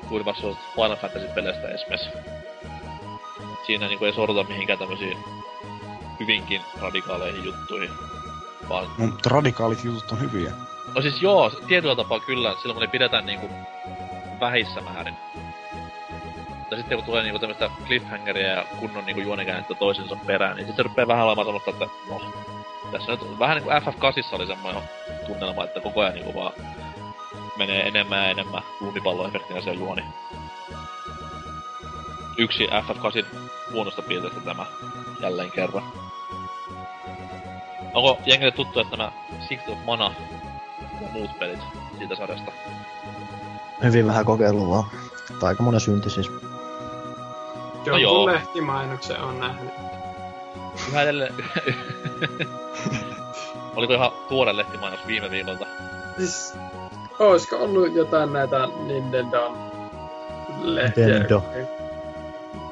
[0.09, 0.43] kuin vaikka
[0.75, 2.11] Final Fantasy-peleistä esimerkiksi.
[3.67, 5.19] Siinä niinku ei sorruta mihinkään tämmösiin
[6.21, 7.91] hyvinkin radikaaleihin juttuihin.
[8.69, 10.53] Vaan, Mutta radikaalit jutut on hyviä.
[10.95, 13.51] No siis joo, tietyllä tapaa kyllä, silloin kun ne pidetään niinku
[14.41, 15.17] vähissä määrin.
[16.49, 20.77] Mutta sitten kun tulee niinku tämmöistä cliffhangeria ja kunnon niinku juonikäännettä toisensa perään, niin sitten
[20.77, 22.21] se rupeaa vähän olemaan semmoista, että no,
[22.93, 24.83] tässä nyt vähän niinku FF8 oli semmoinen
[25.27, 26.53] tunnelma, että koko ajan niinku vaan
[27.59, 30.03] menee enemmän ja enemmän lumipalloefektinä se juoni.
[32.39, 33.37] Yksi FF8
[33.73, 34.67] huonosta piirteestä tämä
[35.21, 35.83] jälleen kerran.
[37.95, 39.13] Onko jengille tuttu, että nämä
[39.49, 40.15] Six of Mana
[41.13, 41.61] muut pelit
[41.99, 42.53] siitä sarjasta?
[43.83, 44.85] hyvin vähän kokeillut vaan.
[45.41, 46.31] Tai aika monen synti siis.
[47.85, 48.27] Jonkun joo.
[48.27, 49.73] lehtimainoksen on nähnyt.
[50.89, 51.35] Yhä edelleen...
[53.77, 55.67] Oliko ihan tuore lehtimainos viime viikolta?
[56.19, 56.55] Siis,
[57.19, 59.59] olisiko ollut jotain näitä Nintendon
[60.63, 61.07] lehtiä?
[61.07, 61.43] Nintendo.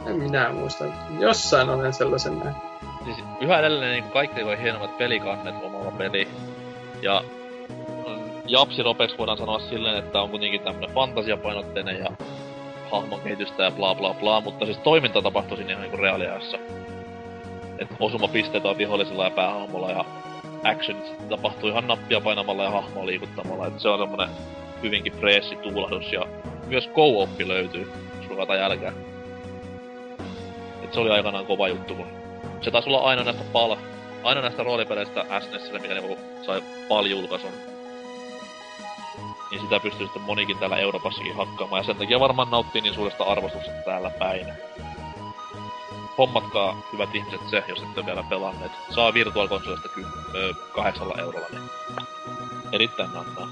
[0.06, 0.84] En minä muista.
[1.18, 2.62] Jossain olen sellaisen nähnyt.
[3.04, 6.28] Siis yhä edelleen niin kaikki voi hienommat pelikannet omalla peli.
[7.02, 7.24] Ja
[8.50, 12.10] Japsi Ropex voidaan sanoa silleen, että on kuitenkin tämmönen fantasiapainotteinen ja
[12.90, 16.58] hahmon kehitystä ja bla bla bla, mutta siis toiminta tapahtuu siinä ihan niinku reaaliajassa.
[17.78, 20.04] Et osumapisteet on vihollisilla ja päähahmolla ja
[20.64, 23.66] actionit tapahtuu ihan nappia painamalla ja hahmoa liikuttamalla.
[23.66, 24.28] Et se on semmonen
[24.82, 26.26] hyvinkin freessi tuulahdus ja
[26.66, 27.92] myös co-oppi löytyy
[28.28, 28.94] sulkata jälkeen.
[30.84, 32.06] Et se oli aikanaan kova juttu, kun
[32.60, 33.76] se taisi olla aina näistä pal,
[34.22, 37.79] aina näistä roolipeleistä SNESille, mikä niinku sai PAL-julkaisun.
[39.50, 43.24] Niin sitä pystyy sitten monikin täällä Euroopassakin hakkaamaan, ja sen takia varmaan nauttii niin suuresta
[43.24, 44.46] arvostuksesta täällä päin.
[46.18, 48.72] Hommatkaa, hyvät ihmiset, se, jos ette ole vielä pelanneet.
[48.90, 51.70] Saa Virtual Consolesta ky- ö, kahdeksalla eurolla, niin
[52.72, 53.48] erittäin nannaa.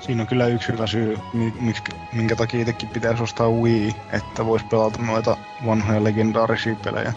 [0.00, 1.18] Siinä on kyllä yksi hyvä syy,
[1.60, 5.36] miksi, minkä takia itsekin pitäisi ostaa Wii, että vois pelata noita
[5.66, 7.12] vanhoja legendaarisia pelejä.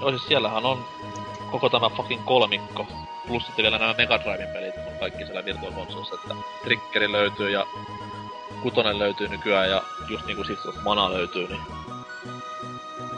[0.00, 0.84] Joo, siis siellähän on
[1.50, 2.86] koko tämä fucking kolmikko.
[3.26, 6.34] Plus sitten vielä nämä Mega Driven pelit on kaikki siellä Virtual Consolessa, että
[6.64, 7.66] Triggeri löytyy ja
[8.62, 11.60] Kutonen löytyy nykyään ja just niinku of Mana löytyy, niin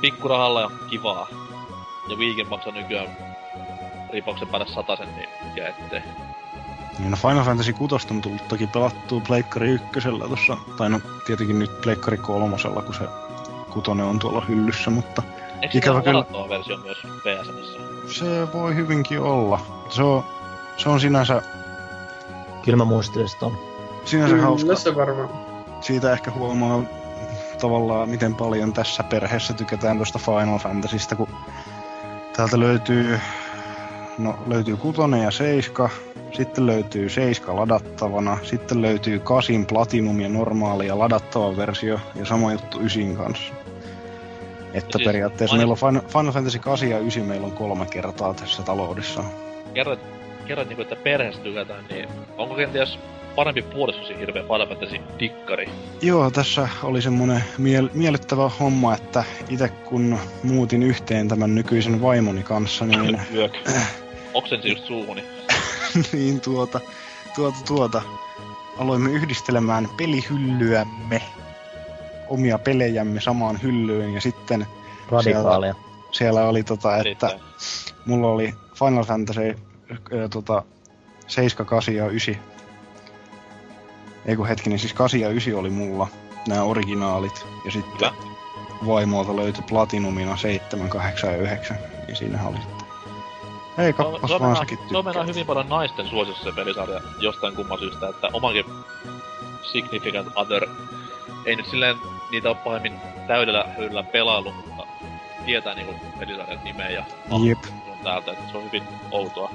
[0.00, 1.26] pikkurahalla ja kivaa.
[2.08, 3.16] Ja Wiikin maksaa nykyään
[4.12, 6.02] ripauksen päälle satasen, niin mikä ettei.
[6.98, 11.58] Niin no Final Fantasy 6 on tullut toki pelattua Pleikkari ykkösellä tossa, tai no tietenkin
[11.58, 13.04] nyt Pleikkari kolmosella, kun se
[13.70, 15.22] kutonen on tuolla hyllyssä, mutta
[15.62, 16.24] Eikö Ikävä kyllä.
[16.48, 17.78] versio myös PSNissä?
[18.06, 19.60] se voi hyvinkin olla.
[19.88, 20.24] Se on,
[20.76, 21.42] se on sinänsä,
[22.64, 23.58] Kyllä mä muistelin sitä on.
[24.04, 24.64] sinänsä hauska.
[24.66, 25.30] Kyllä se varmaan.
[25.80, 26.82] Siitä ehkä huomaa
[27.60, 31.28] tavallaan, miten paljon tässä perheessä tykätään tuosta Final Fantasystä, kun
[32.36, 33.20] täältä löytyy,
[34.18, 35.90] no löytyy kutonen ja seiska,
[36.32, 42.52] sitten löytyy seiska ladattavana, sitten löytyy kasin Platinum ja normaali ja ladattava versio ja sama
[42.52, 43.54] juttu ysin kanssa.
[44.74, 48.34] Että siis periaatteessa aina- meillä on Final, Fantasy 8 ja 9 meillä on kolme kertaa
[48.34, 49.24] tässä taloudessa.
[49.74, 50.00] Kerroit,
[50.46, 52.98] kerroit niinku, että perheestä tykätään, niin onko kenties
[53.36, 55.68] parempi puolisosi hirveä Final Fantasy dikkari?
[56.02, 62.42] Joo, tässä oli semmonen miel- miellyttävä homma, että itse kun muutin yhteen tämän nykyisen vaimoni
[62.42, 63.52] kanssa, niin, Yök.
[64.34, 65.24] Oksensi just suuhuni.
[66.12, 66.80] niin tuota,
[67.36, 68.02] tuota, tuota,
[68.78, 71.22] aloimme yhdistelemään pelihyllyämme,
[72.30, 74.66] omia pelejämme samaan hyllyyn ja sitten
[75.10, 75.74] Radikaalia.
[76.12, 77.40] siellä oli tota, että Erittäin.
[78.06, 79.56] mulla oli Final Fantasy
[80.12, 80.62] ö, tota,
[81.26, 82.36] 7, 8 ja 9.
[84.26, 86.06] Ei kun hetkinen, siis 8 ja 9 oli mulla,
[86.48, 87.46] nämä originaalit.
[87.64, 88.12] Ja sitten Hyvä.
[88.86, 91.76] vaimolta löytyi Platinumina 7, 8 ja 9.
[92.06, 92.80] Niin siinä oli sitten.
[93.78, 95.24] Ei on, kappas on, vaan sekin tykkää.
[95.24, 98.64] hyvin paljon naisten suosissa se pelisarja jostain kumman syystä, että omakin
[99.72, 100.68] Significant Other
[101.46, 101.96] ei nyt silleen
[102.30, 104.86] niitä ole pahemmin täydellä höyryllä pelailu, mutta
[105.44, 107.04] tietää niinku pelisarjan nimeä ja
[107.44, 107.58] Jep.
[107.90, 109.50] on täältä, että se on hyvin outoa.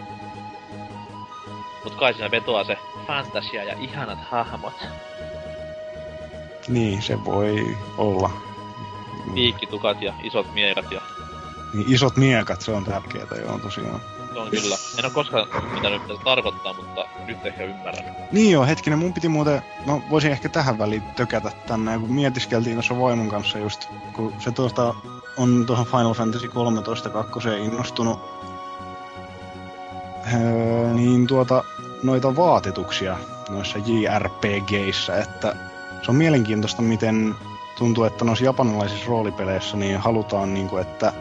[1.84, 2.78] Mut kai siinä vetoaa se
[3.08, 4.88] fantasia ja ihanat hahmot.
[6.68, 8.30] Niin, se voi olla.
[9.34, 11.02] Piikkitukat ja isot miekat ja
[11.76, 14.02] Niin isot miekat, se on tärkeää, joo tosiaan.
[14.34, 14.76] Se on kyllä.
[15.00, 18.16] En oo koskaan pitänyt mitä tarkoittaa, mutta nyt ehkä ymmärrän.
[18.32, 22.76] Niin joo, hetkinen, mun piti muuten, no voisin ehkä tähän väliin tökätä tänne, kun mietiskeltiin
[22.76, 24.96] tuossa vaimon kanssa just, kun se tuosta
[25.38, 28.20] on tuohon Final Fantasy 13 kakkoseen innostunut,
[30.34, 31.64] öö, niin tuota,
[32.04, 33.18] noita vaatetuksia
[33.50, 35.56] noissa JRPGissä, että
[36.02, 37.36] se on mielenkiintoista, miten
[37.78, 41.14] tuntuu, että noissa japanilaisissa roolipeleissä niin halutaan, niin kuin, että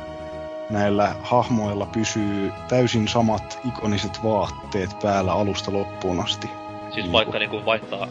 [0.70, 6.50] näillä hahmoilla pysyy täysin samat ikoniset vaatteet päällä alusta loppuun asti.
[6.82, 8.08] Siis niin vaikka niinku vaihtaa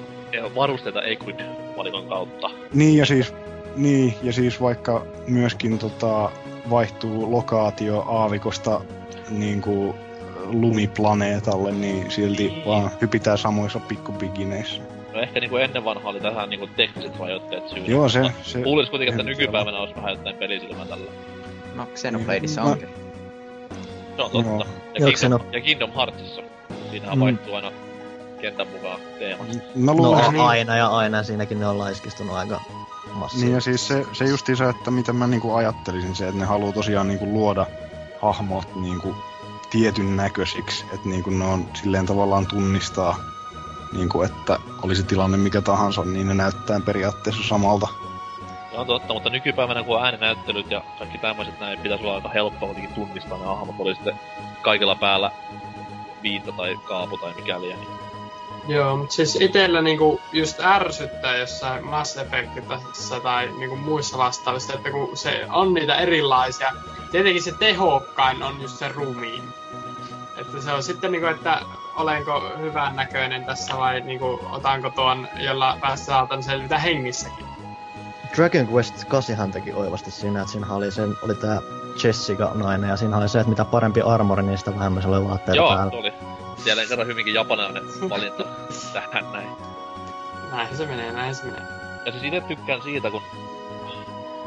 [0.55, 1.39] varusteita Equid
[1.77, 2.49] valikon kautta.
[2.73, 3.33] Niin ja siis,
[3.75, 6.29] niin, ja siis vaikka myöskin tota,
[6.69, 8.81] vaihtuu lokaatio aavikosta
[9.29, 9.93] niin kuin
[10.45, 12.65] lumiplaneetalle, niin silti niin.
[12.65, 14.81] vaan hypitään samoissa pikkubigineissä.
[15.13, 17.91] No ehkä niinku ennen vanhaa oli tähän niinku tekniset rajoitteet syytä.
[17.91, 18.31] Joo, se...
[18.43, 21.11] se Luulis kuitenkin, että nykypäivänä olisi vähän jotain pelisilmää tällä.
[21.73, 22.67] No, Xenobladeissa mm.
[22.71, 22.89] onkin.
[24.15, 24.47] Se on totta.
[24.49, 24.57] Joo.
[24.59, 24.65] Ja,
[24.99, 26.41] Joo, Kingdom, ja Kingdom Heartsissa.
[26.91, 27.21] Siinähän Mm.
[27.23, 27.71] vaihtuu aina
[28.41, 29.53] kentän mukaan teemasta.
[29.75, 32.59] Mä No luulen, a- aina ja aina, siinäkin ne on laiskistunut aika
[33.13, 33.45] massiivisesti.
[33.45, 36.71] Niin ja siis se, se justiinsa, että mitä mä niinku ajattelisin, se, että ne haluaa
[36.73, 37.65] tosiaan niinku luoda
[38.21, 39.15] hahmot niinku
[39.69, 43.15] tietyn näköisiksi, että niinku ne on silleen tavallaan tunnistaa,
[43.93, 47.87] niinku että oli se tilanne mikä tahansa, niin ne näyttää periaatteessa samalta.
[48.73, 52.29] Se on totta, mutta nykypäivänä kun on ääninäyttelyt ja kaikki tämmöiset näin, pitäisi olla aika
[52.29, 54.19] helppoa kuitenkin tunnistaa ne hahmot, oli sitten
[54.61, 55.31] kaikilla päällä
[56.23, 57.67] viitta tai kaapu tai mikäli.
[57.67, 57.87] Niin.
[58.67, 64.91] Joo, mutta siis itellä niinku just ärsyttää jossain Mass Effectissä tai niinku muissa vastaavissa, että
[64.91, 66.71] kun se on niitä erilaisia,
[67.11, 69.43] tietenkin se tehokkain on just se rumiin.
[70.37, 71.61] Että se on sitten niinku, että
[71.95, 77.52] olenko hyvän näköinen tässä vai niinku, otanko tuon, jolla päästä saatan selvitä hengissäkin.
[78.35, 81.61] Dragon Quest 8 teki oivasti siinä, että siinä oli, sen, oli tää
[82.03, 85.27] Jessica nainen ja siinä oli se, että mitä parempi armori, niin sitä vähemmän se oli
[85.27, 85.91] vaatteita Joo, päällä.
[85.91, 86.13] se oli.
[86.63, 88.43] Siellä ei kerro hyvinkin japanilainen valinta
[88.93, 89.49] tähän näin.
[90.51, 91.63] Näin se menee, näin se menee.
[92.05, 93.21] Ja siis itse tykkään siitä, kun...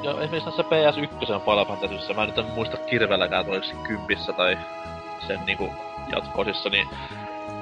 [0.02, 4.32] Ja esimerkiksi tässä PS1 Final Fantasyssä, mä nyt en muista kirvelläkään, että oliko se kympissä
[4.32, 4.58] tai
[5.26, 5.70] sen niinku
[6.12, 6.88] jatkoisissa, niin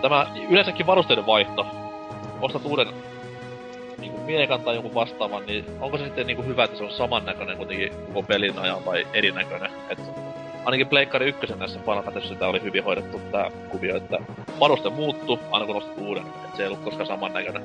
[0.02, 1.66] tämä yleensäkin varusteiden vaihto,
[2.40, 2.88] ostat uuden
[4.04, 7.56] niinku miekan tai jonkun vastaavan, niin onko se sitten niinku hyvä, että se on samannäköinen
[7.56, 9.70] kuitenkin koko pelin ajan vai erinäköinen?
[9.90, 9.98] Et
[10.64, 12.02] ainakin Pleikkari 1 näissä Final
[12.38, 14.18] tää oli hyvin hoidettu tää kuvio, että
[14.60, 17.64] varuste muuttuu aina kun ostat uuden, et se ei ollut koskaan samannäköinen.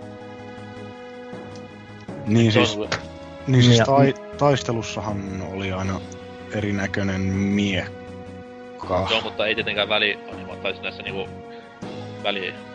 [2.25, 2.89] Niin Se on- siis,
[3.47, 6.01] niin siis tai, taistelussahan oli aina
[6.53, 9.07] erinäköinen miekka.
[9.11, 10.19] Joo, mutta ei tietenkään väli
[10.63, 11.29] tai siis näissä niinku
[12.23, 12.68] välianimaatioissa.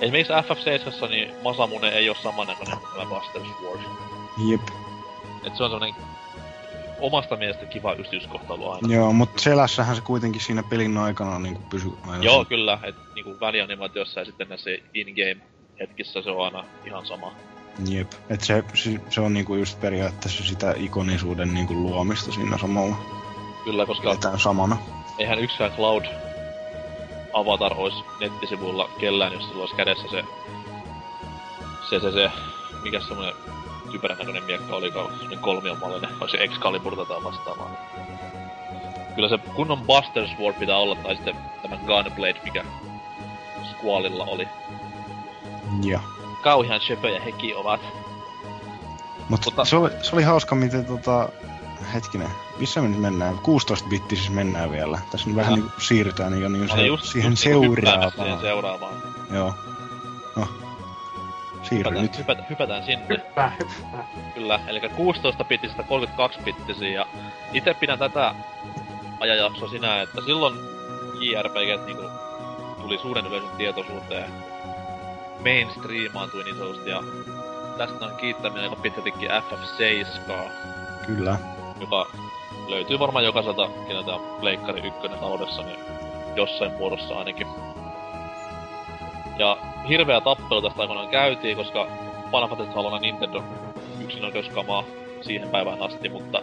[0.00, 3.80] Esimerkiksi FF7, niin Masamune ei oo samannäköinen kuin tämä Buster Sword.
[4.50, 4.60] Jep.
[5.44, 5.94] Et se on semmonen
[7.00, 8.94] omasta mielestä kiva yksityiskohta ollut aina.
[8.94, 12.24] Joo, mutta selässähän se kuitenkin siinä pelin aikana niinku pysyi aina.
[12.24, 15.40] Joo, kyllä, et niinku välianimaatiossa ja sitten näissä in-game
[15.80, 17.32] hetkissä se on aina ihan sama.
[17.88, 18.12] Jep.
[18.30, 22.96] Et se, se, se on niinku just periaatteessa sitä ikonisuuden niinku luomista siinä samalla.
[23.64, 24.76] Kyllä, koska Pidetään samana.
[25.18, 26.04] eihän yksikään Cloud
[27.32, 30.24] Avatar ois nettisivuilla kellään, jos sillä olisi kädessä se...
[31.90, 32.30] Se, se, se...
[32.82, 33.34] Mikä semmonen
[33.92, 37.70] typerän näköinen miekka olikaan, semmonen kolmionmallinen, vai se Excalibur tai vastaavaa.
[39.14, 42.64] Kyllä se kunnon Buster Sword pitää olla, tai sitten tämä Gunblade, mikä
[43.70, 44.48] Squallilla oli.
[45.82, 46.00] Ja.
[46.42, 47.80] Kauhean söpöjä hekin ovat.
[49.28, 51.28] Mut Mutta- se, oli, se oli hauska, miten tota...
[51.94, 52.30] Hetkinen,
[52.60, 53.34] missä me nyt mennään?
[53.34, 54.98] 16-bittisissä mennään vielä.
[55.10, 58.12] Tässä nyt vähän niinku siirrytään jo niin se, just, siihen just seuraavaan.
[58.12, 58.94] Siihen seuraavaan.
[59.30, 59.54] Joo.
[60.36, 60.48] No.
[61.62, 62.18] Siirry Hypätään, nyt.
[62.18, 63.06] hypätään, hypätään sinne.
[63.08, 64.08] Hyppää, hyppää.
[64.34, 67.06] Kyllä, eli 16 bittistä 32 bittisiä ja
[67.52, 68.34] itse pidän tätä
[69.20, 70.54] ajanjaksoa sinä, että silloin
[71.20, 72.02] JRPG niinku
[72.80, 74.30] tuli suuren yleisön tietoisuuteen,
[75.44, 77.02] mainstreamaantui niin sanotusti ja
[77.78, 80.32] tästä on kiittäminen aika pitkältikin FF7,
[81.06, 81.38] Kyllä.
[81.80, 82.06] joka
[82.70, 85.78] löytyy varmaan jokaiselta, keneltä on Pleikkari 1 taloudessa, niin
[86.36, 87.46] jossain muodossa ainakin.
[89.38, 89.56] Ja
[89.88, 91.86] hirveä tappelu tästä aikoinaan käytiin, koska
[92.30, 93.42] Final Fantasy haluaa Nintendo
[94.00, 94.84] yksinoikeuskamaa
[95.20, 96.42] siihen päivään asti, mutta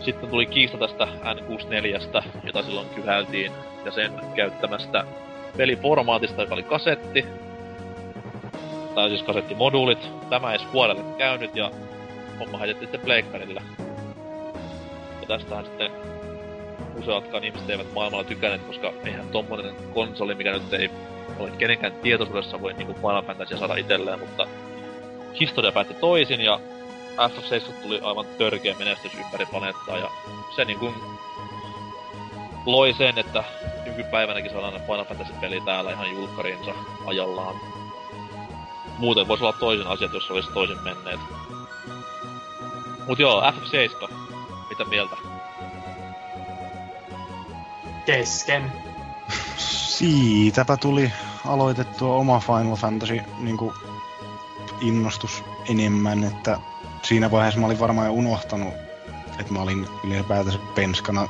[0.00, 3.52] sitten tuli kiista tästä N64, jota silloin kyhältiin,
[3.84, 5.04] ja sen käyttämästä
[5.56, 7.26] peliformaatista, joka oli kasetti,
[8.94, 10.08] tai siis kasettimoduulit.
[10.30, 11.70] Tämä ei Squarelle käynyt, ja
[12.40, 13.62] homma heitettiin sitten Pleikkarille.
[15.28, 15.90] Ja tästähän sitten
[16.96, 20.90] useatkaan ihmiset eivät maailmalla tykänneet, koska eihän tommonen konsoli, mikä nyt ei
[21.38, 24.46] ole kenenkään tietoisuudessa voi niinku Final Fantasy saada itselleen, mutta
[25.40, 26.60] historia päätti toisin ja
[27.16, 30.10] FF7 tuli aivan törkeä menestys ympäri planeettaa ja
[30.56, 30.94] se niinku
[32.66, 33.44] loi sen, että
[33.86, 36.74] nykypäivänäkin saadaan Final Fantasy-peli täällä ihan julkkariinsa
[37.06, 37.54] ajallaan.
[38.98, 41.20] Muuten voisi olla toisen asiat, jos olisi toisin menneet.
[43.06, 44.27] Mut joo, FF7.
[44.78, 45.16] Mitä mieltä?
[48.06, 48.72] Kesken.
[49.56, 51.12] Siitäpä tuli
[51.46, 53.56] aloitettua oma Final Fantasy niin
[54.80, 56.60] innostus enemmän, että
[57.02, 58.74] siinä vaiheessa mä olin varmaan jo unohtanut,
[59.40, 61.28] että mä olin ylipäätänsä penskana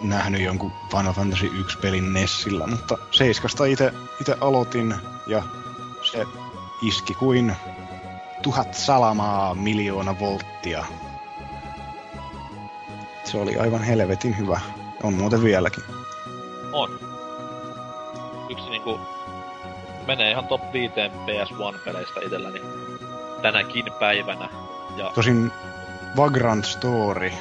[0.00, 3.92] nähnyt jonkun Final Fantasy 1 pelin Nessillä, mutta Seiskasta itse
[4.40, 4.94] aloitin
[5.26, 5.42] ja
[6.12, 6.26] se
[6.82, 7.56] iski kuin
[8.42, 10.84] tuhat salamaa miljoona volttia.
[13.30, 14.60] Se oli aivan helvetin hyvä.
[15.02, 15.84] On muuten vieläkin.
[16.72, 17.00] On.
[18.50, 19.00] Yksi niinku
[20.06, 22.60] menee ihan top 5 PS1-peleistä itselläni
[23.42, 24.48] tänäkin päivänä.
[24.96, 25.10] Ja...
[25.14, 25.52] Tosin
[26.16, 27.32] Vagrant Story,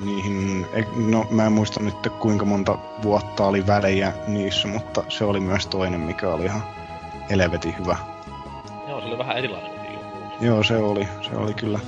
[0.00, 0.66] niihin,
[1.10, 5.66] no mä en muista nyt kuinka monta vuotta oli välejä niissä, mutta se oli myös
[5.66, 6.62] toinen, mikä oli ihan
[7.30, 7.96] helvetin hyvä.
[8.88, 9.82] Joo, se oli vähän erilainen kuin
[10.40, 11.80] Joo, se oli, se oli kyllä.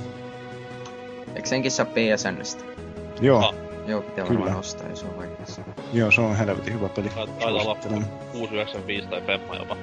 [1.35, 2.74] Eikö senkin saa PSNstä?
[3.21, 3.39] Joo.
[3.39, 3.53] Ah.
[3.87, 4.39] Joo, pitää kyllä.
[4.39, 5.61] varmaan ostaa, jos on vaikeassa.
[5.93, 7.09] Joo, se on helvetin hyvä peli.
[7.09, 7.77] Taitaa olla
[8.31, 9.77] 695 tai Femma jopa.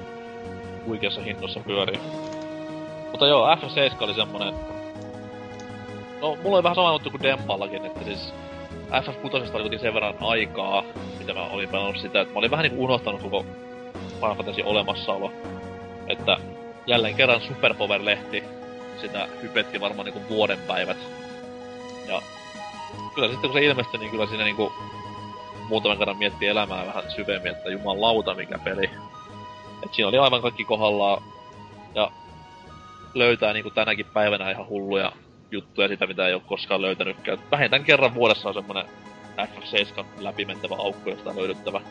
[0.85, 1.99] Huikeassa hinnossa pyörii.
[3.11, 4.53] Mutta joo, F7 oli semmonen...
[6.21, 8.33] No, mulla oli vähän sama juttu kuin Dempallakin, että siis
[8.91, 10.83] FF6 oli sen verran aikaa,
[11.19, 13.45] mitä mä olin pelannut sitä, että mä olin vähän niinku unohtanut koko
[14.15, 15.31] Final Fantasy olemassaolo.
[16.07, 16.37] Että
[16.87, 18.43] jälleen kerran Superpower-lehti
[19.01, 20.97] sitä hypetti varmaan niinku vuoden päivät.
[22.07, 22.21] Ja
[23.15, 24.73] kyllä sitten kun se ilmestyi, niin kyllä siinä niinku
[25.69, 28.89] muutaman kerran miettii elämää vähän syvemmin, että lauta mikä peli.
[29.83, 31.23] Et siinä oli aivan kaikki kohdallaan.
[31.95, 32.11] Ja
[33.13, 35.11] löytää niinku tänäkin päivänä ihan hulluja
[35.51, 37.39] juttuja sitä, mitä ei ole koskaan löytänytkään.
[37.51, 38.85] Vähintään kerran vuodessa on semmonen
[39.41, 41.81] FF7 läpimentävä aukko, josta on löydettävä.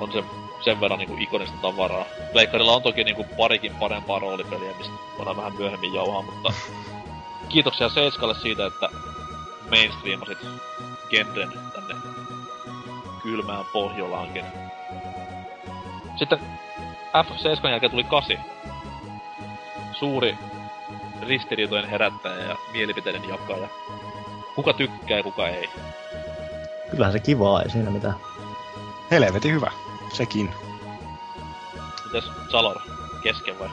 [0.00, 0.24] On se
[0.64, 2.04] sen verran niinku ikonista tavaraa.
[2.32, 6.52] Pleikkarilla on toki niinku parikin parempaa roolipeliä, mistä voidaan vähän myöhemmin jauhaa, mutta
[7.48, 8.88] kiitoksia Seiskalle siitä, että
[9.70, 10.38] mainstreamasit
[11.10, 11.94] genren tänne
[13.22, 14.44] kylmään Pohjolaankin.
[16.16, 16.38] Sitten
[17.08, 18.36] F7 jälkeen tuli 8.
[19.92, 20.38] Suuri
[21.22, 23.68] ristiriitojen herättäjä ja mielipiteiden jakaja.
[24.54, 25.68] Kuka tykkää ja kuka ei?
[26.90, 28.14] Kyllähän se kivaa, ei siinä mitään.
[29.10, 29.70] Helvetin hyvä,
[30.12, 30.50] sekin.
[32.04, 32.80] Mitäs Salor,
[33.22, 33.68] kesken vai?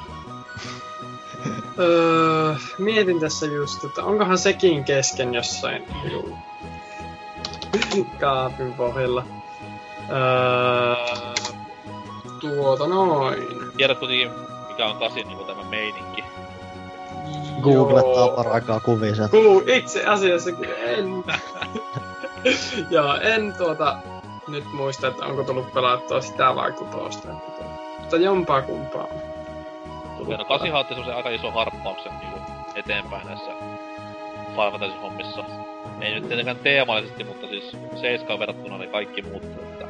[1.80, 6.38] Öö, mietin tässä just, että onkohan sekin kesken jossain juu,
[8.20, 9.26] kaapin pohjalla.
[10.10, 11.36] Öö,
[12.40, 13.48] tuota noin.
[13.78, 14.32] Tiedät kuitenkin,
[14.68, 16.24] mikä on kasin niin tämä meininki.
[17.62, 19.30] Googlettaa paraikaa kuvia.
[19.32, 20.50] Ku, itse asiassa
[20.86, 21.24] en.
[22.90, 23.98] Joo, en tuota
[24.48, 27.28] nyt muista, että onko tullut pelattua sitä vai kutosta.
[28.00, 29.08] Mutta jompaa kumpaa.
[30.26, 30.38] Tuli.
[30.38, 32.42] No kasihan otti se aika iso harppauksen niin
[32.76, 33.52] eteenpäin näissä
[34.52, 35.44] Final Fantasy hommissa.
[36.02, 39.88] Ei nyt tietenkään teemallisesti, mutta siis Seiskaan verrattuna ne kaikki muuttuu, että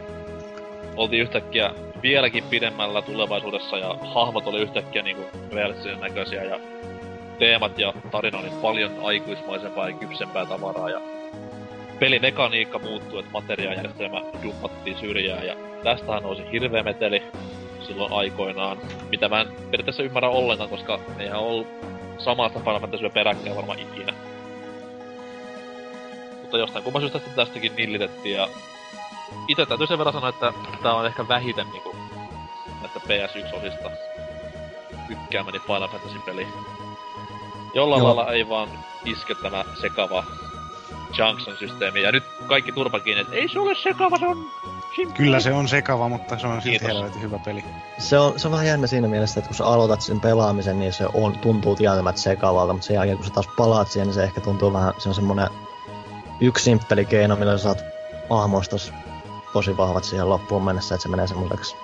[0.96, 1.72] oltiin yhtäkkiä
[2.02, 6.60] vieläkin pidemmällä tulevaisuudessa ja hahmot oli yhtäkkiä niinku realistisen näköisiä ja
[7.40, 11.02] teemat ja tarina oli paljon aikuismaisempaa ja kypsempää tavaraa ja
[12.00, 17.24] pelimekaniikka muuttui, että materiaalijärjestelmä dumpattiin syrjään ja tästähän nousi hirveä meteli
[17.86, 18.78] silloin aikoinaan,
[19.10, 21.68] mitä mä en periaatteessa ymmärrä ollenkaan, koska eihän ollut
[22.18, 24.14] samasta Final Fantasyä peräkkäin varmaan ikinä.
[26.42, 28.48] Mutta jostain kumman syystä tästäkin nillitettiin ja
[29.48, 30.54] itse täytyy sen verran sanoa, että
[30.84, 31.96] tää on ehkä vähiten niinku
[32.82, 33.92] näistä PS1-osista
[35.08, 36.48] tykkäämäni Final Fantasy-peli.
[37.74, 38.08] Jollain Joo.
[38.08, 38.70] lailla ei vaan
[39.06, 40.24] iske tämä sekava
[41.18, 42.02] Junction-systeemi.
[42.02, 44.52] Ja nyt kaikki turpakin, että ei se ole sekava, se on.
[45.14, 47.66] Kyllä se on sekava, mutta se on silti helvetin hyvä peli.
[47.98, 50.94] Se on, se on vähän jännä siinä mielessä, että kun sä aloitat sen pelaamisen, niin
[50.94, 54.24] se on, tuntuu tietämättä sekavalta, mutta sen jälkeen kun sä taas palaat siihen, niin se
[54.24, 55.48] ehkä tuntuu vähän, se on semmonen
[56.42, 57.84] yksi simppeli keino, millä sä saat
[58.30, 58.94] aamuistos
[59.54, 61.76] tosi vahvat siihen loppuun mennessä, että se menee semmoiseksi...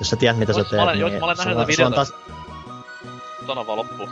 [0.00, 1.12] Jos sä tiedät, mitä jos sä teet, olen, niin...
[1.12, 1.94] Jos mä olen nähnyt videota...
[1.94, 2.12] Taas...
[3.46, 4.10] Sano vaan loppuun.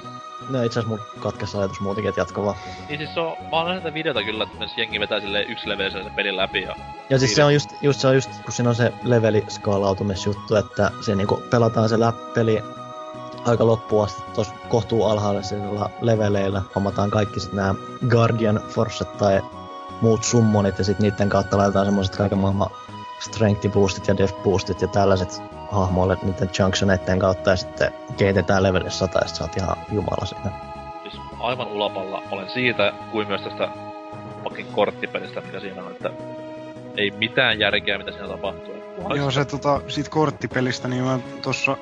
[0.51, 2.57] No itse asiassa mun katkes ajatus muutenkin, että jatko vaan.
[2.89, 6.05] Niin siis se on, mä oon nähnyt videota kyllä, että jengi vetää sille yksi leveisen
[6.05, 6.77] sen pelin läpi ja...
[7.11, 10.91] Ja siis se on just, just, se on just, kun siinä on se leveliskaalautumisjuttu, että
[11.01, 11.97] se niinku pelataan se
[12.35, 12.63] peli
[13.45, 16.63] aika loppuun asti tos kohtuu alhaisilla leveleillä.
[16.75, 17.75] Hommataan kaikki sit nää
[18.09, 19.43] Guardian Forcet tai
[20.01, 22.71] muut summonit ja sit niiden kautta laitetaan semmoset kaiken maailman
[23.21, 28.91] strength boostit ja def boostit ja tällaiset hahmoille niiden junctioneiden kautta ja sitten kehitetään levelle
[28.91, 30.51] 100 ja sä oot ihan jumala siinä.
[31.41, 33.69] aivan ulapalla olen siitä, kuin myös tästä
[34.43, 36.11] fucking korttipelistä, mikä siinä on, että
[36.97, 38.75] ei mitään järkeä, mitä siinä tapahtuu.
[39.15, 41.77] Joo, se tota, siitä korttipelistä, niin mä tossa,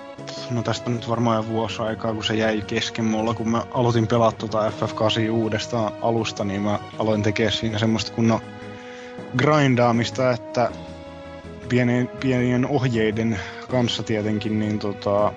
[0.50, 4.06] no tästä nyt varmaan jo vuosi aikaa, kun se jäi kesken mulla, kun mä aloitin
[4.06, 8.40] pelaa tota FF8 uudestaan alusta, niin mä aloin tekemään siinä semmoista kunnon
[9.36, 10.70] grindaamista, että
[11.68, 13.40] pienien, pienien ohjeiden
[13.74, 15.32] kanssa tietenkin, niin tota,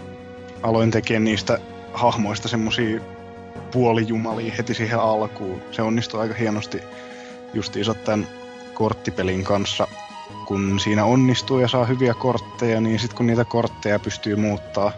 [0.64, 1.60] aloin tekemään niistä
[1.94, 3.00] hahmoista semmosia
[3.72, 5.62] puolijumalia heti siihen alkuun.
[5.72, 6.82] Se onnistui aika hienosti
[7.54, 8.28] justiinsa tämän
[8.74, 9.88] korttipelin kanssa.
[10.46, 14.92] Kun siinä onnistuu ja saa hyviä kortteja, niin sitten kun niitä kortteja pystyy muuttaa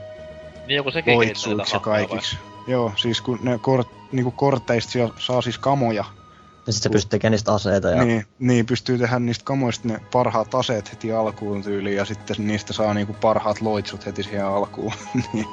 [0.67, 1.79] Niin joku ja hahmoja vai?
[1.79, 2.37] kaikiksi.
[2.67, 6.05] Joo, siis kun ne kort, niinku korteista saa siis kamoja,
[6.69, 9.99] Ja sit sä pystyt tekemään niistä aseita ja niin, niin, pystyy tehdä niistä kamoista ne
[10.11, 14.93] parhaat aseet heti alkuun tyyliin ja sitten niistä saa niinku parhaat loitsut heti siihen alkuun.
[15.33, 15.47] niin,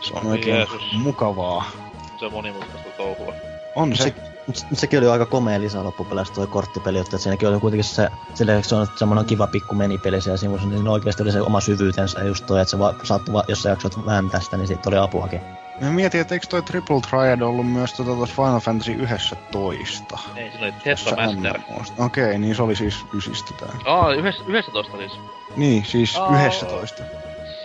[0.00, 0.82] se on oikein Jeesus.
[0.92, 1.70] mukavaa.
[2.18, 3.34] Se on monimutkaista touhua.
[3.76, 4.14] On se.
[4.52, 8.58] se, sekin oli aika komea lisä loppupeleissä toi korttipeli, että siinäkin oli kuitenkin se, silleen,
[8.58, 12.24] että se on semmoinen kiva pikku menipeli siellä sivussa, niin oikeasti oli se oma syvyytensä
[12.24, 14.96] just toi, että se va, saattoi, va, jos sä jaksat vääntää sitä, niin siitä oli
[14.96, 15.40] apuakin.
[15.80, 20.18] Mä mietin, että eikö toi Triple Triad ollut myös tota tuossa Final Fantasy 11?
[20.36, 21.60] Ei, siinä oli Tetra Master.
[21.98, 23.76] Okei, okay, niin se oli siis ysistä tää.
[23.84, 25.12] Aa, yhdessä, 11 siis.
[25.56, 26.46] Niin, siis Aa.
[26.46, 27.02] 11.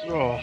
[0.07, 0.39] Joo.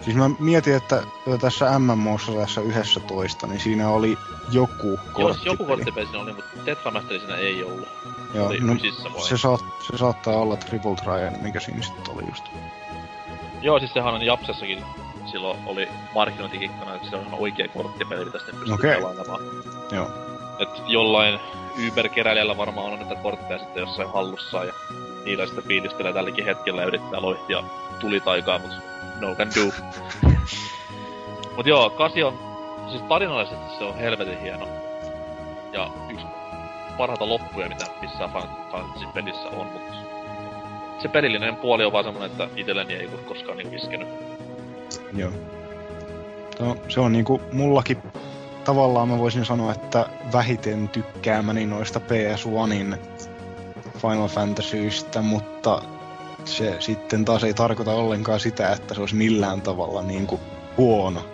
[0.00, 1.02] Siis mä mietin, että
[1.40, 4.18] tässä MMOssa tässä 11, niin siinä oli
[4.50, 5.22] joku korttipeli.
[5.22, 7.88] Joo, siis joku korttipeli siinä oli, mutta Tetra Master siinä ei ollut.
[8.34, 8.76] Joo, oli no,
[9.28, 9.60] se, saat,
[9.90, 12.44] se saattaa olla Triple Triad, mikä siinä sitten oli just.
[13.62, 14.84] Joo, siis sehän on Japsessakin
[15.28, 18.94] silloin oli markkinointikikkana, että se on ihan oikea korttipeli, mitä sitten pystyy Okei.
[18.94, 19.40] pelaamaan.
[19.92, 20.10] Joo.
[20.58, 21.40] Et jollain
[21.88, 24.72] Uber-keräilijällä varmaan on näitä kortteja sitten jossain hallussaan ja
[25.24, 27.62] niillä sitten fiilistelee tälläkin hetkellä ja yrittää loihtia
[28.00, 28.70] tulitaikaa, mut
[29.20, 29.72] no can do.
[31.56, 32.38] mut joo, kasi on,
[32.90, 34.68] siis tarinallisesti se on helvetin hieno.
[35.72, 36.26] Ja yksi
[36.98, 39.82] parhaita loppuja, mitä missään Final Fantasy pelissä on, mut
[41.02, 44.08] se pelillinen puoli on vaan semmonen, että itselleni ei koskaan niinku iskenyt.
[45.12, 45.30] Joo.
[46.60, 47.98] No, se on niinku mullakin
[48.64, 52.96] tavallaan mä voisin sanoa, että vähiten tykkäämäni noista PS1in
[53.98, 55.82] Final Fantasyistä, mutta
[56.44, 60.40] se sitten taas ei tarkoita ollenkaan sitä, että se olisi millään tavalla niinku
[60.76, 61.24] huono.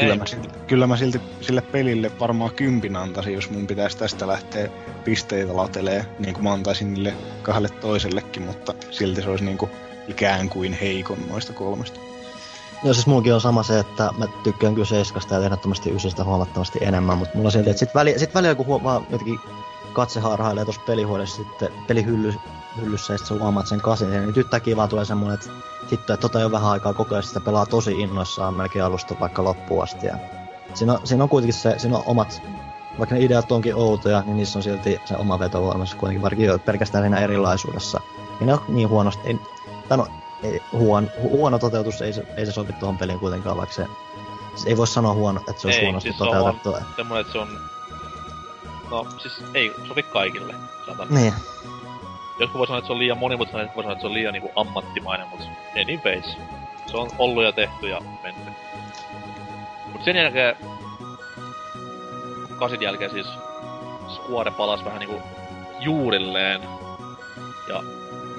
[0.00, 4.26] Kyllä mä, silti, kyllä mä silti sille pelille varmaan kympin antaisin, jos mun pitäisi tästä
[4.26, 4.68] lähteä
[5.04, 9.70] pisteitä latelee, niin kuin mä antaisin niille kahdelle toisellekin, mutta silti se olisi niinku
[10.08, 12.00] ikään kuin heikon noista kolmesta.
[12.84, 16.78] Joo, siis mullakin on sama se, että mä tykkään kyllä seiskasta ja ehdottomasti ysistä huomattavasti
[16.82, 19.40] enemmän, mutta mulla on silti, että sit, väli, sit välillä kun huomaa jotenkin
[19.92, 24.76] katse harhailee tuossa pelihuoneessa sitten pelihyllyssä ja sit sä huomaat sen kasin, niin nyt yhtäkkiä
[24.76, 25.50] vaan tulee semmonen, että
[25.92, 29.44] hitto, että tota jo vähän aikaa koko ajan sitä pelaa tosi innoissaan melkein alusta vaikka
[29.44, 30.06] loppuun asti.
[30.06, 30.16] Ja
[30.74, 32.42] siinä, on, siinä on kuitenkin se, siinä on omat,
[32.98, 37.04] vaikka ne ideat onkin outoja, niin niissä on silti se oma vetovoimassa kuitenkin varsinkin pelkästään
[37.04, 38.00] siinä erilaisuudessa.
[38.40, 39.40] Ei ne ole niin huonosti, ei,
[39.88, 40.06] tai no,
[40.44, 43.86] ei, huono, hu- huono toteutus ei se, ei se sovi tuohon peliin kuitenkaan, vaikka se,
[44.56, 46.76] se ei voi sanoa huono, että se olisi Ei, huonosti siis se on toteutettu.
[46.96, 47.48] semmonen, että se on...
[48.90, 50.54] No, siis ei sovi kaikille,
[50.86, 51.14] sanotaan.
[51.14, 51.34] Niin,
[52.40, 54.32] Jotkut voi sanoa, että se on liian monimutkainen, jotkut voi sanoa, että se on liian
[54.32, 55.40] niinku ammattimainen, mut
[55.82, 56.36] anyways.
[56.86, 58.50] Se on ollut ja tehty ja menty.
[59.92, 60.56] Mut sen jälkeen...
[62.58, 63.26] Kasin jälkeen siis
[64.14, 65.22] Square palas vähän niinku
[65.80, 66.60] juurilleen.
[67.68, 67.82] Ja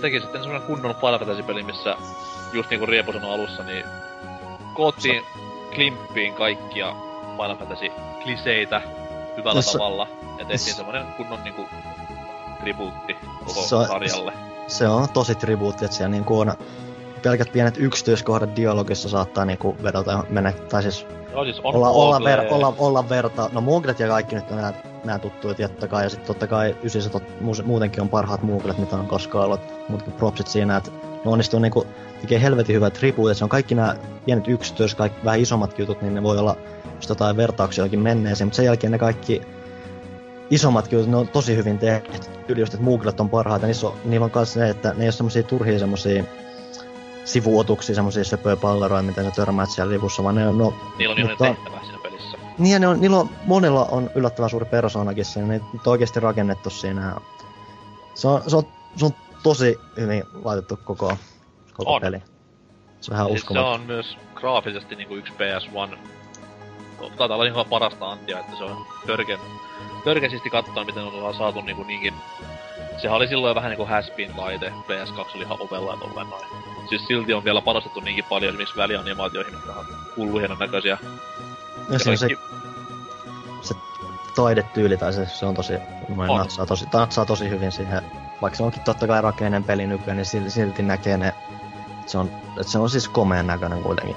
[0.05, 1.95] teki sitten semmonen kunnon Final Fantasy-peli, missä
[2.53, 3.85] just niinku Riepu sanoi alussa, niin
[4.73, 5.23] koottiin
[5.75, 6.95] klimppiin kaikkia
[7.31, 8.81] Final Fantasy-kliseitä
[9.37, 10.07] hyvällä Tässä- tavalla.
[10.39, 11.65] Ja tehtiin s- semmonen kunnon niinku
[12.59, 13.15] tribuutti
[13.45, 14.33] koko on- sarjalle.
[14.67, 16.53] se on tosi tribuutti, että siellä niinku on
[17.25, 22.23] pelkät pienet yksityiskohdat dialogissa saattaa niinku vedota mennä, tai siis Joo, siis on olla, olla,
[22.23, 23.49] ver, olla, olla verta.
[23.53, 24.73] No Mooglet ja kaikki nyt on nää,
[25.03, 28.77] nää tuttuja totta kai, ja sitten totta kai ysissä tot, muus- muutenkin on parhaat Mooglet,
[28.77, 30.91] mitä on koskaan ollut, mutta propsit siinä, että
[31.25, 31.85] ne onnistuu niinku
[32.21, 33.95] tekee helvetin hyvät tribuutit, se on kaikki nämä
[34.25, 36.57] pienet yksityis, kaikki vähän isommat jutut, niin ne voi olla
[36.95, 39.41] just jotain vertauksia johonkin menneeseen, mutta sen jälkeen ne kaikki
[40.49, 42.11] isommat jutut, ne on tosi hyvin tehty.
[42.47, 45.05] Yli just, että Mooglet on parhaita, niissä on, niillä on myös se, että ne ei
[45.05, 46.23] ole semmosia turhia semmosia
[47.25, 51.21] sivuotuksia, semmosia söpöjä palleroja, mitä sä törmäät siellä livussa, vaan ne on, no, Niillä on
[51.29, 52.37] mutta- tehtävä siinä pelissä.
[52.57, 56.69] niin ne on, niillä on, monella on yllättävän suuri persoonakin siinä, ne on oikeasti rakennettu
[56.69, 57.15] siinä.
[58.13, 58.63] Se on, se on,
[58.95, 59.11] se on
[59.43, 61.17] tosi hyvin laitettu koko,
[61.73, 62.01] koko On.
[62.01, 62.23] peli.
[63.01, 63.71] Se on ihan Siis se uskomaton.
[63.73, 65.97] on myös graafisesti niinku yksi PS1.
[67.17, 69.39] Taitaa olla ihan parasta antia, että se on törken,
[70.03, 72.13] törkesisti katsoa, miten on saatu niinku niinkin...
[72.97, 76.45] Sehän oli silloin vähän niinku haspin laite, PS2 oli ihan ovella ja tolleen noin.
[76.89, 79.85] Siis silti on vielä panostettu niinkin paljon esimerkiksi välianimaatioihin, mitkä on
[80.17, 80.97] hullu hienon näköisiä.
[81.89, 82.55] Ja siinä se, kaikki-
[84.35, 85.73] taidetyyli tai se, se on tosi,
[86.17, 86.37] on.
[86.39, 88.01] natsaa tosi, natsaa tosi hyvin siihen.
[88.41, 91.33] Vaikka se onkin totta kai rakeinen peli nykyään, niin silti, silti näkee ne,
[92.05, 94.15] se on, että se on siis komeen näköinen kuitenkin.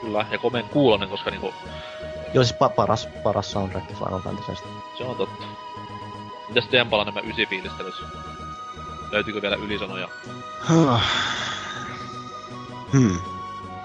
[0.00, 1.54] Kyllä, ja komeen kuulonen, koska niinku...
[2.34, 4.68] Joo, siis pa- paras, paras soundtrack Final Fantasystä.
[4.98, 5.44] Se on totta.
[6.48, 7.94] Mitäs Tempala nämä ysi fiilistelys?
[9.10, 10.08] Löytyykö vielä ylisanoja?
[12.92, 13.20] hmm.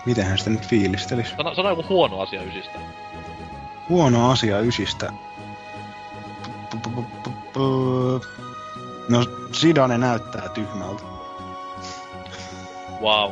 [0.06, 1.30] Mitenhän sitä nyt fiilistelis?
[1.38, 2.80] Sano, sano joku huono asia ysistä.
[3.90, 5.14] Huono asia ysistä.
[9.10, 11.03] No, Sidane näyttää tyhmältä.
[13.02, 13.31] Wow.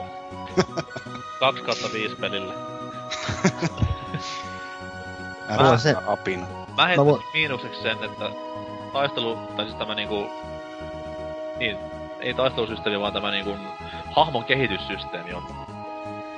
[1.39, 2.53] 2 kautta 5 pelille.
[5.49, 5.95] Älä se...
[6.07, 6.45] apina.
[6.77, 7.21] Mä heittäisin vo...
[7.33, 8.46] miinukseksi sen, että
[8.93, 10.27] taistelu, tai siis tämä niinku...
[11.59, 11.77] Niin,
[12.19, 13.55] ei taistelusysteemi, vaan tämä niinku
[14.11, 15.43] hahmon kehityssysteemi on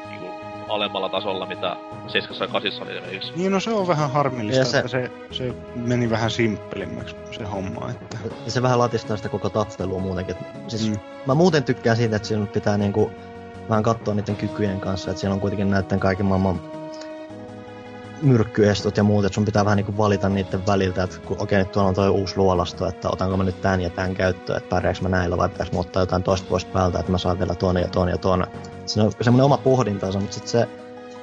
[0.10, 0.28] niinku
[0.70, 1.76] alemmalla tasolla, mitä
[2.08, 3.34] 7 ja 8 oli esimerkiksi.
[3.36, 4.78] Niin, no se on vähän harmillista, se...
[4.78, 7.90] että se, se meni vähän simppelimmäksi se homma.
[7.90, 8.18] Että...
[8.46, 10.36] Ja se vähän latistaa sitä koko taistelua muutenkin.
[10.68, 11.00] Siis mm.
[11.26, 13.12] Mä muuten tykkään siitä, että siinä pitää niinku
[13.70, 16.79] vähän katsoa niiden kykyjen kanssa, että siellä on kuitenkin näiden kaiken maailman
[18.22, 21.72] myrkkyestot ja muut, että sun pitää vähän niinku valita niiden väliltä, että kun okei, nyt
[21.72, 25.00] tuolla on toi uusi luolasto, että otanko mä nyt tän ja tän käyttöön, että pärjääkö
[25.02, 27.82] mä näillä vai pitäis mä ottaa jotain toista pois päältä, että mä saan vielä tuonne
[27.82, 28.48] ja tuonne ja tuonne.
[28.86, 30.68] Se on semmoinen oma pohdintansa, mutta sitten se,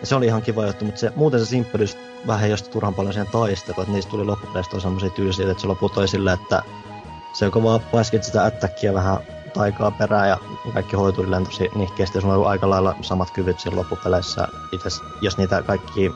[0.00, 3.12] ja se oli ihan kiva juttu, mutta se, muuten se simppelys vähän josta turhan paljon
[3.12, 6.62] siihen taisteluun, että niistä tuli loppupeleissä semmoisia tyysiä, että se loputoi silleen, että
[7.32, 9.18] se joko vaan paiskit sitä ättäkkiä vähän
[9.54, 10.38] taikaa perään ja
[10.74, 12.20] kaikki hoitui tosi nihkeästi.
[12.20, 14.48] Sulla on aika lailla samat kyvyt siinä loppupeleissä.
[14.72, 14.88] Itse,
[15.20, 16.12] jos niitä kaikki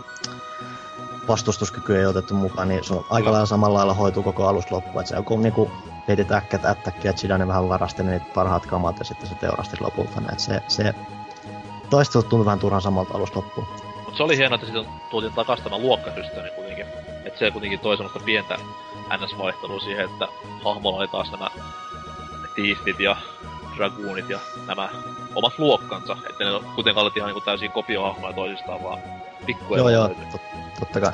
[1.31, 5.01] vastustuskykyä ei otettu mukaan, niin se on aika lailla samalla lailla hoituu koko alusta loppuun.
[5.01, 5.71] Että se joku niinku
[6.09, 10.21] heitit äkkät ättäkkiä, Zidane vähän varasti niitä parhaat kamat ja sitten se teurasti lopulta.
[10.21, 10.95] Että se, se
[11.91, 13.67] taistelu tuntui vähän turhan samalta alusta loppuun.
[13.97, 16.87] Mutta se oli hienoa, että sitten tuotiin takaisin tämä luokkasysteemi kuitenkin.
[17.25, 18.59] Että se kuitenkin toi semmoista pientä
[19.19, 20.29] NS-vaihtelua siihen, että
[20.65, 21.51] hahmolla oli taas nämä
[22.55, 23.17] tiiftit ja
[23.77, 24.89] dragoonit ja nämä
[25.35, 26.17] omat luokkansa.
[26.31, 28.99] Että ne kuitenkaan olet ihan niin täysin kopiohahmoja toisistaan, vaan
[29.47, 29.79] pikkuja.
[29.79, 30.43] Joo, joo, tot,
[30.81, 31.13] totta kai.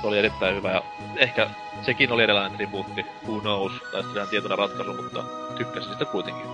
[0.00, 0.82] Se oli erittäin hyvä ja
[1.16, 1.50] ehkä
[1.82, 5.24] sekin oli erilainen tribuutti, who knows, tai sitten tietynä ratkaisu, mutta
[5.56, 6.46] tykkäsin sitä kuitenkin.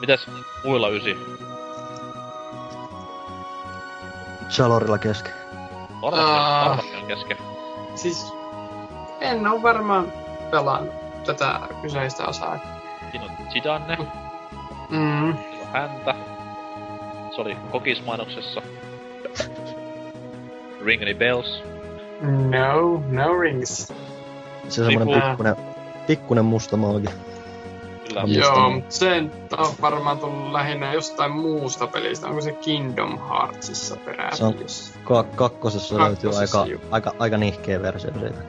[0.00, 0.30] Mitäs
[0.64, 1.16] muilla ysi?
[4.48, 5.32] Chalorilla kesken.
[6.02, 7.36] Varmasti, on kesken.
[7.94, 8.32] Siis
[9.20, 10.12] en oo varmaan
[10.50, 10.94] pelannut
[11.26, 12.58] tätä kyseistä osaa.
[13.10, 13.96] Siinä on Zidane.
[14.90, 15.36] Mm.
[15.50, 16.14] Siinä on häntä.
[17.34, 18.62] Se oli kokismainoksessa.
[20.84, 21.62] Ring any bells?
[22.20, 23.92] No, no rings.
[24.68, 25.56] Se on semmonen pikkunen,
[26.06, 26.76] pikkunen musta.
[28.08, 28.22] Kyllä.
[28.26, 29.22] Joo, mutta se
[29.58, 32.26] on varmaan tullut lähinnä jostain muusta pelistä.
[32.26, 34.36] Onko se Kingdom Heartsissa peräti?
[34.36, 38.42] Se on ka- kakkosessa, kakkosessa löytyy aika, aika, aika nihkeä versio siitä.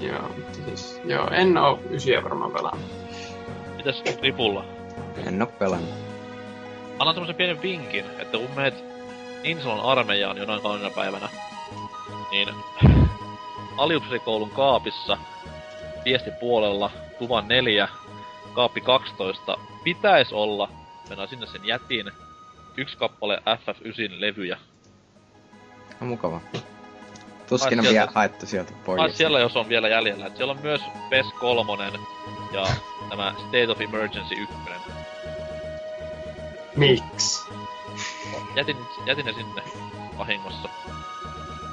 [0.00, 2.84] Joo, mutta siis, joo, en oo ysiä varmaan pelannut.
[3.76, 4.64] Mitäs Ripulla?
[5.26, 6.05] En oo pelannut.
[6.98, 8.84] Annan tämmösen pienen vinkin, että kun meet
[9.42, 11.28] Insolon armeijaan jonain kaunina päivänä,
[12.30, 12.48] niin
[13.76, 15.18] aliupseerikoulun kaapissa
[16.04, 17.88] viestipuolella tuvan neljä,
[18.52, 20.68] kaappi 12, pitäisi olla,
[21.08, 22.12] mennään sinne sen jätin,
[22.76, 24.58] yksi kappale FF9 levyjä.
[26.00, 26.40] No, mukava.
[27.48, 29.00] Tuskin on vielä haettu sieltä pois.
[29.00, 30.26] Ah, siellä jos on vielä jäljellä.
[30.26, 31.72] Et siellä on myös PES 3
[32.52, 32.66] ja
[33.10, 34.54] tämä State of Emergency 1.
[36.76, 37.50] Miksi?
[38.54, 38.76] Jätin,
[39.06, 39.62] jätin ne sinne
[40.18, 40.68] vahingossa.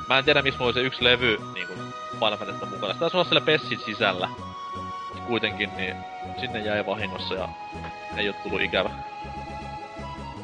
[0.09, 1.79] Mä en tiedä, missä mulla oli se yksi levy niin kuin
[2.13, 2.93] Final mukana.
[2.93, 4.29] Taisi olla siellä PESin sisällä.
[5.27, 5.95] Kuitenkin, niin
[6.39, 7.49] sinne jäi vahingossa ja
[8.17, 8.89] ei oo tullut ikävä.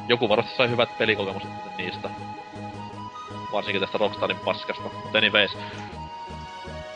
[0.08, 2.10] Joku varmasti sai hyvät pelikokemukset niistä
[3.52, 4.82] varsinkin tästä Rockstarin paskasta.
[4.82, 5.54] Mutta anyways.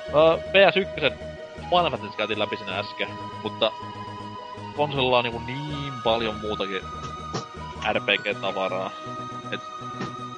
[0.09, 1.13] Uh, PS1
[1.69, 3.09] Final Fantasy käytiin läpi sinä äsken,
[3.43, 3.73] mutta
[4.77, 6.83] konsolilla on niin, niin paljon muutakin
[7.93, 8.91] RPG-tavaraa.
[9.53, 9.61] Et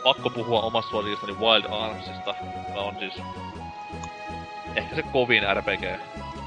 [0.02, 2.34] pakko puhua omasta suosikkistani Wild Armsista,
[2.68, 3.22] joka on siis
[4.76, 6.00] ehkä se kovin RPG,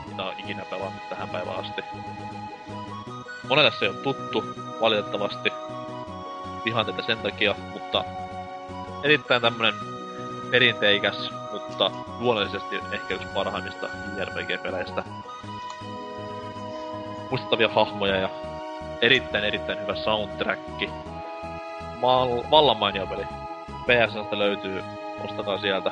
[0.08, 1.82] mitä on ikinä pelannut tähän päivään asti.
[3.48, 4.44] Monelle se on tuttu,
[4.82, 5.54] valitettavasti.
[6.66, 8.04] Vihaan tätä sen takia, mutta
[9.04, 9.74] erittäin tämmönen
[10.52, 15.04] perinteikäs, mutta luonnollisesti ehkä yksi parhaimmista JRPG-peleistä.
[17.30, 18.30] Muistettavia hahmoja ja
[19.02, 20.62] erittäin erittäin hyvä soundtrack.
[22.02, 23.24] Mal- vallan mainio peli.
[23.86, 24.84] PSNstä löytyy,
[25.24, 25.92] ostakaa sieltä.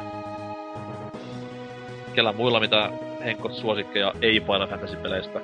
[2.14, 2.92] Kellä muilla mitä
[3.24, 5.40] Henkot suosikkeja ei Final Fantasy-peleistä?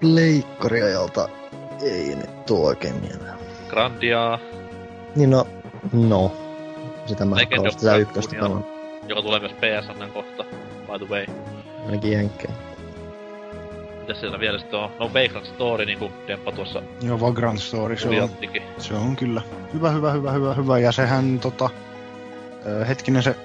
[0.00, 1.28] Pleikkariajalta
[1.82, 3.38] ei nyt tuo oikein mieleen.
[3.68, 4.38] Grandia.
[5.16, 5.46] Niin no,
[5.92, 6.32] No.
[7.06, 8.36] Sitä mä Legend of sitä ykköstä.
[9.08, 10.44] Joka tulee myös PSN kohta,
[10.86, 11.26] by the way.
[11.86, 12.65] Ainakin jenkkeen.
[14.06, 14.90] Mitäs siellä vielä sitten on?
[14.98, 18.30] No Vagrant Story, niinku Demppa tuossa Joo, Vagrant Story, se on,
[18.78, 19.42] se on kyllä
[19.74, 20.78] hyvä, hyvä, hyvä, hyvä, hyvä.
[20.78, 21.70] Ja sehän tota,
[22.88, 23.36] hetkinen se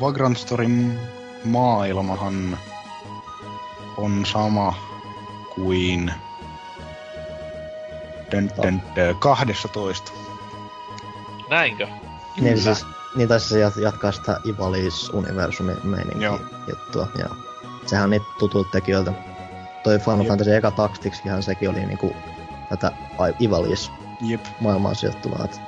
[0.00, 1.00] Vagrant Storyn
[1.44, 2.58] maailmahan
[3.96, 4.74] on sama
[5.54, 6.12] kuin
[8.32, 10.12] dön, dön, dön, 12.
[11.50, 11.88] Näinkö?
[12.40, 16.38] Niin siis, niin taisi se jat- jatkaa sitä Ivalis universumi meininkiä
[16.68, 17.06] juttua.
[17.18, 17.28] Ja
[17.86, 19.29] sehän on niitä tutulta tekijöiltä.
[19.82, 20.28] Toi Final Jep.
[20.28, 22.16] Fantasy eka Tacticsihan sekin oli niinku
[22.68, 22.92] tätä
[23.40, 24.40] Ivalis Jep.
[24.60, 25.44] maailmaan sijoittuvaa.
[25.44, 25.60] Et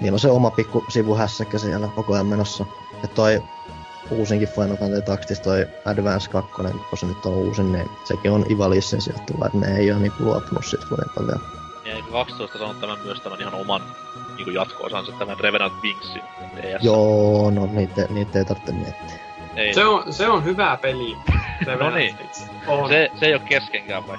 [0.00, 2.66] niillä on se oma pikku sivuhässäkkä siellä koko ajan menossa.
[3.02, 3.42] Ja toi
[4.10, 8.46] uusinkin Final Fantasy Tactics, toi Advance 2, kun se nyt on uusin, niin sekin on
[8.50, 11.40] Ivalisin sijoittuva, että ne ei ole niinku luopunut siitä kuitenkaan vielä.
[11.84, 13.82] Ja eikö 12 saanut tämän myös tämän ihan oman
[14.36, 16.22] niinku jatko-osansa, tämän Revenant Wingsin.
[16.56, 16.84] DS.
[16.84, 19.18] Joo, no niitä, niitä ei tarvitse miettiä.
[19.56, 19.74] Ei.
[19.74, 21.16] Se on, se on hyvä peli.
[21.80, 22.16] No niin.
[22.66, 22.88] On.
[22.88, 24.18] Se, se ei oo keskenkään vai?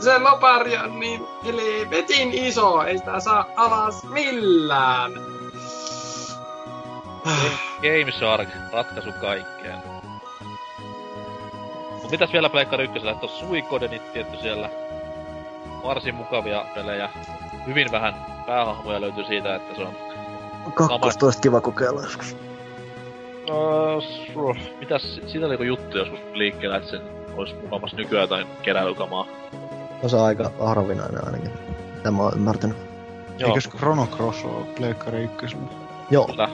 [0.00, 5.12] se lopari on niin helvetin iso, ei sitä saa alas millään.
[7.76, 9.78] Game Shark, ratkaisu kaikkeen.
[12.02, 14.70] Mut mitäs vielä Pleikkari ykkösellä, että on Suikodenit tietty siellä.
[15.82, 17.10] Varsin mukavia pelejä.
[17.66, 19.96] Hyvin vähän päähahmoja löytyy siitä, että se on...
[20.74, 22.36] Kakkosta olisi kiva kokeilla joskus.
[23.50, 27.00] Uh, mitäs, siitä oli joku juttu joskus liikkeellä, että sen
[27.36, 29.26] olisi mukavasti nykyään jotain keräilykamaa.
[30.02, 31.50] On se aika harvinainen ainakin.
[31.96, 32.76] Mitä mä oon ymmärtänyt.
[33.38, 35.64] Joo, Eikös Chrono Cross ole Pleikkari ykkösellä?
[36.10, 36.48] Joo, kyllä.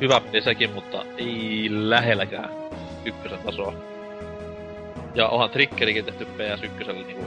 [0.00, 2.50] Hyvä peli sekin, mutta ei lähelläkään
[3.04, 3.72] ykkösen tasoa.
[5.14, 7.24] Ja onhan Triggerikin tehty PS1 niinku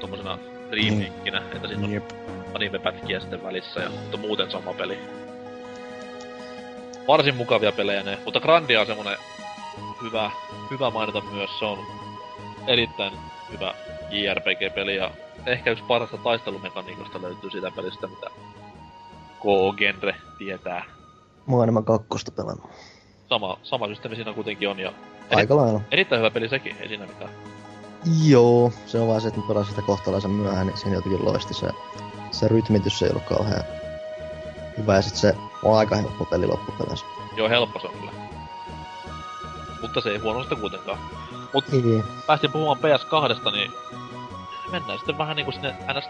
[0.00, 0.38] tommosena
[0.70, 2.10] remakenä, että siinä on Jep.
[2.54, 4.98] anime-pätkiä sitten välissä, ja, mutta muuten sama peli.
[7.06, 9.16] Varsin mukavia pelejä ne, mutta Grandia on semmonen
[10.02, 10.30] hyvä,
[10.70, 11.78] hyvä mainita myös, se on
[12.66, 13.12] erittäin
[13.52, 13.74] hyvä
[14.10, 15.10] JRPG-peli, ja
[15.46, 18.26] ehkä yksi parasta taistelumekaniikasta löytyy siitä pelistä, mitä
[19.40, 20.84] KO-genre tietää.
[21.46, 22.70] mä oon enemmän kakkosta pelannut.
[23.28, 24.92] Sama, sama systeemi siinä kuitenkin on, ja
[25.30, 25.80] Aika lailla.
[25.90, 27.30] erittäin hyvä peli sekin, ei siinä mitään.
[28.24, 31.54] Joo, se on vaan se, että mä pelasin sitä kohtalaisen myöhään, niin siinä jotenkin loisti
[31.54, 31.66] se,
[32.30, 33.64] se rytmitys ei ollut kauhean
[34.78, 35.34] hyvä, ja sit se
[35.66, 37.06] on aika helppo peli loppupeleissä.
[37.36, 38.12] Joo, helppo se on kyllä.
[39.82, 40.98] Mutta se ei huonosta kuitenkaan.
[41.54, 42.02] Mut Ei.
[42.26, 43.72] päästiin puhumaan PS2, niin
[44.70, 46.08] mennään sitten vähän niinku sinne ns.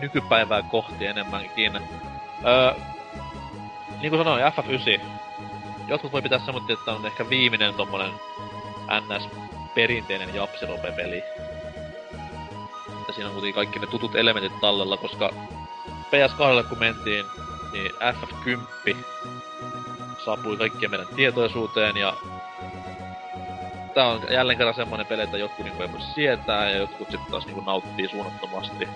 [0.00, 1.76] nykypäivää kohti enemmänkin.
[2.46, 2.74] Öö,
[4.00, 5.00] niin kuin sanoin, FF9.
[5.88, 8.10] Jotkut voi pitää semmoinen, että on ehkä viimeinen tommonen
[9.00, 9.28] NS
[9.74, 11.22] perinteinen japsirope-peli.
[13.00, 15.30] Että siinä on kuitenkin kaikki ne tutut elementit tallella, koska
[16.06, 17.26] PS2 kun mentiin,
[17.72, 18.96] niin FF10
[20.24, 22.14] saapui kaikkien meidän tietoisuuteen ja
[23.94, 27.30] tää on jälleen kerran semmonen peli, että jotkut niinku ei voi sietää ja jotkut sitten
[27.30, 28.88] taas niinku nauttii suunnattomasti.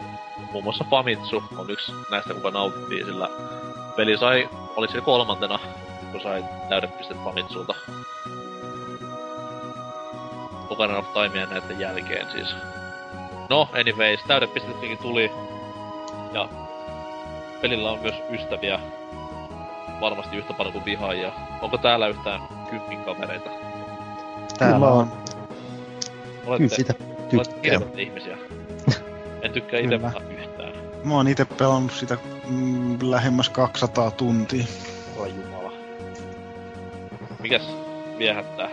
[0.53, 3.29] Muun muassa Famitsu on yksi näistä, kuka nauttii, sillä
[3.97, 5.59] peli sai, oli se kolmantena,
[6.13, 7.75] kun sai täydet pistet Famitsulta.
[10.71, 12.55] Ocarina of Timea näiden jälkeen siis.
[13.51, 15.33] No, anyways, täydet pistetkin tuli.
[16.33, 16.49] Ja
[17.65, 18.81] pelillä on myös ystäviä.
[20.01, 21.33] Varmasti yhtä paljon kuin vihaajia.
[21.63, 23.51] Onko täällä yhtään kympin kavereita?
[24.59, 25.09] Täällä Kyllä on.
[25.09, 26.95] Kyllä Olette, sitä
[27.35, 27.81] olette tykkää.
[27.97, 28.39] ihmisiä.
[29.43, 30.13] En tykkää itse Kyllä.
[30.39, 30.73] yhtään.
[31.05, 32.19] Mä oon ite pelannut sitä
[32.49, 34.65] mm, lähemmäs 200 tuntia.
[35.17, 35.73] Oi jumala.
[37.41, 37.63] Mikäs
[38.19, 38.69] viehättää?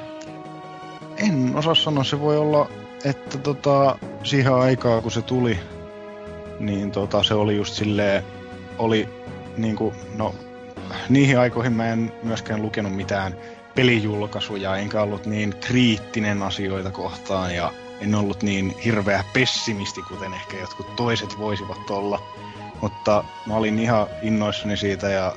[1.18, 2.70] En osaa sanoa, se voi olla,
[3.06, 5.60] että tota, siihen aikaan kun se tuli,
[6.60, 8.24] niin tota, se oli just silleen,
[8.78, 9.10] oli
[9.58, 10.36] niinku, no
[11.10, 13.38] niihin aikoihin mä en myöskään lukenut mitään
[13.76, 20.58] pelijulkaisuja, enkä ollut niin kriittinen asioita kohtaan ja en ollut niin hirveä pessimisti, kuten ehkä
[20.58, 22.22] jotkut toiset voisivat olla.
[22.82, 25.36] Mutta mä olin ihan innoissani siitä ja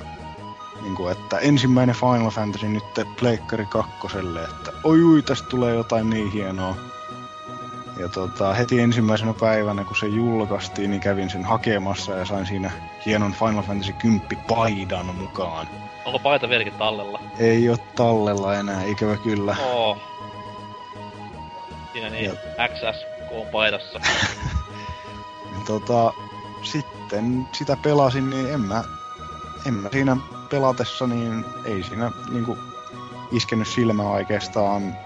[0.81, 2.83] niin kuin, että ensimmäinen Final Fantasy nyt
[3.19, 6.75] Pleikkari kakkoselle, että oi ui, tästä tulee jotain niin hienoa.
[7.97, 12.71] Ja tota, heti ensimmäisenä päivänä, kun se julkaistiin, niin kävin sen hakemassa ja sain siinä
[13.05, 15.67] hienon Final Fantasy 10 paidan mukaan.
[16.05, 17.19] Onko paita vieläkin tallella?
[17.39, 19.55] Ei ole tallella enää, ikävä kyllä.
[19.65, 19.97] Oo.
[21.93, 22.31] Siinä niin,
[22.73, 23.99] XSK on paidassa.
[25.67, 26.13] Tota,
[26.63, 28.83] sitten sitä pelasin, niin en mä,
[29.65, 30.17] en mä siinä
[30.49, 32.57] pelatessa, niin ei siinä niinku
[33.31, 34.97] iskenyt silmää oikeastaan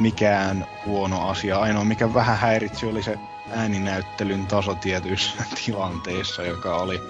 [0.00, 1.58] mikään huono asia.
[1.58, 3.18] Ainoa mikä vähän häiritsi oli se
[3.50, 7.02] ääninäyttelyn taso tietyissä tilanteissa, joka oli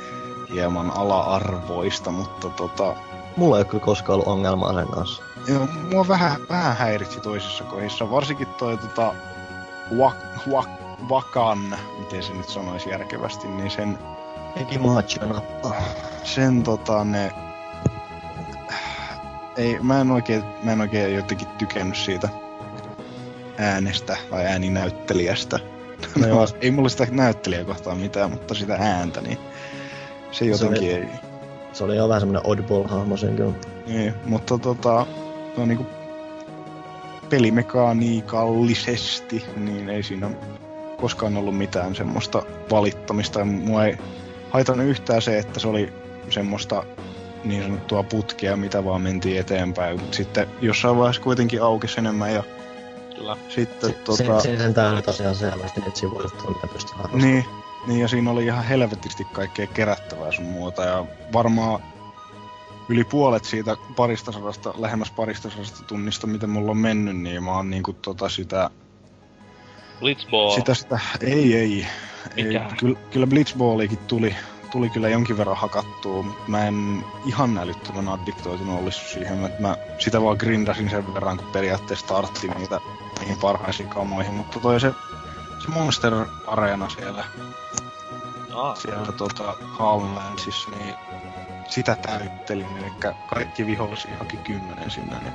[0.53, 2.97] hieman ala-arvoista, mutta tota...
[3.37, 5.23] Mulla ei ole kyllä koskaan ollut ongelmaa sen kanssa.
[5.49, 9.15] Joo, mua vähän, vähän häiritsi toisissa kohdissa, varsinkin toi tota...
[9.97, 10.17] Wak,
[10.49, 10.69] wak,
[11.09, 13.99] Vakan, miten se nyt sanoisi järkevästi, niin sen...
[14.57, 15.83] Ekimaachio nappaa.
[16.25, 17.33] Sen tota ne...
[19.57, 22.29] Ei, mä en oikein, mä en oikein jotenkin tykännyt siitä
[23.59, 25.59] äänestä tai ääninäyttelijästä.
[26.19, 26.47] No joo.
[26.61, 29.39] ei mulla sitä näyttelijä kohtaan mitään, mutta sitä ääntä, niin
[30.33, 31.07] se jotenkin oli- ei...
[31.73, 33.55] Se oli jo vähän semmonen oddball-hahmo sen kyllä.
[33.87, 35.07] Niin, mutta tota,
[35.57, 35.87] no niinku
[37.31, 40.31] pelimekaniikallisesti, niin ei siinä
[41.01, 43.45] koskaan ollut mitään semmoista valittamista.
[43.45, 43.99] Mua ei
[44.51, 45.93] haitannut yhtään se, että se oli
[46.31, 46.85] semmoista
[47.45, 50.01] niin sanottua putkea, mitä vaan mentiin eteenpäin.
[50.11, 52.43] Sitten jossain vaiheessa kuitenkin aukesi enemmän ja
[53.17, 53.37] Kyllä.
[53.49, 54.41] sitten Se, tota...
[54.41, 57.31] se, sen tää oli tosiaan selvästi niitä sivujuttuja, mitä pystyy harrastamaan.
[57.31, 57.45] Niin,
[57.87, 61.83] niin, ja siinä oli ihan helvetisti kaikkea kerättävää sun muuta, ja varmaan
[62.89, 67.57] yli puolet siitä parista sadasta, lähemmäs parista sadasta tunnista, mitä mulla on mennyt, niin mä
[67.57, 68.71] oon niinku tota sitä,
[70.01, 70.51] Blitzball.
[70.51, 71.87] sitä, sitä, ei, ei,
[72.37, 72.47] ei
[72.79, 74.37] kyllä, kyllä Blitzballikin tuli,
[74.71, 79.77] tuli kyllä jonkin verran hakattua, mutta mä en ihan älyttömän addiktoitunut ollut siihen, että mä
[79.99, 82.81] sitä vaan grindasin sen verran, kun periaatteessa startti niitä
[83.19, 84.93] niihin parhaisiin kamoihin, mutta toi se,
[85.59, 86.13] se Monster
[86.47, 87.25] Arena siellä,
[88.57, 90.95] Ah, siellä tota Howlandsissa, niin
[91.69, 92.93] sitä täyttelin, eli
[93.27, 95.35] kaikki vihollisia haki kymmenen sinne, niin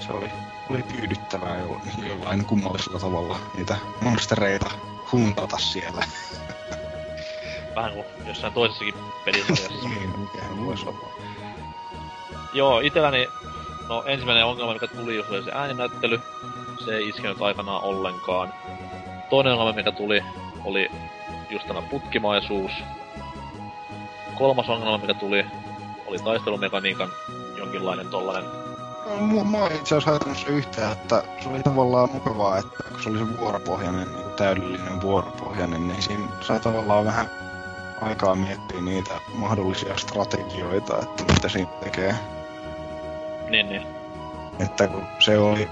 [0.00, 0.30] se oli,
[0.70, 4.70] oli tyydyttävää jo, jollain kummallisella tavalla niitä monstereita
[5.12, 6.02] huntata siellä.
[7.76, 8.94] vähän kuin jossain toisessakin
[9.24, 9.88] pelisarjassa.
[9.88, 11.08] niin, mikähän voisi olla.
[12.52, 13.28] Joo, itelläni,
[13.88, 16.20] no ensimmäinen ongelma, mikä tuli, oli se ääninäyttely.
[16.84, 18.54] Se ei iskenyt aikanaan ollenkaan.
[19.30, 20.24] Toinen ongelma, mikä tuli,
[20.64, 20.90] oli
[21.50, 22.72] just tämä putkimaisuus.
[24.34, 25.46] Kolmas ongelma, mikä tuli,
[26.06, 27.08] oli taistelumekaniikan
[27.56, 28.44] jonkinlainen tollanen.
[29.20, 33.02] Mua, mua ei itse asiassa haitannut se yhtään, että se oli tavallaan mukavaa, että kun
[33.02, 37.30] se oli se vuoropohjainen, niin täydellinen vuoropohjainen, niin siinä sai tavallaan vähän
[38.00, 42.14] aikaa miettiä niitä mahdollisia strategioita, että mitä siinä tekee.
[43.48, 43.86] Niin, niin.
[44.58, 45.68] Että kun se oli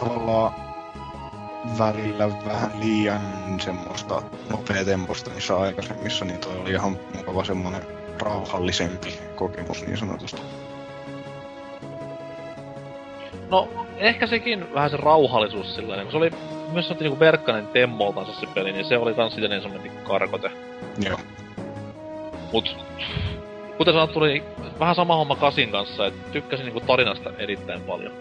[0.00, 0.54] tavallaan
[1.78, 3.20] välillä vähän liian
[3.60, 7.82] semmoista nopeatempoista niissä aikaisemmissa, niin toi oli ihan mukava semmonen
[8.22, 10.42] rauhallisempi kokemus niin sanotusti.
[13.50, 16.30] No, ehkä sekin vähän se rauhallisuus sellainen, kun se oli
[16.72, 20.50] myös sanottiin niinku verkkainen temmoltansa se peli, niin se oli kans silleen semmonen niinku karkote.
[21.04, 21.18] Joo.
[22.52, 22.76] Mut,
[23.78, 24.42] kuten sanottu, oli
[24.80, 28.12] vähän sama homma Kasin kanssa, että tykkäsin niinku tarinasta erittäin paljon.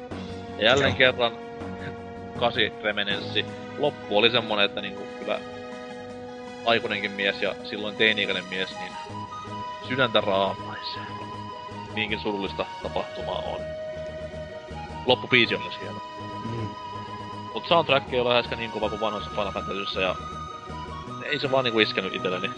[0.58, 0.98] Ja jälleen Joo.
[0.98, 1.32] kerran
[2.40, 3.46] Kasi remenenssi.
[3.78, 5.40] Loppu oli semmonen, että niinku kyllä
[6.66, 8.92] aikuinenkin mies ja silloin teini-ikäinen mies, niin
[9.88, 11.02] sydäntä raamaisee.
[11.94, 13.62] Niinkin surullista tapahtumaa on.
[15.06, 16.02] Loppubiisi on myös hieno.
[16.46, 16.68] Mm.
[17.54, 20.16] Mut soundtrack ei ole läheskään niin kova kuin vanhoissa Final Fantasyssä ja
[21.26, 22.52] ei se vaan niinku iskenyt itselleni.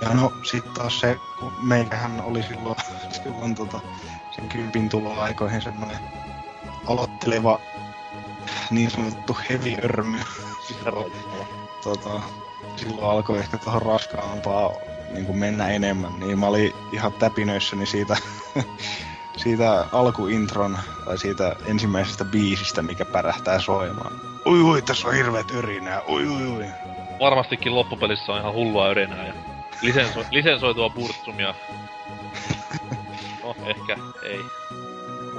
[0.00, 2.76] Ja no sit taas se, kun meikähän oli silloin,
[3.22, 3.80] silloin tota,
[4.36, 5.98] sen kympin tuloaikoihin semmonen
[6.86, 7.60] aloitteleva
[8.70, 10.18] niin sanottu heavy-örmy.
[11.82, 12.20] tota,
[12.76, 18.16] silloin alkoi ehkä tuohon raskaampaa niin kuin mennä enemmän, niin mä olin ihan täpinöissäni siitä,
[19.42, 24.12] siitä alkuintron tai siitä ensimmäisestä biisistä, mikä pärähtää soimaan.
[24.46, 26.66] Ui ui, tässä on hirveet örinää, ui ui ui.
[27.20, 29.34] Varmastikin loppupelissä on ihan hullua yrinää ja
[29.82, 31.54] lisenso- lisensoitua burtsumia.
[33.44, 34.40] No, ehkä ei.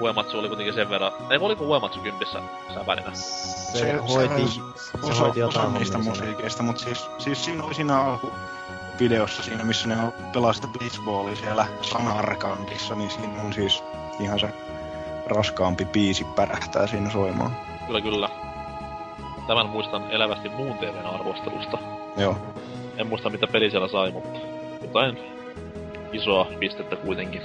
[0.02, 1.12] Uematsu oli kuitenkin sen verran...
[1.30, 2.42] Ei, oliko Uematsu kympissä
[2.74, 3.12] sävärinä?
[3.14, 4.62] Se, hoiti, se
[5.04, 6.30] osa, hoiti osa jotain niistä hommia siellä.
[6.30, 9.96] musiikeista, mutta siis, siis siinä oli siinä alkuvideossa siinä, missä ne
[10.34, 13.84] pelaa sitä Blitzballia siellä Sanarkankissa, niin siinä on siis
[14.20, 14.50] ihan se
[15.28, 17.58] raskaampi biisi pärähtää siinä soimaan.
[17.88, 18.30] Kyllä, kyllä.
[19.48, 21.78] Tämän muistan elävästi muun TVn arvostelusta.
[22.18, 22.38] Joo.
[22.98, 24.40] En muista mitä peli siellä sai, mutta
[24.82, 25.18] jotain
[26.14, 27.42] isoa pistettä kuitenkin.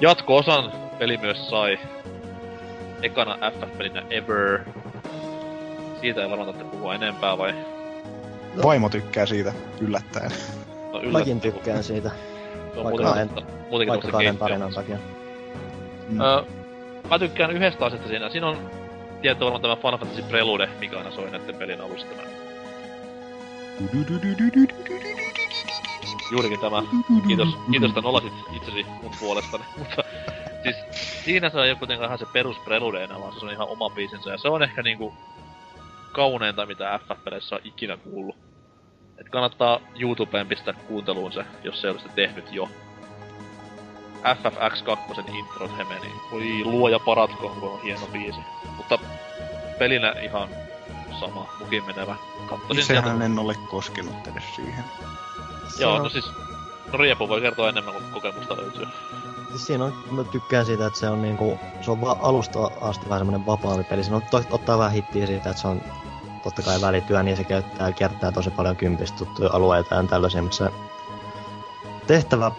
[0.00, 1.78] Jatko-osan peli myös sai
[3.02, 4.60] ekana FF-pelinä Ever.
[6.00, 7.54] Siitä ei varmaan tarvitse puhua enempää vai?
[8.62, 10.30] Vaimo tykkää siitä yllättäen.
[10.30, 10.36] No,
[10.88, 12.10] yllättäen, Mäkin tykkään siitä,
[12.74, 13.30] Se on vaikka kahden-
[13.70, 14.96] muutenkin vaikka kahden tarinan takia.
[16.08, 16.20] Mm.
[16.20, 16.42] Öö,
[17.10, 18.30] mä tykkään yhdestä asiasta siinä.
[18.30, 18.70] Siinä on
[19.22, 22.14] tietty varmaan tämä Final Fantasy Prelude, mikä aina soi näiden pelin alusta.
[26.30, 26.82] Juurikin tämä.
[27.26, 29.64] Kiitos, kiitos että nolasit itsesi mun puolestani.
[29.78, 30.02] Mutta
[30.62, 30.76] siis
[31.24, 33.90] siinä se ei ole kuitenkaan ihan se perus Prelude enää, vaan se on ihan oma
[33.90, 34.30] biisinsä.
[34.30, 35.14] Ja se on ehkä niinku
[36.12, 38.36] kauneinta, mitä FF-peleissä on ikinä kuullut.
[39.18, 42.68] Et kannattaa YouTubeen pistää kuunteluun se, jos se ei ole sitä tehnyt jo.
[44.24, 46.12] FFX2 intro he meni.
[46.32, 48.40] Voi luoja paratko, kun on hieno biisi.
[48.76, 48.98] Mutta
[49.78, 50.48] pelinä ihan
[51.20, 52.16] sama, mukin menevä.
[52.46, 54.84] Kattosin Itsehän sieltä- en ole koskenut edes siihen.
[55.78, 56.32] Joo, Se no on- siis...
[56.92, 58.86] No Riepu voi kertoa enemmän, kun kokemusta löytyy.
[59.50, 63.08] Siis siinä on, mä tykkään siitä, että se on niinku, se on va- alusta asti
[63.08, 64.04] vähän semmonen vapaampi peli.
[64.04, 65.80] Siinä on to, ottaa vähän hittiä siitä, että se on
[66.42, 70.56] totta kai välityö, niin se käyttää, kiertää tosi paljon kympistä tuttuja alueita ja tällaisia, mutta
[70.56, 70.70] se
[72.06, 72.50] tehtävä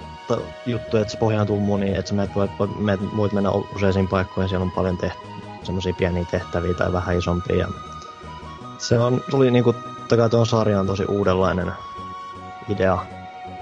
[0.66, 4.64] juttu, että se pohjautuu muniin, että sä menet, voi, meet, voit mennä useisiin paikkoihin, siellä
[4.64, 5.28] on paljon teht-
[5.64, 7.56] semmoisia pieniä tehtäviä tai vähän isompia.
[7.58, 7.68] Ja
[8.78, 11.72] se on, tuli niinku, totta kai tuon sarja on tosi uudenlainen
[12.70, 13.06] idea.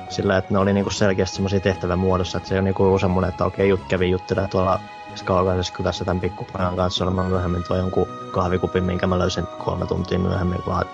[0.10, 3.46] Sillä, että ne oli niinku selkeästi semmoisia tehtävän muodossa, että se ole niinku semmoinen, että
[3.46, 4.80] okei, jut, kävin juttelemaan tuolla
[5.26, 10.20] kaukaisessa kylässä tämän pikkupojan kanssa, mä myöhemmin toi jonkun kahvikupin, minkä mä löysin kolme tuntia
[10.20, 10.86] myöhemmin, vaan.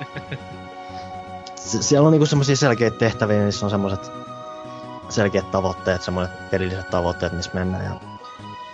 [1.56, 4.12] Se- siellä on niinku semmoisia selkeitä tehtäviä, niissä on semmoiset
[5.10, 7.92] selkeät tavoitteet, semmoiset pelilliset tavoitteet, missä mennään ja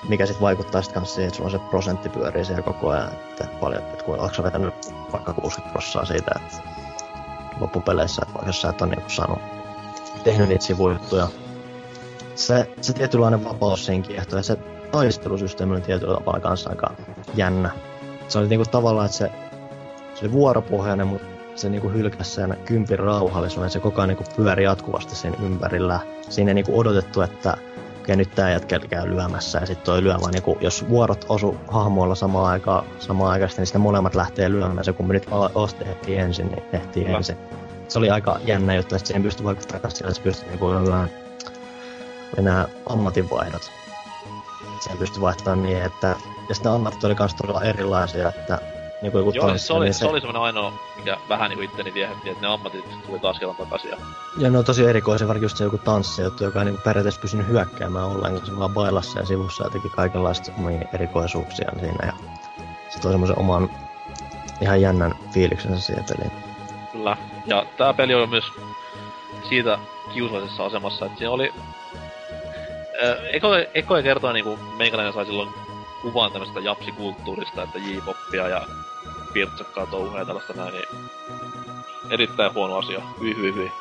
[0.09, 3.11] mikä sitten vaikuttaa sitten kanssa siihen, että sulla on se prosentti pyörii siellä koko ajan,
[3.11, 4.73] että paljon, että kun sä vetänyt
[5.11, 6.74] vaikka 60 prossaa siitä, että
[7.60, 9.40] loppupeleissä, että jos sä et ole niinku saanut
[10.23, 11.27] tehnyt niitä sivujuttuja.
[12.36, 14.57] Se, se tietynlainen vapaus siinä kiehtoo ja se
[14.91, 16.91] taistelusysteemi oli tietyllä tavalla kanssa aika
[17.36, 17.69] jännä.
[18.27, 19.32] Se oli niinku tavallaan, että se,
[20.15, 23.69] se oli vuoropohjainen, mutta se niinku hylkäsi sen kympin rauhallisuuden.
[23.69, 25.99] Se koko ajan niinku pyöri jatkuvasti sen ympärillä.
[26.30, 27.57] Siinä ei niinku odotettu, että
[28.06, 31.57] okei nyt tää jätkä käy lyömässä ja sitten toi lyö, vaan niinku, jos vuorot osu
[31.68, 34.86] hahmoilla samaan aikaan, samaan aikaan, niin sitten molemmat lähtee lyömään.
[34.86, 37.18] Se kun me nyt Oste ehtii ensin, niin ehtii Kyllä.
[37.18, 37.38] ensin
[37.88, 41.10] se oli aika jännä juttu, että siihen pystyi vaikuttamaan sillä, että se pystyi niinku lyömään
[42.38, 43.72] nämä ammatinvaihdot.
[44.80, 46.15] Siihen pystyi vaihtamaan niin, että
[46.49, 48.60] ja sitten ammatit oli myös todella erilaisia, että
[49.06, 51.64] niin kuin joku Joo, tanssi, se oli, niin se oli semmonen ainoa, mikä vähän niinku
[51.64, 53.90] itteni viehätti, että ne ammatit tuli taas kerran takaisin.
[53.90, 53.98] Ja...
[54.38, 57.48] Ja ne on tosi erikoisia, vaikka just se joku tanssijuttu, joka ei niinku periaatteessa pysynyt
[57.48, 58.45] hyökkäämään ollenkaan.
[58.45, 62.06] Se vaan bailassa ja sivussa ja teki kaikenlaista omia erikoisuuksia siinä.
[62.06, 62.14] Ja
[62.90, 63.69] se toi semmoisen oman
[64.61, 66.32] ihan jännän fiiliksensä siihen peliin.
[66.91, 67.18] Kyllä.
[67.45, 68.45] Ja tää peli oli myös
[69.49, 69.80] siitä
[70.14, 71.53] kiusallisessa asemassa, että siinä oli...
[73.32, 75.49] Eko, ekoja kertoa niinku meikäläinen sai silloin
[76.02, 78.61] kuvan tämmöstä japsikulttuurista, että J-poppia ja
[79.35, 80.87] pirtsakkaa touhua ja tällaista näin, niin
[82.09, 83.01] erittäin huono asia.
[83.19, 83.71] Hyi, hyi, hyi.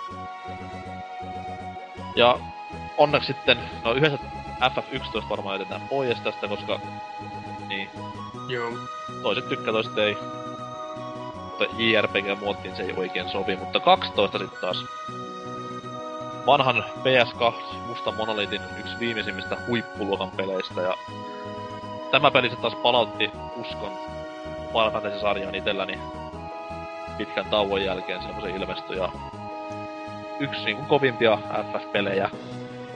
[2.17, 2.39] Ja
[2.97, 4.19] onneksi sitten, no yhdessä
[4.61, 6.81] FF11 varmaan jätetään pois tästä, koska
[7.69, 7.91] niin,
[8.49, 8.71] Joo.
[9.23, 10.17] toiset tykkää, toiset ei.
[11.35, 14.85] Mutta JRPG-muottiin se ei oikein sovi, mutta 12 sitten taas.
[16.47, 17.55] Vanhan PS2
[17.87, 20.97] Musta Monolitin yksi viimeisimmistä huippuluokan peleistä ja
[22.11, 24.14] tämä peli se taas palautti uskon
[24.75, 25.99] Final Fantasy-sarjaan itselläni
[27.19, 29.09] pitkän tauon jälkeen silloin kun se ilmestyi ja
[30.41, 31.39] yksi niin kuin kovimpia
[31.73, 32.31] FF-pelejä,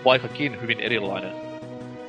[0.04, 1.32] vaikkakin hyvin erilainen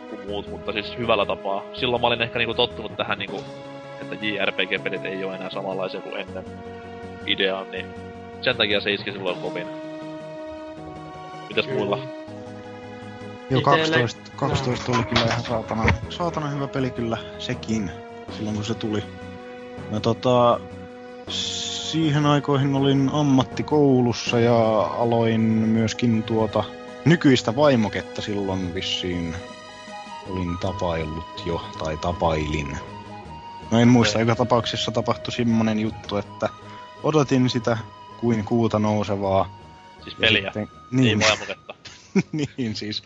[0.09, 1.63] kuin muut, mutta siis hyvällä tapaa.
[1.73, 3.43] Silloin mä olin ehkä niinku tottunut tähän niinku,
[4.01, 6.45] että JRPG-pelit ei ole enää samanlaisia kuin ennen
[7.25, 7.85] ideaan, niin
[8.41, 9.67] sen takia se iski silloin kovin.
[11.49, 11.77] Mitäs Kyllä.
[11.77, 11.97] muilla?
[13.49, 17.91] Joo, Itelle- 12, 12 oli kyllä ihan saatana, saatana hyvä peli kyllä sekin,
[18.37, 19.03] silloin kun se tuli.
[19.91, 20.59] Mä tota,
[21.29, 26.63] siihen aikoihin olin ammattikoulussa ja aloin myöskin tuota
[27.05, 29.35] nykyistä vaimoketta silloin vissiin
[30.29, 32.77] olin tapaillut jo, tai tapailin.
[33.71, 36.49] No en muista, joka tapauksessa tapahtui semmonen juttu, että
[37.03, 37.77] odotin sitä
[38.19, 39.59] kuin kuuta nousevaa.
[40.03, 41.03] Siis peliä, sitten- niin.
[41.03, 41.73] niin, ei vaimoketta.
[42.57, 43.03] niin siis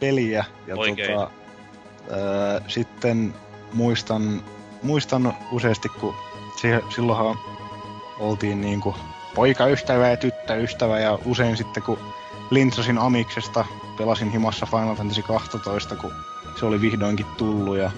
[0.00, 0.44] peliä.
[0.66, 1.10] Ja Oikein.
[1.10, 1.30] tota,
[2.10, 3.34] ää, sitten
[3.72, 4.42] muistan,
[4.86, 6.14] muistan useasti, kun
[6.56, 7.38] siihen, silloinhan
[8.18, 8.94] oltiin niinku
[9.34, 11.98] poikaystävä ja tyttöystävä ja usein sitten kun
[12.50, 13.64] lintsasin Amiksesta,
[13.96, 16.12] pelasin himassa Final Fantasy 12, kun
[16.60, 17.90] se oli vihdoinkin tullut ja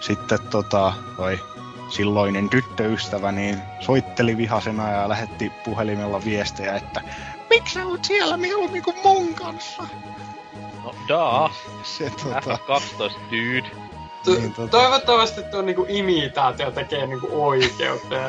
[0.00, 1.40] sitten tota, toi
[1.88, 7.00] silloinen tyttöystävä niin soitteli vihasena ja lähetti puhelimella viestejä, että
[7.50, 9.82] miksi sä oot siellä mieluummin kuin mun kanssa?
[10.84, 11.50] No daa,
[11.82, 13.83] Se tota, FF12 dude.
[14.24, 18.14] Tu- Niin, tota- Toivottavasti tuo niinku imitaatio tekee niinku oikeutta.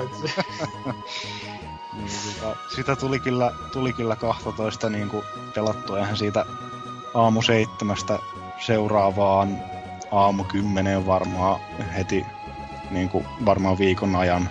[1.94, 2.10] niin,
[2.42, 5.24] tota, sitä tuli kyllä, tuli kyllä 12 niin kuin
[5.56, 6.46] pelattua ihan siitä
[7.14, 8.20] aamu seitsemästä
[8.66, 9.58] seuraavaan
[10.12, 11.60] aamu kymmeneen varmaan
[11.96, 12.26] heti
[12.92, 14.50] niin kuin varmaan viikon ajan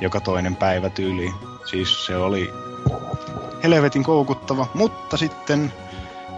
[0.00, 1.34] joka toinen päivä tyyliin.
[1.64, 2.54] Siis se oli
[3.62, 5.72] helvetin koukuttava, mutta sitten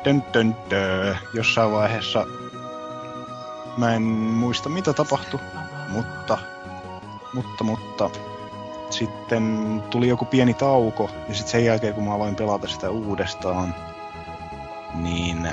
[0.04, 2.26] dön, dön, dö, jossain vaiheessa
[3.80, 5.40] mä en muista mitä tapahtui,
[5.88, 6.38] mutta,
[7.32, 8.10] mutta, mutta
[8.90, 13.74] sitten tuli joku pieni tauko, ja sitten sen jälkeen kun mä aloin pelata sitä uudestaan,
[14.94, 15.48] niin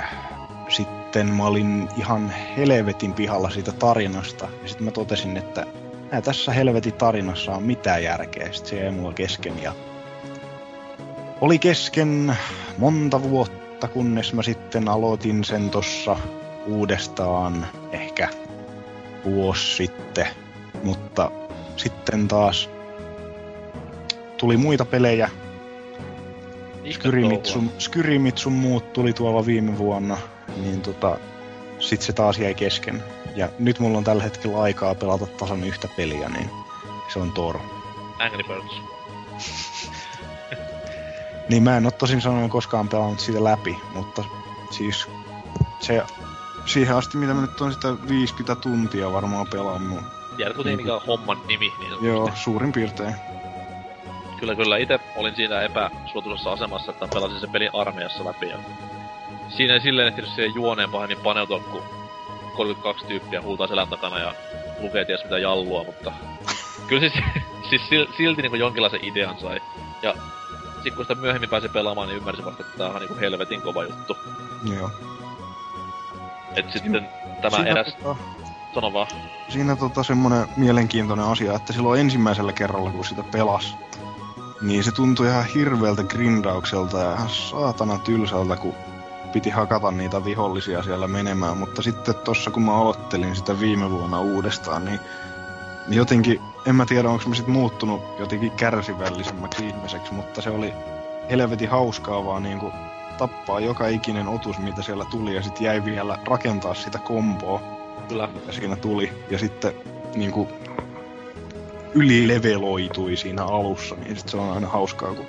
[0.70, 4.48] sitten mä olin ihan helvetin pihalla siitä tarinasta.
[4.62, 5.66] Ja sitten mä totesin, että
[6.12, 8.52] nää tässä helvetin tarinassa on mitään järkeä.
[8.52, 9.74] Sitten se jäi mulla kesken ja
[11.42, 12.38] oli kesken
[12.78, 16.18] monta vuotta, kunnes mä sitten aloitin sen tossa
[16.66, 18.07] uudestaan ehkä
[19.32, 20.28] vuosi sitten.
[20.84, 21.32] Mutta
[21.78, 22.70] sitten taas
[24.38, 25.30] tuli muita pelejä.
[26.92, 30.18] Skyrimitsun, Skyrimitsun muut tuli tuolla viime vuonna,
[30.62, 31.18] niin tota,
[31.80, 33.04] sit se taas jäi kesken.
[33.36, 36.50] Ja nyt mulla on tällä hetkellä aikaa pelata tasan yhtä peliä, niin
[37.14, 37.60] se on Thor.
[38.20, 38.82] Angry Birds.
[41.50, 44.24] Niin mä en oo tosin sanoen koskaan pelannut siitä läpi, mutta
[44.72, 45.08] siis
[45.80, 46.02] se,
[46.68, 50.00] siihen asti mitä mä nyt on sitä 50 tuntia varmaan pelannut.
[50.38, 51.74] Tiedätkö niin mikä on homman nimi?
[51.80, 53.16] Niin Joo, suurin piirtein.
[54.40, 54.78] Kyllä, kyllä.
[54.78, 58.50] Itse olin siinä epäsuotuisessa asemassa, että pelasin sen pelin armeijassa läpi.
[58.50, 58.58] Ja
[59.50, 61.84] siinä ei silleen ehtinyt siihen juoneen pahemmin paneutua, kun
[62.56, 64.34] 32 tyyppiä huutaa selän takana ja
[64.80, 66.12] lukee ties mitä jallua, mutta...
[66.88, 67.24] kyllä siis,
[67.70, 67.82] siis
[68.18, 69.62] silti niinku jonkinlaisen idean sai.
[70.02, 70.14] Ja
[70.84, 73.84] sit kun sitä myöhemmin pääsi pelaamaan, niin ymmärsin vasta, että tää on niinku helvetin kova
[73.84, 74.18] juttu.
[74.76, 74.92] Joo.
[76.58, 77.10] Et sitten
[77.42, 77.88] tämä Siinä eräs...
[77.88, 78.16] tota-
[78.74, 79.08] Sano vaan.
[79.50, 83.78] Siinä tota semmonen mielenkiintoinen asia, että silloin ensimmäisellä kerralla kun sitä pelas,
[84.62, 88.74] niin se tuntui ihan hirveältä grindaukselta ja ihan saatana tylsältä, kun
[89.34, 91.58] piti hakata niitä vihollisia siellä menemään.
[91.58, 95.00] Mutta sitten tossa kun mä aloittelin sitä viime vuonna uudestaan, niin,
[95.88, 100.74] niin jotenkin, en mä tiedä onko mä sit muuttunut jotenkin kärsivällisemmäksi ihmiseksi, mutta se oli
[101.30, 102.72] helvetin hauskaa vaan niinku
[103.18, 107.62] tappaa joka ikinen otus, mitä siellä tuli, ja sitten jäi vielä rakentaa sitä komboa
[108.08, 108.30] Kyllä.
[108.48, 109.12] ja siinä tuli.
[109.30, 109.74] Ja sitten
[110.16, 110.48] niinku
[111.94, 115.26] ylileveloitui siinä alussa, niin sit se on aina hauskaa, kun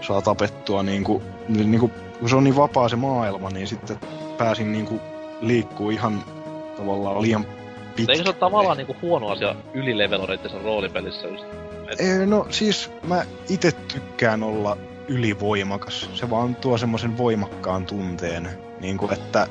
[0.00, 1.90] saa tapettua niinku, niinku
[2.20, 3.98] kun se on niin vapaa se maailma, niin sitten
[4.38, 5.00] pääsin niinku
[5.40, 6.24] liikkuu ihan
[6.76, 7.46] tavallaan liian
[7.96, 8.12] pitkä.
[8.12, 11.44] Eikö se ole tavallaan niinku huono asia ylileveloida roolipelissä just?
[11.92, 14.76] Et, Ei, no siis mä itse tykkään olla
[15.08, 16.08] ylivoimakas.
[16.14, 18.48] Se vaan tuo semmoisen voimakkaan tunteen,
[18.80, 19.46] niin kuin että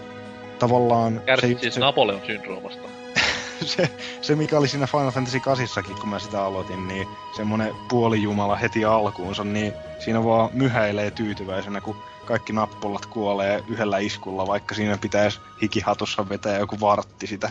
[0.59, 2.87] tavallaan kärsit se, siis se, Napoleon syndroomasta.
[3.75, 3.89] se,
[4.21, 8.85] se, mikä oli siinä Final Fantasy 8 kun mä sitä aloitin, niin semmonen puolijumala heti
[8.85, 15.39] alkuunsa, niin siinä vaan myhäilee tyytyväisenä, kun kaikki nappulat kuolee yhdellä iskulla, vaikka siinä pitäisi
[15.61, 17.49] hikihatussa vetää joku vartti sitä.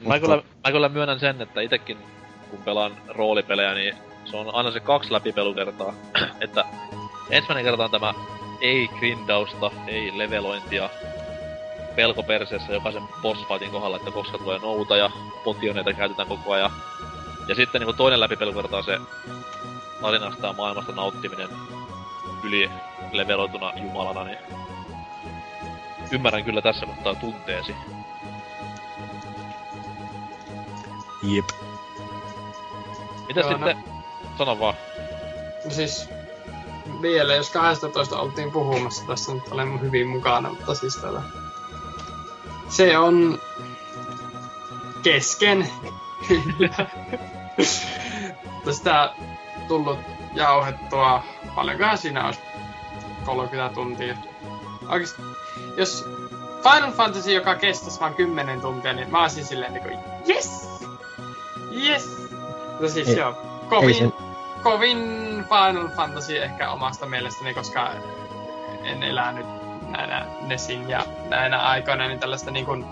[0.00, 1.98] Mä, kyllä, mä kyllä myönnän sen, että itekin
[2.50, 5.92] kun pelaan roolipelejä, niin se on aina se kaksi läpipelukertaa.
[6.44, 6.64] että
[7.30, 8.14] ensimmäinen kerta on tämä
[8.60, 10.90] ei grindausta, ei levelointia,
[11.96, 15.10] pelko perseessä jokaisen bossfightin kohdalla, että koska tulee nouta ja
[15.44, 16.70] potioneita käytetään koko ajan.
[17.48, 18.98] Ja sitten niin toinen läpipelukerta on se
[20.00, 21.48] tarinasta ja maailmasta nauttiminen
[22.42, 22.70] yli
[23.12, 24.38] leveloituna jumalana, niin
[26.12, 27.74] ymmärrän kyllä tässä kohtaa tunteesi.
[31.22, 31.44] Jep.
[33.28, 33.97] Mitä Joo, sitten?
[34.38, 34.74] Sano vaan.
[35.64, 36.08] No siis
[37.02, 41.22] vielä, jos 12 oltiin puhumassa, tässä nyt olen hyvin mukana, mutta siis tällä...
[42.68, 43.38] Se on
[45.02, 45.68] kesken.
[48.64, 49.14] Tästä
[49.68, 49.98] tullut
[50.34, 51.22] jauhettua,
[51.54, 52.40] paljonkohan siinä olisi
[53.24, 54.16] 30 tuntia.
[54.88, 55.22] Oikeesti,
[55.76, 56.04] jos
[56.62, 59.88] Final Fantasy, joka kestäisi vain 10 tuntia, niin mä olisin silleen niinku,
[60.28, 60.68] yes!
[61.72, 62.28] Yes!
[62.80, 64.12] No siis Ei- joo, Ei kovin, sen,
[64.62, 64.98] kovin
[65.48, 67.90] Final Fantasy ehkä omasta mielestäni, koska
[68.84, 69.46] en elänyt
[69.90, 72.84] näinä Nesin ja näinä aikoina, niin tällaista niin kuin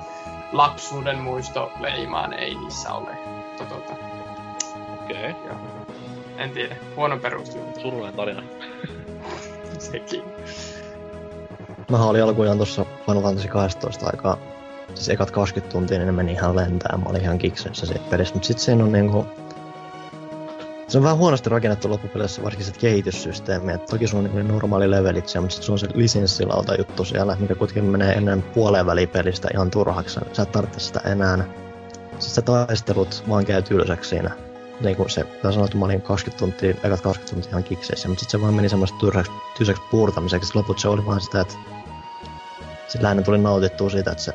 [0.52, 3.10] lapsuuden muistoleimaan ei niissä ole
[3.58, 3.92] totuutta.
[5.02, 5.30] Okei.
[5.30, 5.46] Okay.
[5.46, 5.56] Joo.
[6.38, 8.42] En tiedä, huono perustelu Surullinen tarina.
[9.78, 10.22] sekin.
[11.90, 14.38] mä olin alkujaan tuossa Final Fantasy 12 aikaa,
[14.94, 16.98] siis ekat 20 tuntia, niin ne meni ihan lentää.
[16.98, 19.26] Mä olin ihan kikseissä siitä pelissä, mutta sit siinä on niinku...
[20.88, 23.72] Se on vähän huonosti rakennettu loppupeleissä, varsinkin se kehityssysteemi.
[23.72, 27.04] Et toki sun on niinku normaali levelit siellä, mutta sit sun on se lisenssilauta juttu
[27.04, 30.20] siellä, mikä kuitenkin menee ennen puoleen väliin pelistä ihan turhaksi.
[30.32, 31.36] Sä et tarvitse sitä enää.
[32.18, 34.30] Sitten se taistelut vaan käy tylsäksi siinä.
[34.80, 38.08] Niin kuin se, tai sanoa, että mä olin 20 tuntia, ekat 20 tuntia ihan kikseissä,
[38.08, 40.46] mutta sitten se vaan meni semmoista tylsäksi, tylsäksi puurtamiseksi.
[40.46, 41.54] Sitten loput se oli vaan sitä, että
[42.86, 44.34] sitten lähinnä tuli nautittua siitä, että se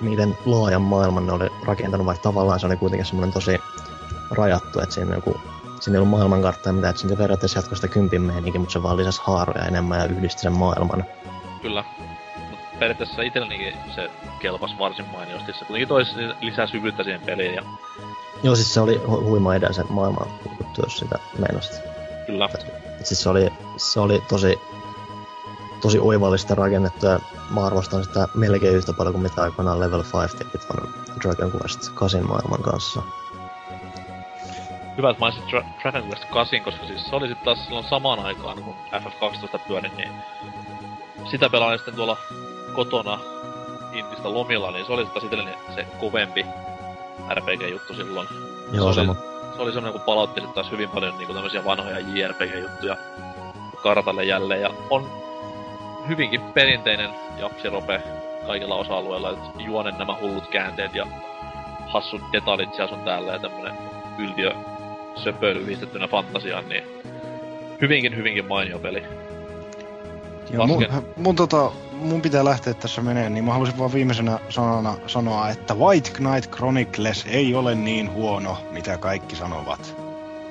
[0.00, 3.58] miten laajan maailman ne oli rakentanut, vaikka tavallaan se oli kuitenkin semmoinen tosi
[4.30, 5.40] rajattu, että siinä, joku,
[5.80, 8.82] siinä ei ollut maailmankartta ja mitä, että siinä periaatteessa jatkoi sitä kympin meininki, mutta se
[8.82, 11.04] vaan lisäsi haaroja enemmän ja yhdisti sen maailman.
[11.62, 11.84] Kyllä.
[12.50, 15.52] Mut periaatteessa itsellenikin se kelpas varsin mainiosti.
[15.52, 17.62] Se kuitenkin toisi lisää syvyyttä siihen peliin ja
[18.42, 20.28] Joo, siis se oli hu- huima edellisen maailman
[20.58, 21.82] juttu, jos sitä meinasit.
[22.26, 22.48] Kyllä.
[23.00, 24.60] Et siis se oli, se oli tosi,
[25.80, 27.20] tosi oivallista rakennettu ja
[27.50, 31.90] mä arvostan sitä melkein yhtä paljon kuin mitä aikoinaan Level 5 teki ton Dragon Quest
[31.94, 33.02] 8 maailman kanssa.
[34.96, 38.18] Hyvä, että mainitsit Dra- Dragon Quest 8, koska siis se oli sitten taas silloin samaan
[38.18, 40.08] aikaan, kun FF12 pyöri, niin
[41.30, 42.16] sitä pelailin sitten tuolla
[42.74, 43.18] kotona
[43.92, 46.46] Intistä lomilla, niin se oli taas itselleni se kovempi
[47.34, 48.28] RPG-juttu silloin.
[48.72, 49.14] Joo, se, oli,
[49.56, 52.96] se oli semmoinen, kun palautti sitten taas hyvin paljon niinku tämmöisiä vanhoja JRPG-juttuja
[53.82, 55.10] kartalle jälleen, ja on
[56.08, 58.02] hyvinkin perinteinen japsirope
[58.46, 61.06] kaikilla osa-alueilla, että juonen nämä hullut käänteet ja
[61.86, 63.78] hassut detaljit siellä sun täällä ja tämmönen
[64.18, 64.52] yltiö
[65.16, 66.84] söpöilyviistettynä fantasiaan, niin
[67.80, 69.02] hyvinkin, hyvinkin mainio peli.
[70.50, 70.86] Joo, mun,
[71.16, 75.74] mun, tota, mun pitää lähteä tässä meneen, niin mä haluaisin vaan viimeisenä sanana sanoa, että
[75.74, 79.96] White Knight Chronicles ei ole niin huono, mitä kaikki sanovat.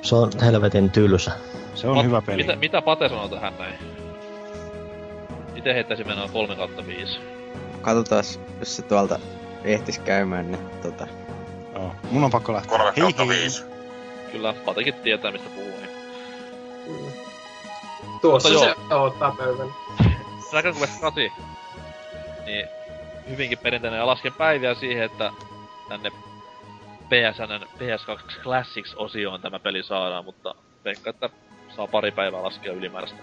[0.02, 1.32] Se on helvetin tylsä.
[1.74, 2.42] Se on Pat, hyvä peli.
[2.42, 3.74] Mitä, mitä Pate sanoo tähän näin?
[5.54, 7.18] Itse heittäisi mennään 3 kautta 5.
[7.82, 9.18] Katsotaas, jos se tuolta
[9.64, 11.06] ehtis käymään, niin tota...
[11.74, 12.78] Joo, mun on pakko lähteä.
[12.78, 13.75] 3 kautta 5.
[14.36, 15.70] Kyllä, Patekin tietää mistä puhuu.
[15.70, 15.90] Niin.
[18.20, 19.72] Tuossa Mutta se odottaa pöydällä.
[20.50, 21.32] Dragon Quest 8,
[22.46, 22.68] niin
[23.28, 25.32] hyvinkin perinteinen ja lasken päiviä siihen, että
[25.88, 26.10] tänne
[27.08, 30.54] PSN PS2 Classics-osioon tämä peli saadaan, mutta
[30.84, 31.30] veikkaan, että
[31.76, 33.18] saa pari päivää laskea ylimääräistä.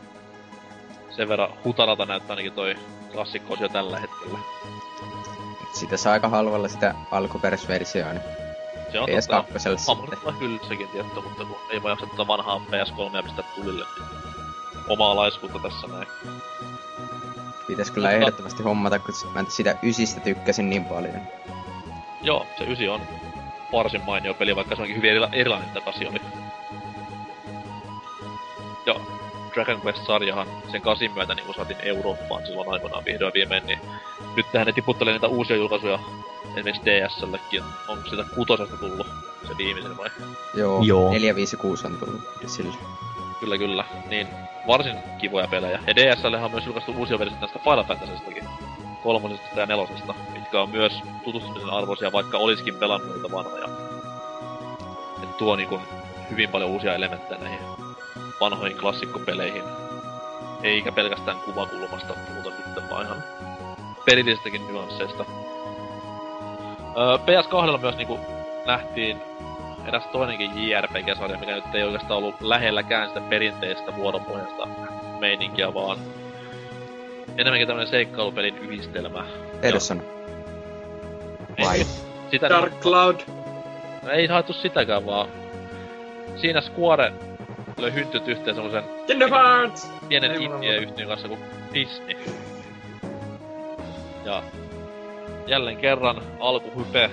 [1.10, 2.76] Sen verran hutaralta näyttää ainakin toi
[3.12, 4.40] klassikko-osio tällä hetkellä.
[5.74, 8.43] Sitä saa aika halvalla sitä alkuperäisversioa, niin
[8.94, 9.84] Se on PS2 totta.
[9.88, 14.08] Hamurilla hyllyssäkin tietty, mutta kun ei voi jaksa tätä vanhaa PS3 ja pistää tulille, niin
[14.90, 16.08] omaa laiskuutta tässä näin.
[17.68, 21.22] Pitäis kyllä Mutta- ehdottomasti hommata, kun mä sitä ysistä tykkäsin niin paljon.
[22.22, 23.02] Joo, se ysi on
[23.72, 26.22] varsin mainio peli, vaikka se onkin hyvin erila- erilainen tämä oli.
[28.86, 29.02] Joo,
[29.54, 33.80] Dragon Quest-sarjahan sen kasin myötä niin kun saatiin Eurooppaan silloin aikoinaan vihdoin viimein, niin
[34.36, 36.00] nyt tähän ne tiputtelee niitä uusia julkaisuja
[36.56, 37.64] esimerkiksi DSLlekin.
[37.88, 39.08] Onko sitä kutosesta tullut
[39.48, 40.10] se viimeisen vai?
[40.54, 41.12] Joo, Joo.
[41.12, 42.74] 456 on tullut sille.
[43.40, 43.86] Kyllä, kyllä.
[44.10, 44.28] Niin
[44.68, 45.80] varsin kivoja pelejä.
[45.88, 48.44] Ja DSLhän on myös julkaistu uusia versioita tästä Final Fantasystakin.
[49.04, 50.94] Kolmosesta ja nelosesta, mitkä on myös
[51.24, 53.70] tutustumisen arvoisia, vaikka olisikin pelannut niitä vanhoja.
[55.24, 55.82] Et tuo niin kun
[56.32, 57.60] hyvin paljon uusia elementtejä näihin
[58.40, 59.64] vanhoihin klassikkopeleihin.
[60.64, 63.24] Eikä pelkästään kuvakulmasta puhuta nyt, vaan ihan
[64.06, 65.26] pelillisestäkin nyansseista.
[66.98, 68.20] Öö, PS2 myös niinku
[68.66, 69.22] nähtiin
[69.88, 74.68] eräs toinenkin JRPG-sarja, mikä nyt ei oikeastaan ollut lähelläkään sitä perinteistä vuoropohjasta
[75.20, 75.98] meininkiä, vaan
[77.38, 79.26] enemmänkin tämmönen seikkailupelin yhdistelmä.
[79.62, 80.04] Edes sano.
[81.64, 81.78] Vai?
[81.78, 81.86] Ei,
[82.32, 83.20] sitä Dark Cloud.
[84.12, 85.28] ei haettu sitäkään, vaan
[86.36, 87.14] siinä Square
[87.78, 89.92] löi hyntyt yhteen semmosen Kingdom Hearts!
[90.10, 91.40] pienen Ei mulla indie-yhtiön kanssa kuin
[91.74, 92.18] Disney.
[94.26, 94.44] Ja
[95.48, 97.12] jälleen kerran alkuhype.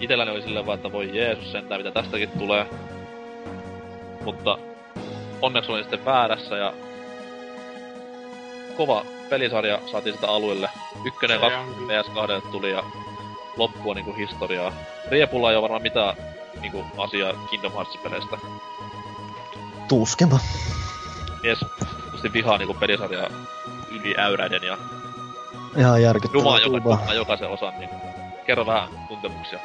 [0.00, 2.66] Itelläni oli silleen vaan, että voi Jeesus sentään, mitä tästäkin tulee.
[4.24, 4.58] Mutta
[5.42, 6.72] onneksi olin sitten väärässä ja
[8.76, 10.70] kova pelisarja saatiin sitä alueelle.
[11.04, 12.02] Ykkönen ja on kaksi kyllä.
[12.02, 12.82] PS2 tuli ja
[13.56, 14.72] loppu on niinku historiaa.
[15.08, 16.16] Riepulla ei ole varmaan mitään
[16.60, 18.38] niinku asiaa Kingdom Hearts-peleistä.
[19.88, 20.38] Tuskema.
[21.42, 21.58] Mies
[22.02, 23.30] tietysti vihaa niinku pelisarjaa
[23.90, 24.78] yli äyräiden ja
[25.76, 26.76] Ihan järkyttävää Jumaa joka.
[26.76, 27.90] Jumaa jokaisen osan, niin
[28.46, 29.58] kerro vähän tuntemuksia.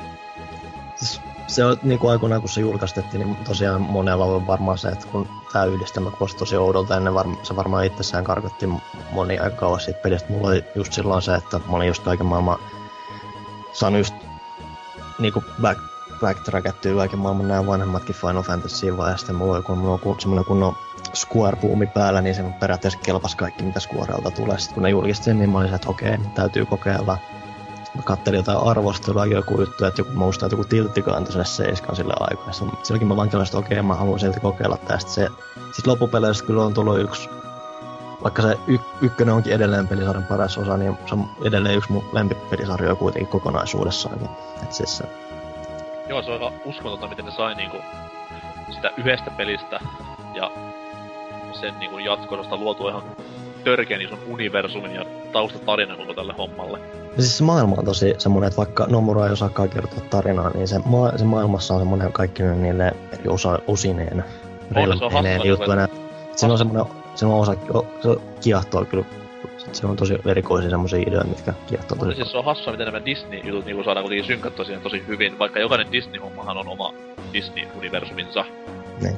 [0.96, 5.08] Siis se on niinku aikoinaan kun se julkaistettiin, niin tosiaan monella on varmaan se, että
[5.08, 8.70] kun tää yhdistelmä kuulosti tosi oudolta ennen, varma, se varmaan itsessään karkotti
[9.12, 10.30] moni aika kauas siitä pelistä.
[10.30, 12.60] Mulla oli just silloin se, että mä olin just kaiken maailman
[13.74, 14.16] saanut just
[15.20, 15.82] niinku back,
[16.22, 20.00] backtrackattyä kaiken maailman nämä vanhemmatkin Final Fantasy vai ja sitten mulla oli kun mulla on
[20.00, 20.76] kun, semmonen kunnon
[21.18, 24.60] Square-puumi päällä, niin se periaatteessa kelpas kaikki mitä Squarelta tulee.
[24.60, 27.18] Sitten kun ne julkisti sen, niin mä olin että okei, täytyy kokeilla
[27.98, 31.95] mä kattelin jotain arvostelua, joku juttu, että joku muista, että joku tilttikö antoi sille seiskan
[31.95, 32.52] sille aikaa.
[32.52, 35.11] Sitten silloinkin mä vaan että okei, mä haluan silti kokeilla tästä.
[35.11, 35.27] Se,
[35.72, 37.30] siis loppupeleissä kyllä on tullut yksi,
[38.23, 42.10] vaikka se y- ykkönen onkin edelleen pelisarjan paras osa, niin se on edelleen yksi mun
[42.14, 44.30] lempipelisarjoja kuitenkin kokonaisuudessaankin.
[44.64, 45.06] Et siis se,
[46.10, 47.77] Joo, se on aika uskomatonta, miten ne sai niinku
[48.72, 49.80] sitä yhdestä pelistä
[50.34, 50.52] ja
[51.60, 53.04] sen niinku jatkosta luotua ihan
[53.64, 56.80] törkeän ison universumin ja taustatarinan koko tälle hommalle.
[57.18, 60.68] Ja siis se maailma on tosi semmoinen, että vaikka Nomura ei osaakaan kertoa tarinaa, niin
[60.68, 64.24] se, maa, se maailmassa on semmoinen kaikki niille eri osa, osineen,
[64.72, 65.88] relmeineen niin juttuina.
[66.36, 66.86] Se on semmoinen,
[67.16, 67.56] se on osa,
[68.04, 68.10] se
[68.42, 69.06] kiehtoo kyllä
[69.72, 73.06] Se on tosi erikoisia semmoisia ideoita, mitkä kiehtoo tosi Siis se on hassua, miten nämä
[73.06, 76.94] Disney-jutut niinku saadaan kuitenkin synkattua siihen tosi hyvin, vaikka jokainen Disney-hommahan on oma
[77.34, 78.46] Disney-universuminsa.
[79.02, 79.18] Niin.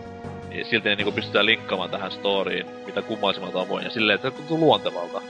[0.49, 4.35] Niin silti ne niinku pystytään linkkaamaan tähän storyin mitä kummaisimmalta tavoin ja silleen, että se
[4.35, 5.21] tuntuu luontevalta.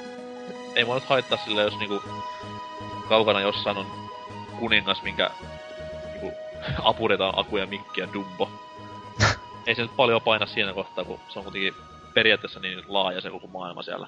[0.75, 2.03] Ei mua nyt haittaa silleen, jos niinku
[3.09, 3.85] kaukana jossain on
[4.59, 5.29] kuningas, minkä
[6.11, 6.31] niinku
[6.89, 8.49] apuretaan Aku ja Mikki ja Dumbo.
[9.67, 11.73] Ei se nyt paljon paina siinä kohtaa, kun se on kuitenkin
[12.13, 14.07] periaatteessa niin laaja se koko maailma siellä.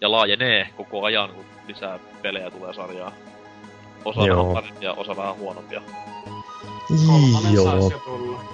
[0.00, 3.12] Ja laajenee koko ajan, kun lisää pelejä tulee sarjaa.
[4.04, 4.38] Osa Joo.
[4.38, 5.82] vähän parempia, osa vähän huonompia.
[7.06, 7.64] Kolmonen Joo.
[7.64, 8.53] saisi jo tulla.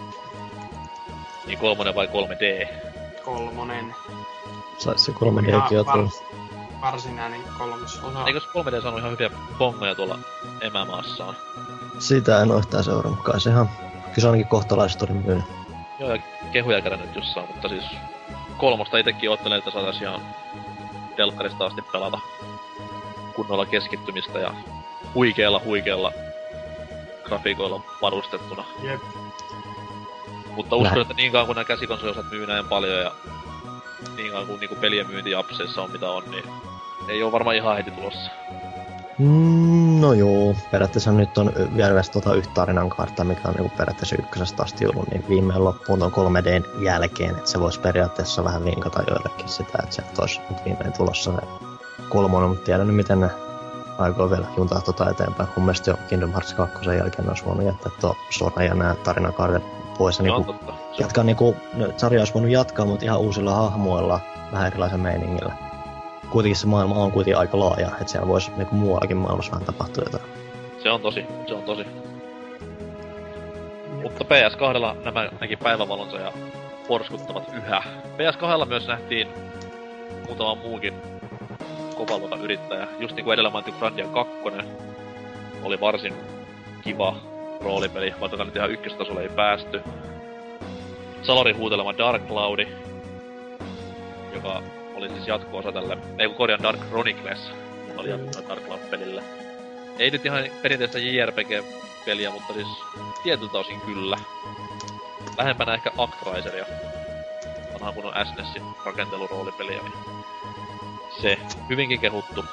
[1.46, 2.68] Niin kolmonen vai 3D?
[3.24, 3.94] Kolmonen.
[4.78, 5.96] Saisi se 3Dkin jo tulla.
[5.96, 6.22] vars,
[6.80, 8.24] varsinainen kolmososa.
[8.26, 10.18] Eikös 3D saanut ihan hyviä bongoja tuolla
[10.60, 11.36] emämaassaan?
[11.98, 13.22] Sitä en oo yhtään seurannut.
[13.22, 13.68] Kai se ihan...
[14.02, 15.44] Kyllä se ainakin kohtalaisesti oli myynyt.
[15.98, 16.22] Joo, ja
[16.52, 17.84] kehuja kerännyt jossain, mutta siis
[18.56, 20.20] kolmosta itekin oottelen, että saatais ihan
[21.16, 22.18] telkkarista asti pelata
[23.36, 24.54] kunnolla keskittymistä ja
[25.14, 26.12] huikealla huikealla
[27.24, 28.64] grafiikoilla varustettuna.
[28.82, 29.00] Jep.
[30.50, 33.12] Mutta uskon, Lähe- että niin kauan kun nämä käsikonsoliosat myy näin paljon ja
[34.16, 36.44] niin kauan kun niinku pelien myynti apseissa on mitä on, niin
[37.08, 38.30] ei oo varmaan ihan heti tulossa.
[39.18, 44.16] Mm, no joo, periaatteessa nyt on vielä tota yhtä tarinan kaarta, mikä on niinku periaatteessa
[44.18, 49.02] ykkösestä asti ollut, niin viimein loppuun tuon 3Dn jälkeen, että se voisi periaatteessa vähän vinkata
[49.10, 51.38] joillekin sitä, että se olisi nyt viimein tulossa se
[52.08, 53.30] kolmonen, mutta tiedän nyt miten ne
[53.98, 55.48] aikoo vielä juntaa tota eteenpäin.
[55.56, 59.79] Mun mielestä jo Kingdom Hearts 2 jälkeen olisi voinut jättää tuo Sora ja nämä tarinakaaret
[60.00, 60.74] pois ja niinku totta.
[60.98, 64.20] Jatkaa niinku, no, sarja olisi voinut jatkaa, mutta ihan uusilla hahmoilla,
[64.52, 65.54] vähän erilaisen meiningillä.
[66.30, 70.04] Kuitenkin se maailma on kuitenkin aika laaja, että siellä voisi niinku muuallakin maailmassa vähän tapahtua
[70.04, 70.24] jotain.
[70.82, 71.84] se on tosi, se on tosi.
[74.02, 76.32] Mutta PS2 nämä näki päivävalonsa ja
[76.88, 77.82] porskuttavat yhä.
[78.16, 79.28] PS2 myös nähtiin
[80.26, 80.94] muutama muukin
[81.96, 82.88] kovaluokan yrittäjä.
[82.98, 84.32] Just niin kuin edellä mainittu Grandia 2
[85.62, 86.14] oli varsin
[86.82, 87.16] kiva
[87.60, 89.82] roolipeli, vaikka nyt ihan ykköstasolle ei päästy.
[91.22, 92.68] Salorin huutelema Dark Cloudi,
[94.32, 94.62] joka
[94.94, 97.50] oli siis jatko-osa tälle, ei kun korjaan Dark Chronicles,
[97.88, 99.22] joka oli jatko Dark Cloud-pelille.
[99.98, 102.68] Ei nyt ihan perinteistä JRPG-peliä, mutta siis
[103.22, 104.16] tietyltä osin kyllä.
[105.38, 106.66] Lähempänä ehkä Actraiseria.
[107.72, 110.24] Vanha kun on SNESin rakenteluroolipeliä, niin
[111.20, 111.38] se
[111.68, 112.44] hyvinkin kehuttu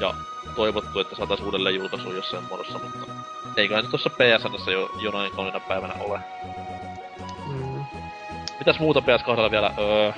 [0.00, 0.14] ja
[0.56, 3.06] toivottu, että saataisiin uudelleen julkaisu jossain muodossa, mutta
[3.56, 6.20] eiköhän se tuossa PSNssä jo jonain kauniina päivänä ole.
[7.46, 7.84] Mm.
[8.58, 9.74] Mitäs muuta PS2 vielä?
[9.78, 10.12] Öö,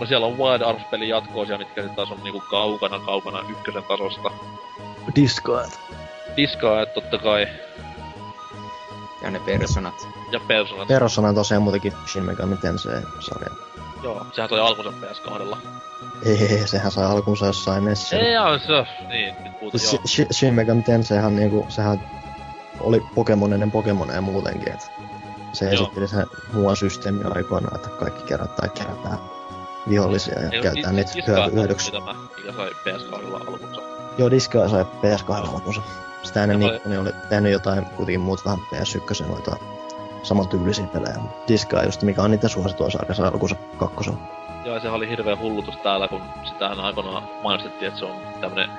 [0.00, 4.30] no siellä on Wild Arms-pelin jatkoosia, mitkä sitten taas on niinku kaukana kaukana ykkösen tasosta.
[5.14, 5.80] Discoet.
[6.36, 7.48] Diskaa, totta kai,
[9.22, 9.94] Ja ne personat.
[10.32, 10.88] ja Personat.
[10.88, 13.63] Persona on tosiaan muutenkin Shin Megami Tensei-sarja.
[14.04, 15.56] Joo, sehän toi alkunsa PS2.
[16.24, 18.22] Ei, sehän sai alkunsa jossain Nessillä.
[18.24, 19.92] Ei, joo, se, niin, nyt puhutaan, joo.
[19.92, 22.00] Shi- Shi- Shin Megami Tenseihan niinku, sehän
[22.80, 24.90] oli Pokemon ennen Pokemoneja muutenkin, et
[25.52, 25.74] se Joo.
[25.74, 29.18] esitteli sen muuan systeemi aikoinaan, että kaikki kerätään, kerätään
[29.88, 31.92] vihollisia ja Ei, käytetään niitä Diskaa hyö- hyödyksi.
[31.92, 33.82] tämä, mikä sai PS2 alkunsa.
[34.18, 35.80] Joo, Disco sai PS2 alkunsa.
[36.22, 39.56] Sitä ennen Nipponi oli tehnyt jotain kuitenkin muut vähän PS1 noita
[40.24, 41.14] saman tyylisiä pelejä.
[41.48, 44.18] Disco just mikä on niitä suosittua sarja, sai alkunsa kakkosella.
[44.64, 48.70] Joo, sehän oli hirveä hullutus täällä, kun sitähän aikoinaan mainostettiin, että se on tämmönen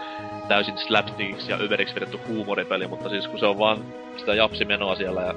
[0.47, 3.85] täysin slapstickiksi ja överiksi vedetty huumoripeli, mutta siis kun se on vaan
[4.17, 5.35] sitä japsimenoa siellä ja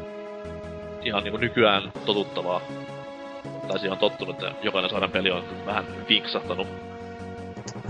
[1.03, 2.61] ihan niinku nykyään totuttavaa.
[3.69, 6.67] Tai siihen on tottunut, että jokainen saadaan peli on vähän vinksahtanut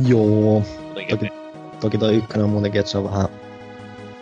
[0.06, 1.18] Joo, jotenkin.
[1.18, 1.32] Toki-
[1.80, 3.28] toki toi ykkönen on muutenkin, että se on vähän...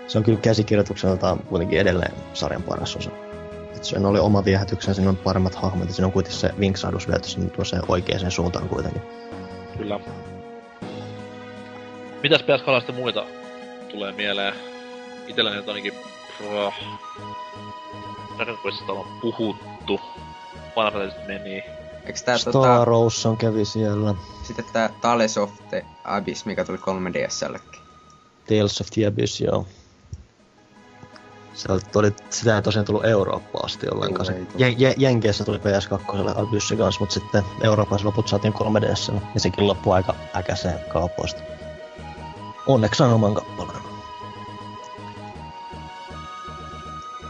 [0.06, 3.10] Se on kyllä käsikirjoitukseltaan kuitenkin edelleen sarjan paras osa.
[3.88, 7.28] Sen oli oma viehätyksen, siinä on paremmat hahmot ja siinä on kuitenkin se vinksahdus viety
[7.28, 9.02] sinne tuossa oikeaan suuntaan kuitenkin.
[9.78, 10.00] Kyllä.
[12.22, 13.24] Mitäs PS2 sitten muita
[13.90, 14.54] tulee mieleen?
[15.26, 15.92] Itselläni nyt ainakin...
[16.38, 16.72] Pro...
[18.36, 20.00] Dragon Questista on puhuttu.
[20.74, 21.64] Final meni.
[22.06, 24.14] Eikö tää Star tota, Ocean kävi siellä.
[24.42, 27.80] sitten tää Tales of the Abyss, mikä tuli 3DSllekin?
[28.48, 29.66] Tales of the Abyss, joo.
[31.56, 34.26] Se oli, sitä ei tosiaan tullut Eurooppaan asti ollenkaan.
[34.58, 39.14] Joo, Se, Jenkeissä tuli PS2 Abyssi kanssa, mutta sitten Euroopassa loput saatiin 3DS.
[39.34, 41.42] Ja sekin loppui aika äkäiseen kaupoista.
[42.66, 43.78] Onneksi on oman kappaleen.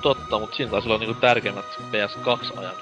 [0.03, 2.75] Totta, mutta siinä taisi olla niinku tärkeimmät PS2-ajan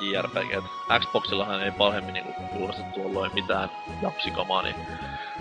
[0.00, 0.64] JRPG.
[1.00, 3.70] Xboxillahan ei pahemmin niinku julkaistettu tuolloin mitään
[4.02, 4.76] japsikamaa, niin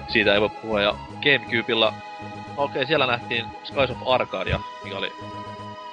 [0.07, 0.81] siitä ei voi puhua.
[0.81, 1.93] Ja Gamecubella,
[2.57, 5.13] no okei, siellä nähtiin Skies of Arcadia, mikä oli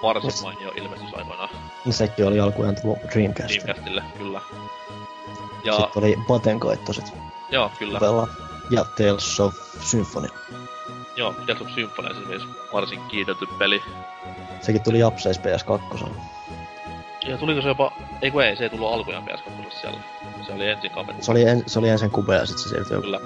[0.03, 0.43] varsin Yes.
[0.43, 1.49] mainio ilmestys aikoinaan
[1.85, 3.63] Niin sekin oli alkujaan tullut Dreamcastiin.
[3.63, 4.41] Dreamcastille, kyllä.
[5.65, 5.73] Ja...
[5.73, 7.13] Sitten oli Batenkoittoset
[7.51, 7.99] joo, kyllä.
[8.01, 8.27] pelaa.
[8.71, 10.29] Ja Tales of Symphony.
[11.17, 12.43] Joo, Tales of Symphony on siis
[12.73, 13.83] varsin kiitelty peli.
[14.61, 16.09] Sekin tuli Japseis PS2.
[17.27, 17.93] Ja tuliko se jopa...
[18.23, 19.99] Ei kun ei, se ei tullut alkujaan PS2 siellä.
[20.47, 21.25] Se oli ensin kametti.
[21.25, 23.21] Se oli, en, se oli ensin kube ja sitten se siirtyi Kyllä.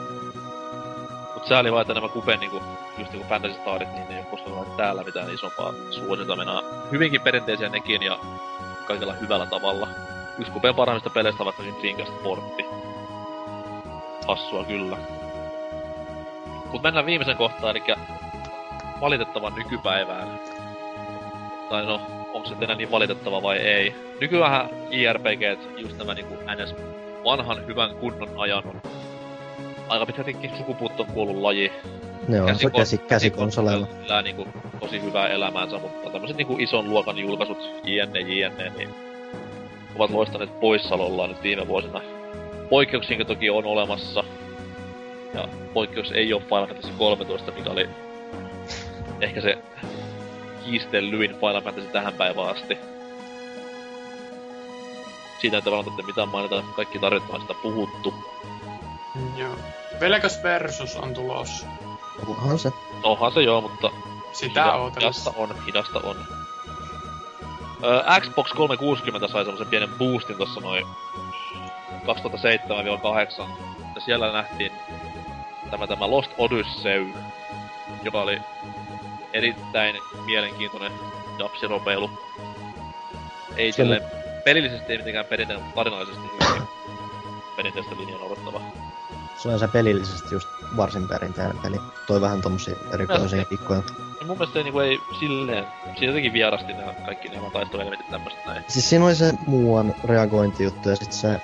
[1.45, 2.62] Mut sääli vaan, että nämä kupen niinku,
[2.99, 6.37] just niinku Fantasy Starit, niin ne ei koskaan täällä mitään isompaa suosiota.
[6.37, 8.19] Mennään hyvinkin perinteisiä nekin ja
[8.87, 9.89] kaikella hyvällä tavalla.
[10.39, 12.65] Yksi kupen parhaimmista peleistä on vaikka Dreamcast Portti.
[14.29, 14.97] Hassua kyllä.
[16.73, 17.97] Mut mennään viimeisen kohtaan, eli
[19.01, 20.41] valitettavan nykypäivään.
[21.69, 22.01] Tai no,
[22.33, 23.95] onko se enää niin valitettava vai ei.
[24.21, 25.43] Nykyään JRPG,
[25.77, 26.75] just nämä niinku NS
[27.25, 28.83] vanhan hyvän kunnon ajan
[29.89, 31.73] aika pitkältikin sukupuuttoon kuollut laji.
[32.28, 33.86] Ne on Käsikon- käsi, käsikonsoleilla.
[34.06, 34.47] elää niinku
[34.81, 38.89] tosi hyvää elämäänsä, mutta tämmöiset niinku ison luokan julkaisut, jne, jne, niin
[39.97, 42.01] ovat loistaneet poissaolollaan nyt viime vuosina.
[42.70, 44.24] Poikkeuksia toki on olemassa.
[45.35, 47.89] Ja poikkeus ei ole Final Fantasy 13, mikä oli
[49.20, 49.59] ehkä se
[50.65, 52.78] kiistellyin Final Fantasy tähän päivään asti.
[55.40, 58.15] Siitä ei tavallaan mitään mainita, kaikki tarvittavat sitä puhuttu.
[59.36, 59.57] Joo.
[60.01, 61.66] Velkas Versus on tulossa.
[62.27, 62.73] Onhan se.
[63.03, 63.91] Onhan se joo, mutta
[64.32, 65.32] Sitä hidasta ootellessa.
[65.36, 66.16] on, hidasta on.
[67.85, 70.86] Öö, Xbox 360 sai semmosen pienen boostin tossa noin
[72.05, 72.07] 2007-2008.
[73.95, 74.73] Ja siellä nähtiin
[75.70, 77.07] tämä, tämä Lost Odyssey,
[78.03, 78.41] joka oli
[79.32, 80.93] erittäin mielenkiintoinen
[81.39, 82.11] japsiropeilu.
[83.57, 84.03] Ei Se silleen
[84.45, 86.62] pelillisesti ei mitenkään perinteinen, mutta tarinallisesti hyvin
[87.57, 88.61] perinteistä linjaa noudattava.
[89.45, 91.81] Se on se pelillisesti just varsin perinteinen peli.
[92.07, 93.83] Toi vähän tommosia erikoisia pikkoja.
[94.21, 98.47] Ja mun mielestä se niinku ei silleen, siinä jotenkin vierasti nämä kaikki nämä taistoelementit tämmöset
[98.47, 98.65] näin.
[98.69, 101.41] Siis siinä oli se muuan reagointijuttu ja sit se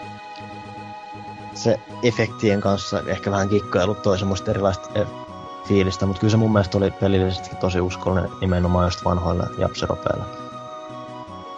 [1.55, 5.07] se efektien kanssa ehkä vähän kikkailu toi semmoista erilaista e-
[5.69, 10.25] fiilistä, mutta kyllä se mun mielestä oli pelillisestikin tosi uskollinen nimenomaan just vanhoille japsiropeille.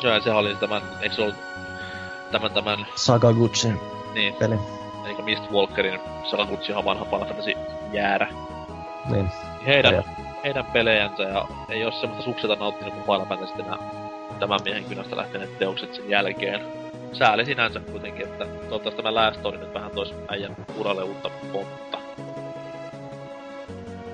[0.03, 1.37] Joo, ja sehän oli tämän, eikö se ollut
[2.33, 3.69] tämän, tämän, Sakaguchi
[4.15, 4.82] niin, peli.
[5.07, 6.01] Eikö Mistwalkerin
[6.31, 7.53] Sakaguchihan vanha Final Fantasy
[7.93, 8.29] jäärä.
[9.11, 9.29] Niin.
[9.67, 10.05] Heidän, Joo.
[10.45, 13.79] heidän pelejänsä ja ei oo semmoista sukseta nauttinut kuin Final Fantasy nämä
[14.41, 16.61] tämän miehen kynästä lähteneet teokset sen jälkeen.
[17.13, 21.99] Sääli sinänsä kuitenkin, että toivottavasti tämä Last Story nyt vähän tois äijän uralle uutta pontta.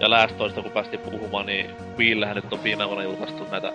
[0.00, 3.72] Ja Last Storysta kun päästiin puhumaan, niin Wiillähän nyt on viime vuonna julkaistu näitä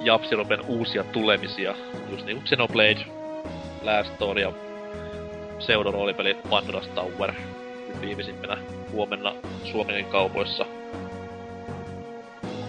[0.00, 1.74] Japsiropen uusia tulemisia.
[2.10, 3.04] Just niinku Xenoblade,
[3.82, 4.52] Last Story ja
[5.58, 7.32] pseudoroolipeli Pandora's Tower
[8.00, 8.56] viimeisimpänä
[8.92, 9.32] huomenna
[9.64, 10.66] Suomen kaupoissa.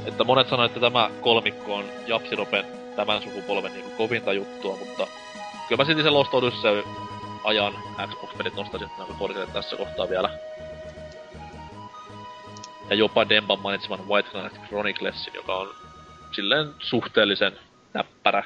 [0.06, 5.08] Että monet sanoivat, että tämä kolmikko on Japsiropen tämän sukupolven niin kovinta juttua, mutta
[5.68, 6.84] kyllä mä silti sen Lost Odyssey
[7.44, 7.74] ajan
[8.08, 10.30] Xbox-pelit nostaisin aika tässä kohtaa vielä.
[12.90, 15.70] Ja jopa Demban mainitseman White Knight Chroniclesin, joka on
[16.32, 17.54] silleen suhteellisen
[17.94, 18.44] näppärä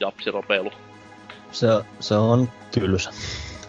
[0.00, 0.72] japsiropeilu.
[1.52, 1.66] Se,
[2.00, 3.10] se on tylsä.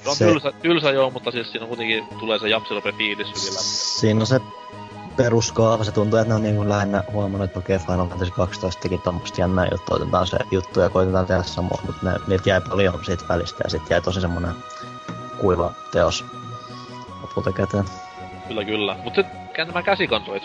[0.03, 3.53] Se on Se- tylsä, tylsä joo, mutta siis siinä kuitenkin tulee se japsirope fiilis hyvin
[3.53, 3.63] läpi.
[3.63, 4.39] Siinä on se
[5.17, 8.81] peruskaava, se tuntuu, että ne on niin kuin lähinnä huomannut, että okei Final Fantasy 12
[8.81, 12.61] teki tommoista jännää juttua, otetaan se juttu ja koitetaan tehdä samoin, mutta ne, niitä jäi
[12.61, 14.51] paljon siitä välistä ja sitten jäi tosi semmonen
[15.37, 16.25] kuiva teos
[17.21, 17.85] lopulta käteen.
[18.47, 18.95] Kyllä, kyllä.
[19.03, 20.43] Mut sit kä- nämä käsikonsolit,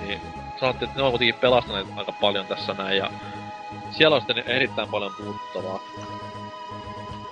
[0.00, 0.20] niin
[0.60, 3.10] sanottiin, että ne on kuitenkin pelastaneet aika paljon tässä näin, ja
[3.90, 5.80] siellä on sitten erittäin paljon puuttavaa.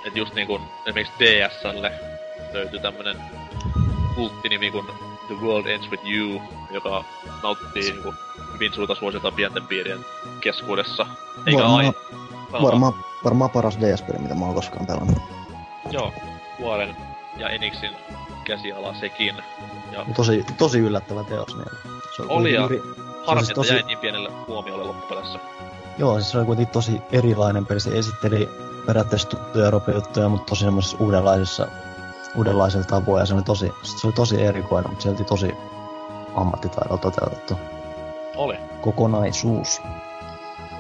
[0.04, 1.92] Et just niinku esimerkiksi DSlle
[2.52, 3.16] löytyy tämmönen
[4.14, 4.86] kulttinimi kuin
[5.26, 7.04] The World Ends With You, joka
[7.42, 8.14] nauttii niinku
[8.52, 9.98] hyvin suurta suosiota pienten piirien
[10.40, 11.06] keskuudessa.
[11.46, 11.92] Eikä Varmaan- aina.
[12.62, 12.94] Varmaan,
[13.24, 15.18] varmaan paras DS-peli, mitä mä oon koskaan pelannut.
[15.90, 16.12] Joo,
[16.60, 16.96] Vuoren
[17.36, 17.90] ja Enixin
[18.44, 19.34] käsiala sekin.
[19.92, 21.56] Ja Tosi, tosi yllättävä teos.
[21.56, 21.68] Niin
[22.16, 22.82] se Oli ja eri-
[23.26, 25.38] harmi, siis tosi- jäi niin pienelle huomiolle loppupeleissä.
[25.98, 27.80] Joo, siis se oli kuitenkin tosi erilainen peli.
[27.80, 28.48] Se esitteli
[28.88, 31.68] periaatteessa tuttuja ropejuttuja, mutta tosi semmoisessa uudenlaisessa,
[32.36, 33.20] uudenlaisella tavoin.
[33.20, 35.54] Ja se oli tosi, se oli tosi erikoinen, mutta silti tosi
[36.34, 37.54] ammattitaidolla toteutettu
[38.36, 38.56] Oli.
[38.80, 39.82] kokonaisuus.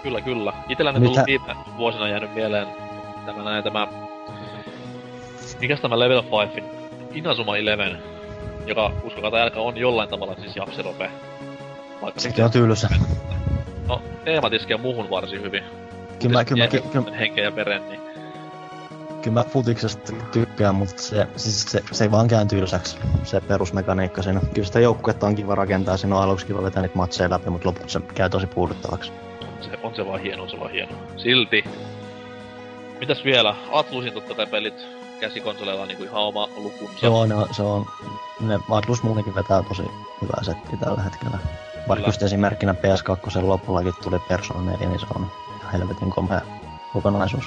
[0.02, 0.52] Kyllä, kyllä.
[0.68, 2.66] Itselläni Mitä- tullut viime vuosina jäänyt mieleen
[3.26, 3.88] tämä näin tämä...
[5.60, 6.62] Mikäs tämä Level 5
[7.12, 7.98] Inazuma Eleven,
[8.66, 11.10] joka uskokaa tai älkää on jollain tavalla siis japsirope.
[12.02, 12.88] Vaikka Sekin on tylsä.
[13.88, 15.64] No, teemat iskee muuhun varsin hyvin.
[16.22, 18.00] Kyllä kyllä, jää kyllä, henkeä ja veren, niin
[19.22, 24.22] kyllä mä futiksesta tykkään, mutta se, siis se, se ei vaan käy tylsäksi, se perusmekaniikka
[24.22, 24.40] siinä.
[24.54, 27.68] Kyllä sitä joukkuetta on kiva rakentaa, siinä on aluksi kiva vetää niitä matseja läpi, mutta
[27.68, 29.12] loput se käy tosi puuduttavaksi.
[29.60, 30.92] se, on se vaan hieno, on se vaan hieno.
[31.16, 31.64] Silti.
[33.00, 33.54] Mitäs vielä?
[33.72, 34.74] Atlusin totta kai pelit.
[35.20, 37.06] käsikonsoleilla on niinku ihan oma lukunsa.
[37.06, 37.86] Joo, ne se on,
[38.40, 39.82] ne Atlus muutenkin vetää tosi
[40.22, 41.38] hyvää settiä tällä hetkellä.
[41.88, 45.30] Vaikka just esimerkkinä PS2 lopullakin tuli Persona 4, niin se on
[45.72, 46.40] helvetin komea
[46.92, 47.44] kokonaisuus.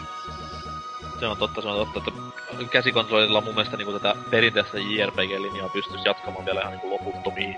[1.19, 2.11] Se on totta, se on totta,
[2.51, 7.57] että käsikonsolilla mun mielestä niinku tätä perinteistä JRPG-linjaa pystyisi jatkamaan vielä ihan niinku loputtomiin.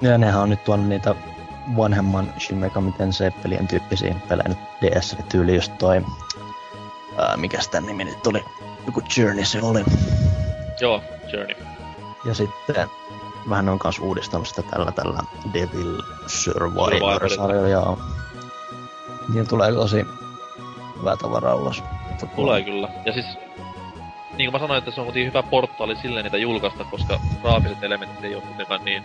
[0.00, 1.14] Ja nehän on nyt tuonut niitä
[1.76, 6.04] vanhemman Shin Megami Tensei-pelien tyyppisiä pelejä nyt DS-tyyli just toi...
[7.18, 8.44] Ää, mikäs tän nimi nyt tuli?
[8.86, 9.84] Joku Journey se oli.
[10.80, 11.56] Joo, Journey.
[12.24, 12.90] Ja sitten
[13.48, 15.20] vähän on kans uudistanut sitä tällä tällä
[15.54, 16.90] Devil Survivor.
[16.90, 17.98] Survivor-sarjalla.
[19.34, 20.06] Niin tulee tosi
[20.98, 21.82] hyvää tavaraa ulos.
[22.36, 22.88] Tulee kyllä.
[23.04, 23.26] Ja siis,
[24.36, 27.82] niin kuin mä sanoin, että se on kuitenkin hyvä portaali silleen niitä julkaista, koska graafiset
[27.82, 29.04] elementit ei ole kuitenkaan niin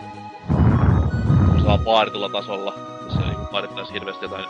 [1.45, 2.73] semmoisella vaaditulla tasolla,
[3.05, 4.45] missä niin vaadittaisi hirveästi jotain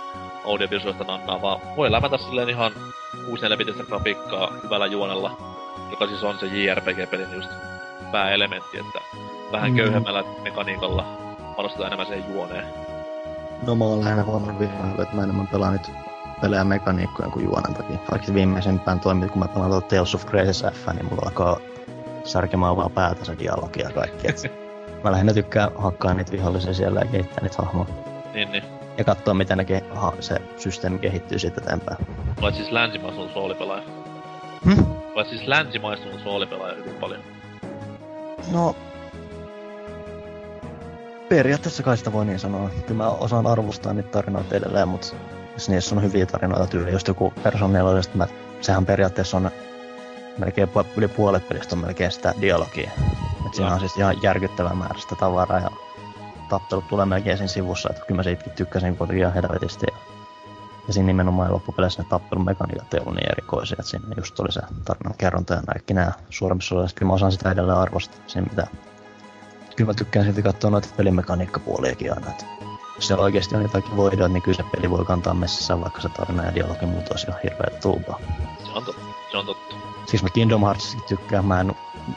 [0.45, 2.72] audiovisuaalista nannaa, vaan voi lämätä silleen ihan
[3.26, 5.38] 64 grafiikkaa hyvällä juonella,
[5.92, 7.50] joka siis on se JRPG-pelin just
[8.11, 9.00] pääelementti, että
[9.52, 9.77] vähän Mm.
[9.77, 11.06] köyhemmällä mekaniikalla
[11.56, 12.83] panostetaan enemmän siihen juoneen.
[13.66, 15.92] No mä oon lähinnä huomannut viime että mä enemmän pelaan nyt
[16.42, 17.98] pelejä mekaniikkojen kuin juonen takia.
[18.11, 21.58] Vaikka viimeisempään toimit, kun mä pelaan tuota Tales of Graces F, niin mulla alkaa
[22.24, 24.30] särkemään vaan päätä se dialogi ja kaikki.
[24.30, 24.51] Et
[25.03, 27.88] mä lähinnä tykkään hakkaa niitä vihollisia siellä ja kehittää niitä hahmoja.
[28.33, 28.64] Niin, niin.
[28.98, 31.98] Ja katsoa, miten ne ke- ha- se systeemi kehittyy siitä eteenpäin.
[32.42, 33.83] Olet siis länsimaistunut soolipelaaja.
[34.66, 34.83] Hm?
[35.16, 37.22] Olet siis länsimaistunut soolipelaaja hyvin paljon.
[38.51, 38.75] No,
[41.30, 42.69] periaatteessa kai sitä voi niin sanoa.
[42.69, 45.08] Kyllä mä osaan arvostaa niitä tarinoita edelleen, mutta
[45.53, 48.27] jos niissä on hyviä tarinoita tyyli, just joku Person 4, sit mä,
[48.61, 49.52] sehän periaatteessa on
[50.38, 52.92] melkein yli puolet pelistä on melkein sitä dialogia.
[53.45, 55.69] Et siinä on siis ihan järkyttävä määrä sitä tavaraa ja
[56.50, 59.85] tappelut tulee melkein siinä sivussa, että kyllä mä siitäkin tykkäsin kuitenkin ihan helvetisti.
[59.92, 59.98] Ja,
[60.88, 64.52] ja siinä nimenomaan loppupeleissä ne tappelun mekaniikat ei ollut niin erikoisia, että siinä just oli
[64.52, 66.95] se tarinan kerronta ja kaikki nämä suoremmissa osassa.
[66.95, 68.68] Kyllä mä osaan sitä edelleen arvostaa, siinä mitä
[69.76, 72.30] kyllä mä tykkään silti katsoa noita pelimekaniikkapuoliakin aina.
[72.30, 72.45] Että
[72.95, 76.10] jos siellä oikeasti on jotakin voidot, niin kyllä se peli voi kantaa messissä, vaikka se
[76.10, 78.19] tarina ja dialogi muut olisi ihan hirveä tuubaa.
[78.64, 79.06] Se on totta.
[79.32, 79.76] Se on totta.
[80.06, 81.76] Siis mä Kingdom Heartsista tykkään, mä, en,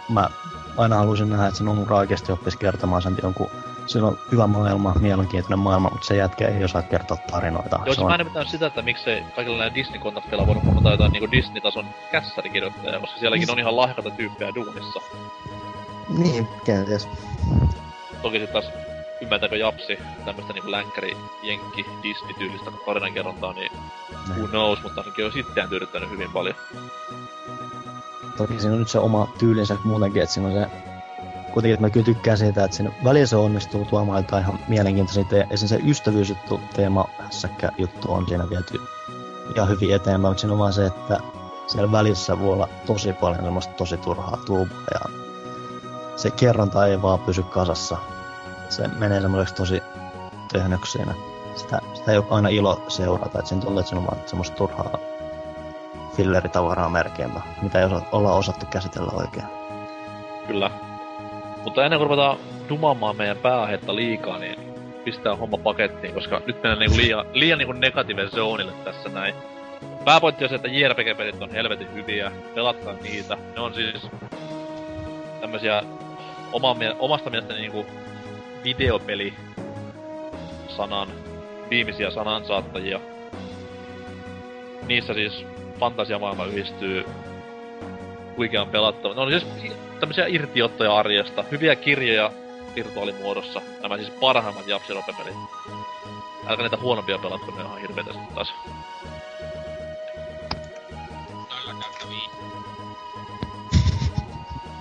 [0.09, 0.29] mä
[0.77, 3.51] aina halusin nähdä, että se on oikeasti oppisi kertomaan sen jonkun
[3.87, 7.81] Sillä on hyvä maailma, mielenkiintoinen maailma, mutta se jätkä ei osaa kertoa tarinoita.
[7.87, 11.31] Joo, se mä en nimittäin sitä, että miksei kaikilla näillä Disney-kontakteilla voinut huomata jotain niinku
[11.31, 15.01] Disney-tason kässärikirjoittajaa, koska sielläkin on ihan lahjakata tyyppejä duunissa.
[16.09, 17.09] Niin, kenties.
[18.23, 18.65] Toki sit taas
[19.21, 23.73] ymmärtääkö Japsi tämmöstä niinku länkkäri, jenkki, Disney-tyylistä tarinankerrontaa, niin
[24.37, 26.55] who knows, mutta ainakin on sitten tyydyttänyt hyvin paljon.
[28.37, 30.67] Toki siinä on nyt se oma tyylinsä muutenkin, että siinä on se...
[31.53, 35.25] Kuitenkin, että mä kyllä tykkään siitä, että siinä välillä se onnistuu tuomaan jotain ihan mielenkiintoisia
[35.25, 38.81] te- Esimerkiksi se ystävyysjuttu, teema, hässäkkä juttu on siinä viety
[39.55, 41.19] ihan hyvin eteenpäin, mutta siinä on vaan se, että
[41.67, 45.26] siellä välissä voi olla tosi paljon semmoista tosi turhaa tuubaa ja
[46.17, 47.97] se kerronta ei vaan pysy kasassa.
[48.69, 49.83] Se menee semmoiseksi tosi
[50.53, 51.15] töhnöksi siinä.
[51.55, 54.99] Sitä, sitä ei ole aina ilo seurata, että siinä tuntuu, että on vaan semmoista turhaa
[56.17, 59.47] filleritavaraa melkeinpä, mitä ei osa, olla osattu käsitellä oikein.
[60.47, 60.71] Kyllä.
[61.65, 62.37] Mutta ennen kuin ruvetaan
[62.69, 64.57] dumaamaan meidän pääaihetta liikaa, niin
[65.05, 69.35] pistää homma pakettiin, koska nyt mennään niinku liian, liian niinku negatiivisen zoneille tässä näin.
[70.05, 73.37] Pääpointti on se, että JRPG-pelit on helvetin hyviä, pelatkaa niitä.
[73.55, 74.07] Ne on siis
[75.41, 75.83] tämmösiä
[76.57, 77.87] oma, omasta mielestäni niinku
[78.65, 79.35] videopeli
[80.69, 81.09] sanan,
[81.71, 83.01] viimeisiä sanansaattajia.
[84.87, 85.47] Niissä siis
[85.81, 87.05] fantasiamaailma yhdistyy
[88.37, 89.15] huikean pelattava.
[89.15, 89.47] Ne on siis
[90.01, 92.33] tämmöisiä irtiottoja arjesta, hyviä kirjoja
[92.75, 93.63] virtuaalimuodossa.
[93.83, 95.35] Nämä siis parhaimmat japsiropepelit.
[96.47, 98.55] Älkää niitä huonompia pelatko, ne on ihan hirveetä sit taas.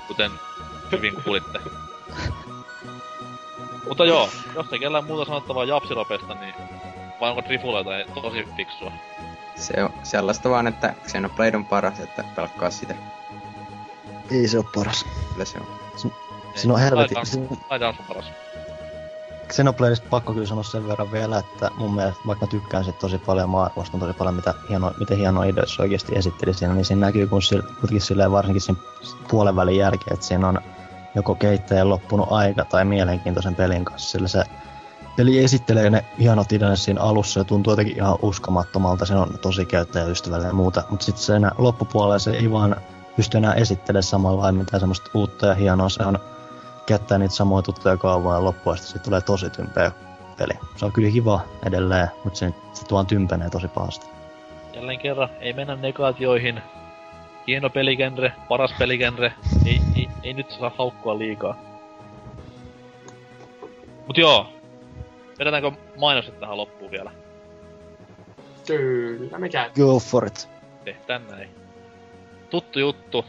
[0.08, 0.32] Kuten
[0.92, 1.60] hyvin kuulitte.
[3.88, 6.56] Mutta joo, jos ei kellään muuta sanottavaa japsiropesta, niin
[7.22, 8.92] vai onko Trifulla jotain tosi fiksua?
[9.56, 12.96] Se on sellaista vaan, että Xenoblade on paras, että pelkkaa sitä.
[14.32, 15.06] Ei se ole paras.
[15.34, 15.68] Kyllä se on.
[16.56, 17.18] Siinä on helvetin...
[17.70, 18.26] Laitetaan sun paras.
[19.54, 23.18] Xenobladeista pakko kyllä sanoa sen verran vielä, että mun mielestä vaikka mä tykkään sit tosi
[23.18, 26.86] paljon, mä arvostan tosi paljon, mitä hieno, miten hieno idea se oikeasti esitteli siinä, niin
[26.86, 28.82] siinä näkyy kun sillä, kuitenkin silleen varsinkin siinä
[29.28, 30.60] puolen välin jälkeen, että siinä on
[31.16, 34.44] joko kehittäjän loppunut aika tai mielenkiintoisen pelin kanssa, sillä se
[35.16, 39.66] peli esittelee ne hienot ideat siinä alussa ja tuntuu jotenkin ihan uskomattomalta, se on tosi
[39.66, 42.76] käyttäjäystävällinen ja muuta, mutta sitten se enää loppupuolella se ei vaan
[43.16, 46.20] pysty enää esittelemään samalla lailla mitään semmoista uutta ja hienoa, se on
[46.86, 49.92] käyttää niitä samoja tuttuja kaavoja ja loppuun asti tulee tosi tympeä
[50.38, 50.54] peli.
[50.76, 54.08] Se on kyllä kiva edelleen, mutta se, se tuon tympenee tosi pahasti.
[54.74, 56.62] Jälleen kerran, ei mennä negaatioihin.
[57.48, 59.34] hieno peligenre, paras peligenre,
[59.66, 61.58] ei, ei, ei nyt saa haukkua liikaa.
[64.08, 64.50] Mut joo,
[65.40, 67.12] vedetäänkö mainokset tähän loppuun vielä?
[68.68, 69.70] Kyllä, mikä?
[69.76, 70.50] Go for it.
[70.84, 71.50] Tehdään näin.
[72.50, 73.26] Tuttu juttu.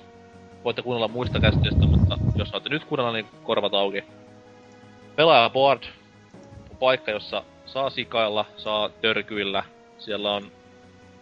[0.66, 4.04] Voitte kuunnella muista käsitystä, mutta jos olette nyt kuunnella, niin korvat auki.
[5.16, 5.82] Pelaaja Board
[6.70, 9.64] on paikka, jossa saa sikailla, saa törkyillä.
[9.98, 10.50] Siellä on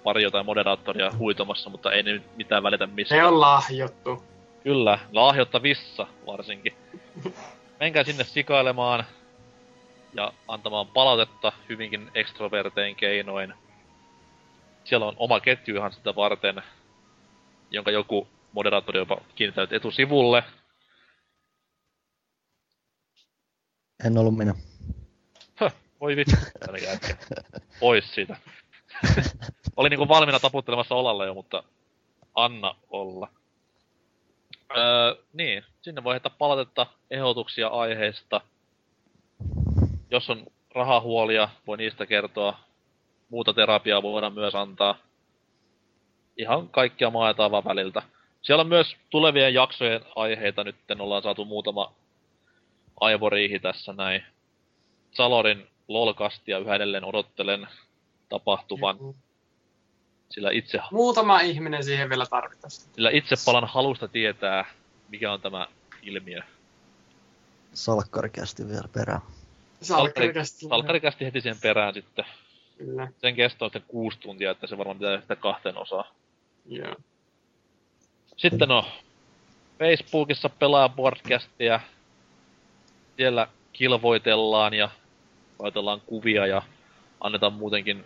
[0.03, 3.15] pari jotain moderaattoria huitomassa, mutta ei ne nyt mitään välitä mistä.
[3.15, 4.25] Se on lahjottu.
[4.63, 6.75] Kyllä, lahjottavissa varsinkin.
[7.81, 9.05] Menkää sinne sikailemaan
[10.15, 13.55] ja antamaan palautetta hyvinkin ekstrovertein keinoin.
[14.85, 16.63] Siellä on oma ketju ihan sitä varten,
[17.71, 20.45] jonka joku moderaattori jopa kiinnittänyt etusivulle.
[24.05, 24.55] En ollut minä.
[25.55, 26.37] Höh, voi vittu.
[27.81, 28.37] Pois siitä.
[29.77, 31.63] Oli niinku valmiina taputtelemassa olalle jo, mutta
[32.35, 33.29] anna olla.
[34.77, 38.41] Öö, niin, sinne voi heittää palautetta, ehdotuksia aiheista.
[40.11, 42.59] Jos on rahahuolia, voi niistä kertoa.
[43.29, 44.99] Muuta terapiaa voidaan myös antaa.
[46.37, 48.03] Ihan kaikkia maa ja taivaan väliltä.
[48.45, 50.65] Siellä on myös tulevien jaksojen aiheita.
[50.65, 51.93] Nyt ollaan saatu muutama
[53.01, 54.23] aivoriihi tässä näin.
[55.13, 57.69] Salorin lolkastia yhä edelleen odottelen
[58.29, 58.97] tapahtuvan.
[60.31, 62.71] Sillä itse, Muutama ihminen siihen vielä tarvitaan.
[62.71, 64.65] sillä itse palan halusta tietää,
[65.09, 65.69] mikä on tämä
[66.03, 66.41] ilmiö.
[67.75, 69.21] Salkkarikästi vielä perään.
[69.83, 70.67] Salkkarikästi.
[70.69, 72.25] Salkkarikästi heti sen perään sitten.
[72.79, 76.13] Kyllä, Sen kesto on sitten kuusi tuntia, että se varmaan pitää sitä kahteen osaa.
[76.67, 76.95] joo.
[78.37, 78.83] Sitten on
[79.79, 81.81] Facebookissa pelaa podcastia.
[83.17, 84.89] Siellä kilvoitellaan ja
[85.59, 86.63] laitellaan kuvia ja
[87.21, 88.05] annetaan muutenkin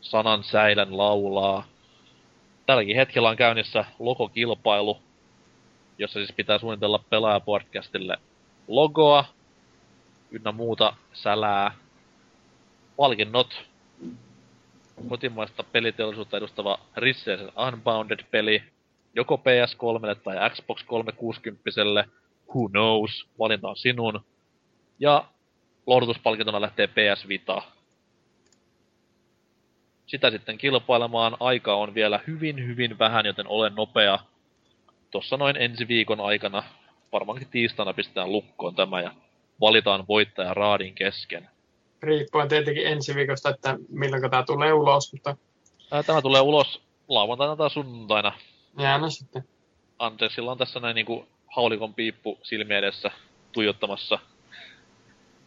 [0.00, 1.66] sanan säilän laulaa.
[2.66, 4.98] Tälläkin hetkellä on käynnissä logokilpailu,
[5.98, 8.18] jossa siis pitää suunnitella pelaajapodcastille
[8.68, 9.24] logoa
[10.30, 11.74] ynnä muuta sälää.
[12.96, 13.64] Palkinnot
[15.08, 18.62] kotimaista peliteollisuutta edustava Risseisen Unbounded-peli,
[19.14, 21.62] joko PS3 tai Xbox 360
[22.54, 24.20] who knows, valinta on sinun.
[24.98, 25.24] Ja
[25.86, 27.62] lohdutuspalkintona lähtee PS Vita.
[30.06, 34.18] Sitä sitten kilpailemaan aika on vielä hyvin hyvin vähän, joten olen nopea.
[35.10, 36.62] Tossa noin ensi viikon aikana,
[37.12, 39.14] varmaankin tiistaina pistetään lukkoon tämä ja
[39.60, 41.48] valitaan voittaja raadin kesken.
[42.02, 45.36] Riippuen tietenkin ensi viikosta, että milloin tämä tulee ulos, mutta
[46.06, 48.32] Tämä tulee ulos lauantaina tai sunnuntaina.
[48.78, 49.48] Jää no sitten.
[49.98, 53.10] Andersilla on tässä näin niinku haulikon piippu silmien edessä
[53.52, 54.18] tuijottamassa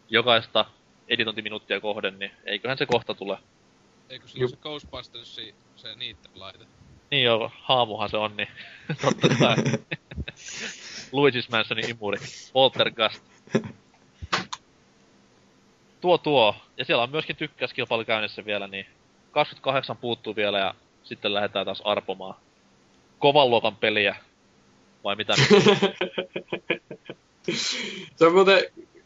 [0.09, 0.65] jokaista
[1.07, 3.38] editointiminuuttia kohden, niin eiköhän se kohta tule.
[4.09, 6.65] Eikö sillä ole se Ghostbustersi, se niitten laite?
[7.11, 8.47] Niin joo, haamuhan se on, niin
[9.01, 9.56] totta kai.
[11.11, 12.17] Luigi's Mansionin imuri.
[12.53, 13.23] Poltergust.
[16.01, 16.56] Tuo tuo.
[16.77, 18.85] Ja siellä on myöskin tykkäyskilpailu käynnissä vielä, niin
[19.31, 22.35] 28 puuttuu vielä ja sitten lähdetään taas arpomaan.
[23.19, 24.15] Kovan luokan peliä.
[25.03, 25.33] Vai mitä?
[28.15, 28.63] se on muuten,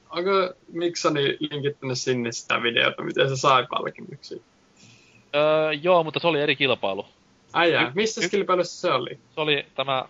[0.09, 4.41] onko Miksoni linkittänyt sinne sitä videota, miten se sai palkinnoksi?
[5.35, 7.06] öö, joo, mutta se oli eri kilpailu.
[7.53, 9.19] Ai jaa, Y- missä y- kilpailussa se oli?
[9.35, 10.06] Se oli tämä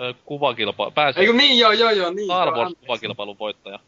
[0.00, 0.90] ö, kuvakilpailu.
[0.90, 2.26] Pääsi Eikö niin, joo, joo, joo, niin.
[2.26, 3.78] Star Wars kuvakilpailun voittaja.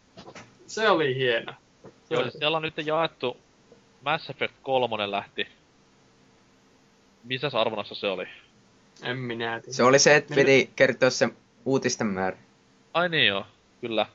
[0.66, 1.52] Se oli hieno.
[1.82, 3.36] Se Joo, oli- siellä on nyt jaettu
[4.04, 5.46] Mass Effect 3 lähti.
[7.24, 8.24] Missäs arvonnassa se oli?
[9.02, 9.72] En minä tiedä.
[9.72, 11.28] Se oli se, että piti kertoa se
[11.64, 12.36] uutisten määrä.
[12.94, 13.46] Ai niin joo,
[13.80, 14.06] kyllä.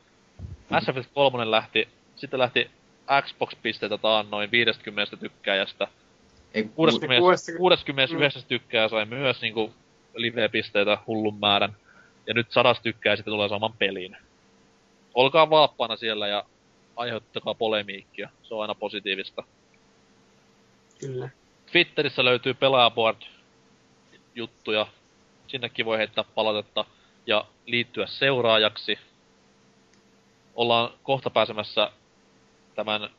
[0.70, 2.72] Mass Effect 3 lähti, sitten lähti
[3.22, 5.88] Xbox-pisteitä taannoin 50 tykkääjästä.
[6.54, 9.74] Ei, 60, kuudesta- 69 tykkää sai myös niinku
[10.16, 11.76] live-pisteitä hullun määrän.
[12.28, 14.18] Ja nyt sadas tykkää sitten tulee saman pelin.
[15.14, 16.44] Olkaa valppaana siellä ja
[16.96, 18.30] aiheuttakaa polemiikkia.
[18.44, 19.44] Se on aina positiivista.
[21.00, 21.30] Kyllä.
[21.72, 23.22] Twitterissä löytyy pelaajaboard
[24.36, 24.88] juttuja.
[25.48, 26.86] Sinnekin voi heittää palautetta
[27.28, 29.00] ja liittyä seuraajaksi.
[30.56, 31.92] Ollaan kohta pääsemässä
[32.76, 33.10] tämän,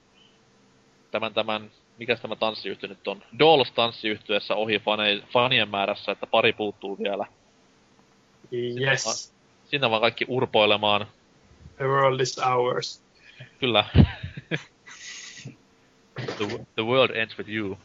[1.11, 3.23] tämän, tämän mikä tämä tanssiyhtiö nyt on?
[3.39, 7.27] Dolls tanssiyhtiössä ohi fane, fanien määrässä, että pari puuttuu vielä.
[8.81, 9.35] Yes.
[9.65, 11.07] Sinne vaan kaikki urpoilemaan.
[11.77, 13.03] The world is ours.
[13.61, 13.85] Kyllä.
[16.37, 17.79] the, the world ends with you.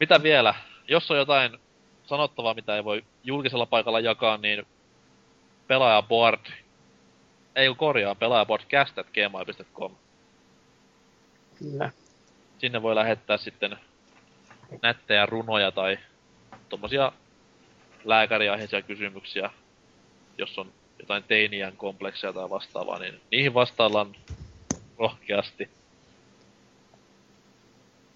[0.00, 0.54] Mitä vielä?
[0.88, 1.58] Jos on jotain
[2.06, 4.66] sanottavaa, mitä ei voi julkisella paikalla jakaa, niin
[5.66, 6.46] pelaajaboard,
[7.56, 9.96] ei kun korjaa, pelaajaboardcast.gmail.com.
[11.58, 11.90] Kyllä.
[12.58, 13.76] Sinne voi lähettää sitten
[14.82, 15.98] nättejä runoja tai
[16.68, 17.12] tommosia
[18.04, 19.50] lääkäriaiheisia kysymyksiä,
[20.38, 24.16] jos on jotain teiniän kompleksia tai vastaavaa, niin niihin vastaillaan
[24.98, 25.70] rohkeasti.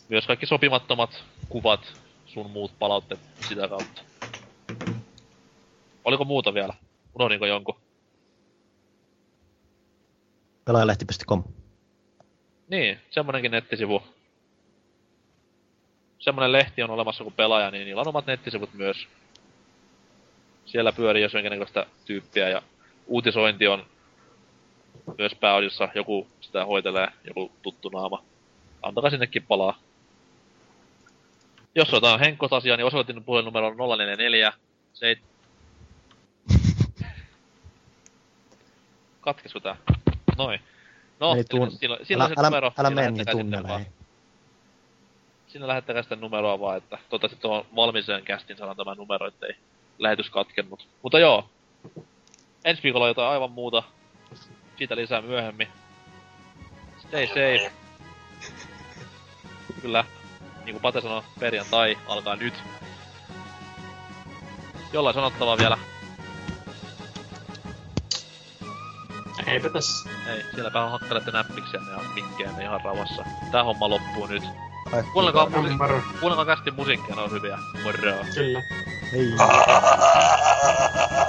[0.08, 1.96] Myös kaikki sopimattomat kuvat,
[2.36, 4.02] sun muut palautteet sitä kautta.
[6.04, 6.74] Oliko muuta vielä?
[7.14, 7.76] Unohdinko jonkun?
[10.64, 11.44] Pelaajalehti.com.
[12.68, 14.02] Niin, semmonenkin nettisivu.
[16.18, 18.96] Semmonen lehti on olemassa kuin pelaaja, niin niillä on omat nettisivut myös.
[20.66, 22.62] Siellä pyörii jos jonkinnäköistä tyyppiä ja
[23.06, 23.86] uutisointi on
[25.18, 25.88] myös pääosissa.
[25.94, 28.24] Joku sitä hoitelee, joku tuttu naama.
[28.82, 29.85] Antakaa sinnekin palaa.
[31.76, 34.52] Jos on jotain henkkosasia, niin osoitin puhelinnumero on 044
[34.92, 35.28] 7...
[39.20, 39.76] Katkesko tää?
[40.38, 40.60] Noin.
[41.20, 42.72] No, Ei tuun- silloin, silloin älä, se älä, numero.
[42.78, 43.86] älä niin mene niin sitten tunneleihin.
[45.48, 49.56] Sinne lähettäkää sitä numeroa vaan, että toivottavasti tuon valmiiseen kästin saadaan tämä numero, ettei
[49.98, 50.88] lähetys katkennut.
[51.02, 51.50] Mutta joo,
[52.64, 53.82] ensi viikolla jotain aivan muuta.
[54.78, 55.68] Siitä lisää myöhemmin.
[56.98, 57.72] Stay safe.
[59.82, 60.04] Kyllä,
[60.66, 62.54] niin kuin Pate sanoi, perjantai alkaa nyt.
[64.92, 65.78] Jollain sanottavaa vielä.
[69.46, 70.10] Eipä tässä.
[70.26, 73.24] Ei, sielläpä hakkelette näppiksiä ja minkkejä ihan rauhassa.
[73.52, 74.42] Tää homma loppuu nyt.
[75.12, 77.58] Kuunnelkaa, musi- kuunnelkaa kästi musiikkia, ne on hyviä.
[77.82, 77.98] Moro.
[78.34, 78.62] Kyllä.
[79.12, 79.32] Hei.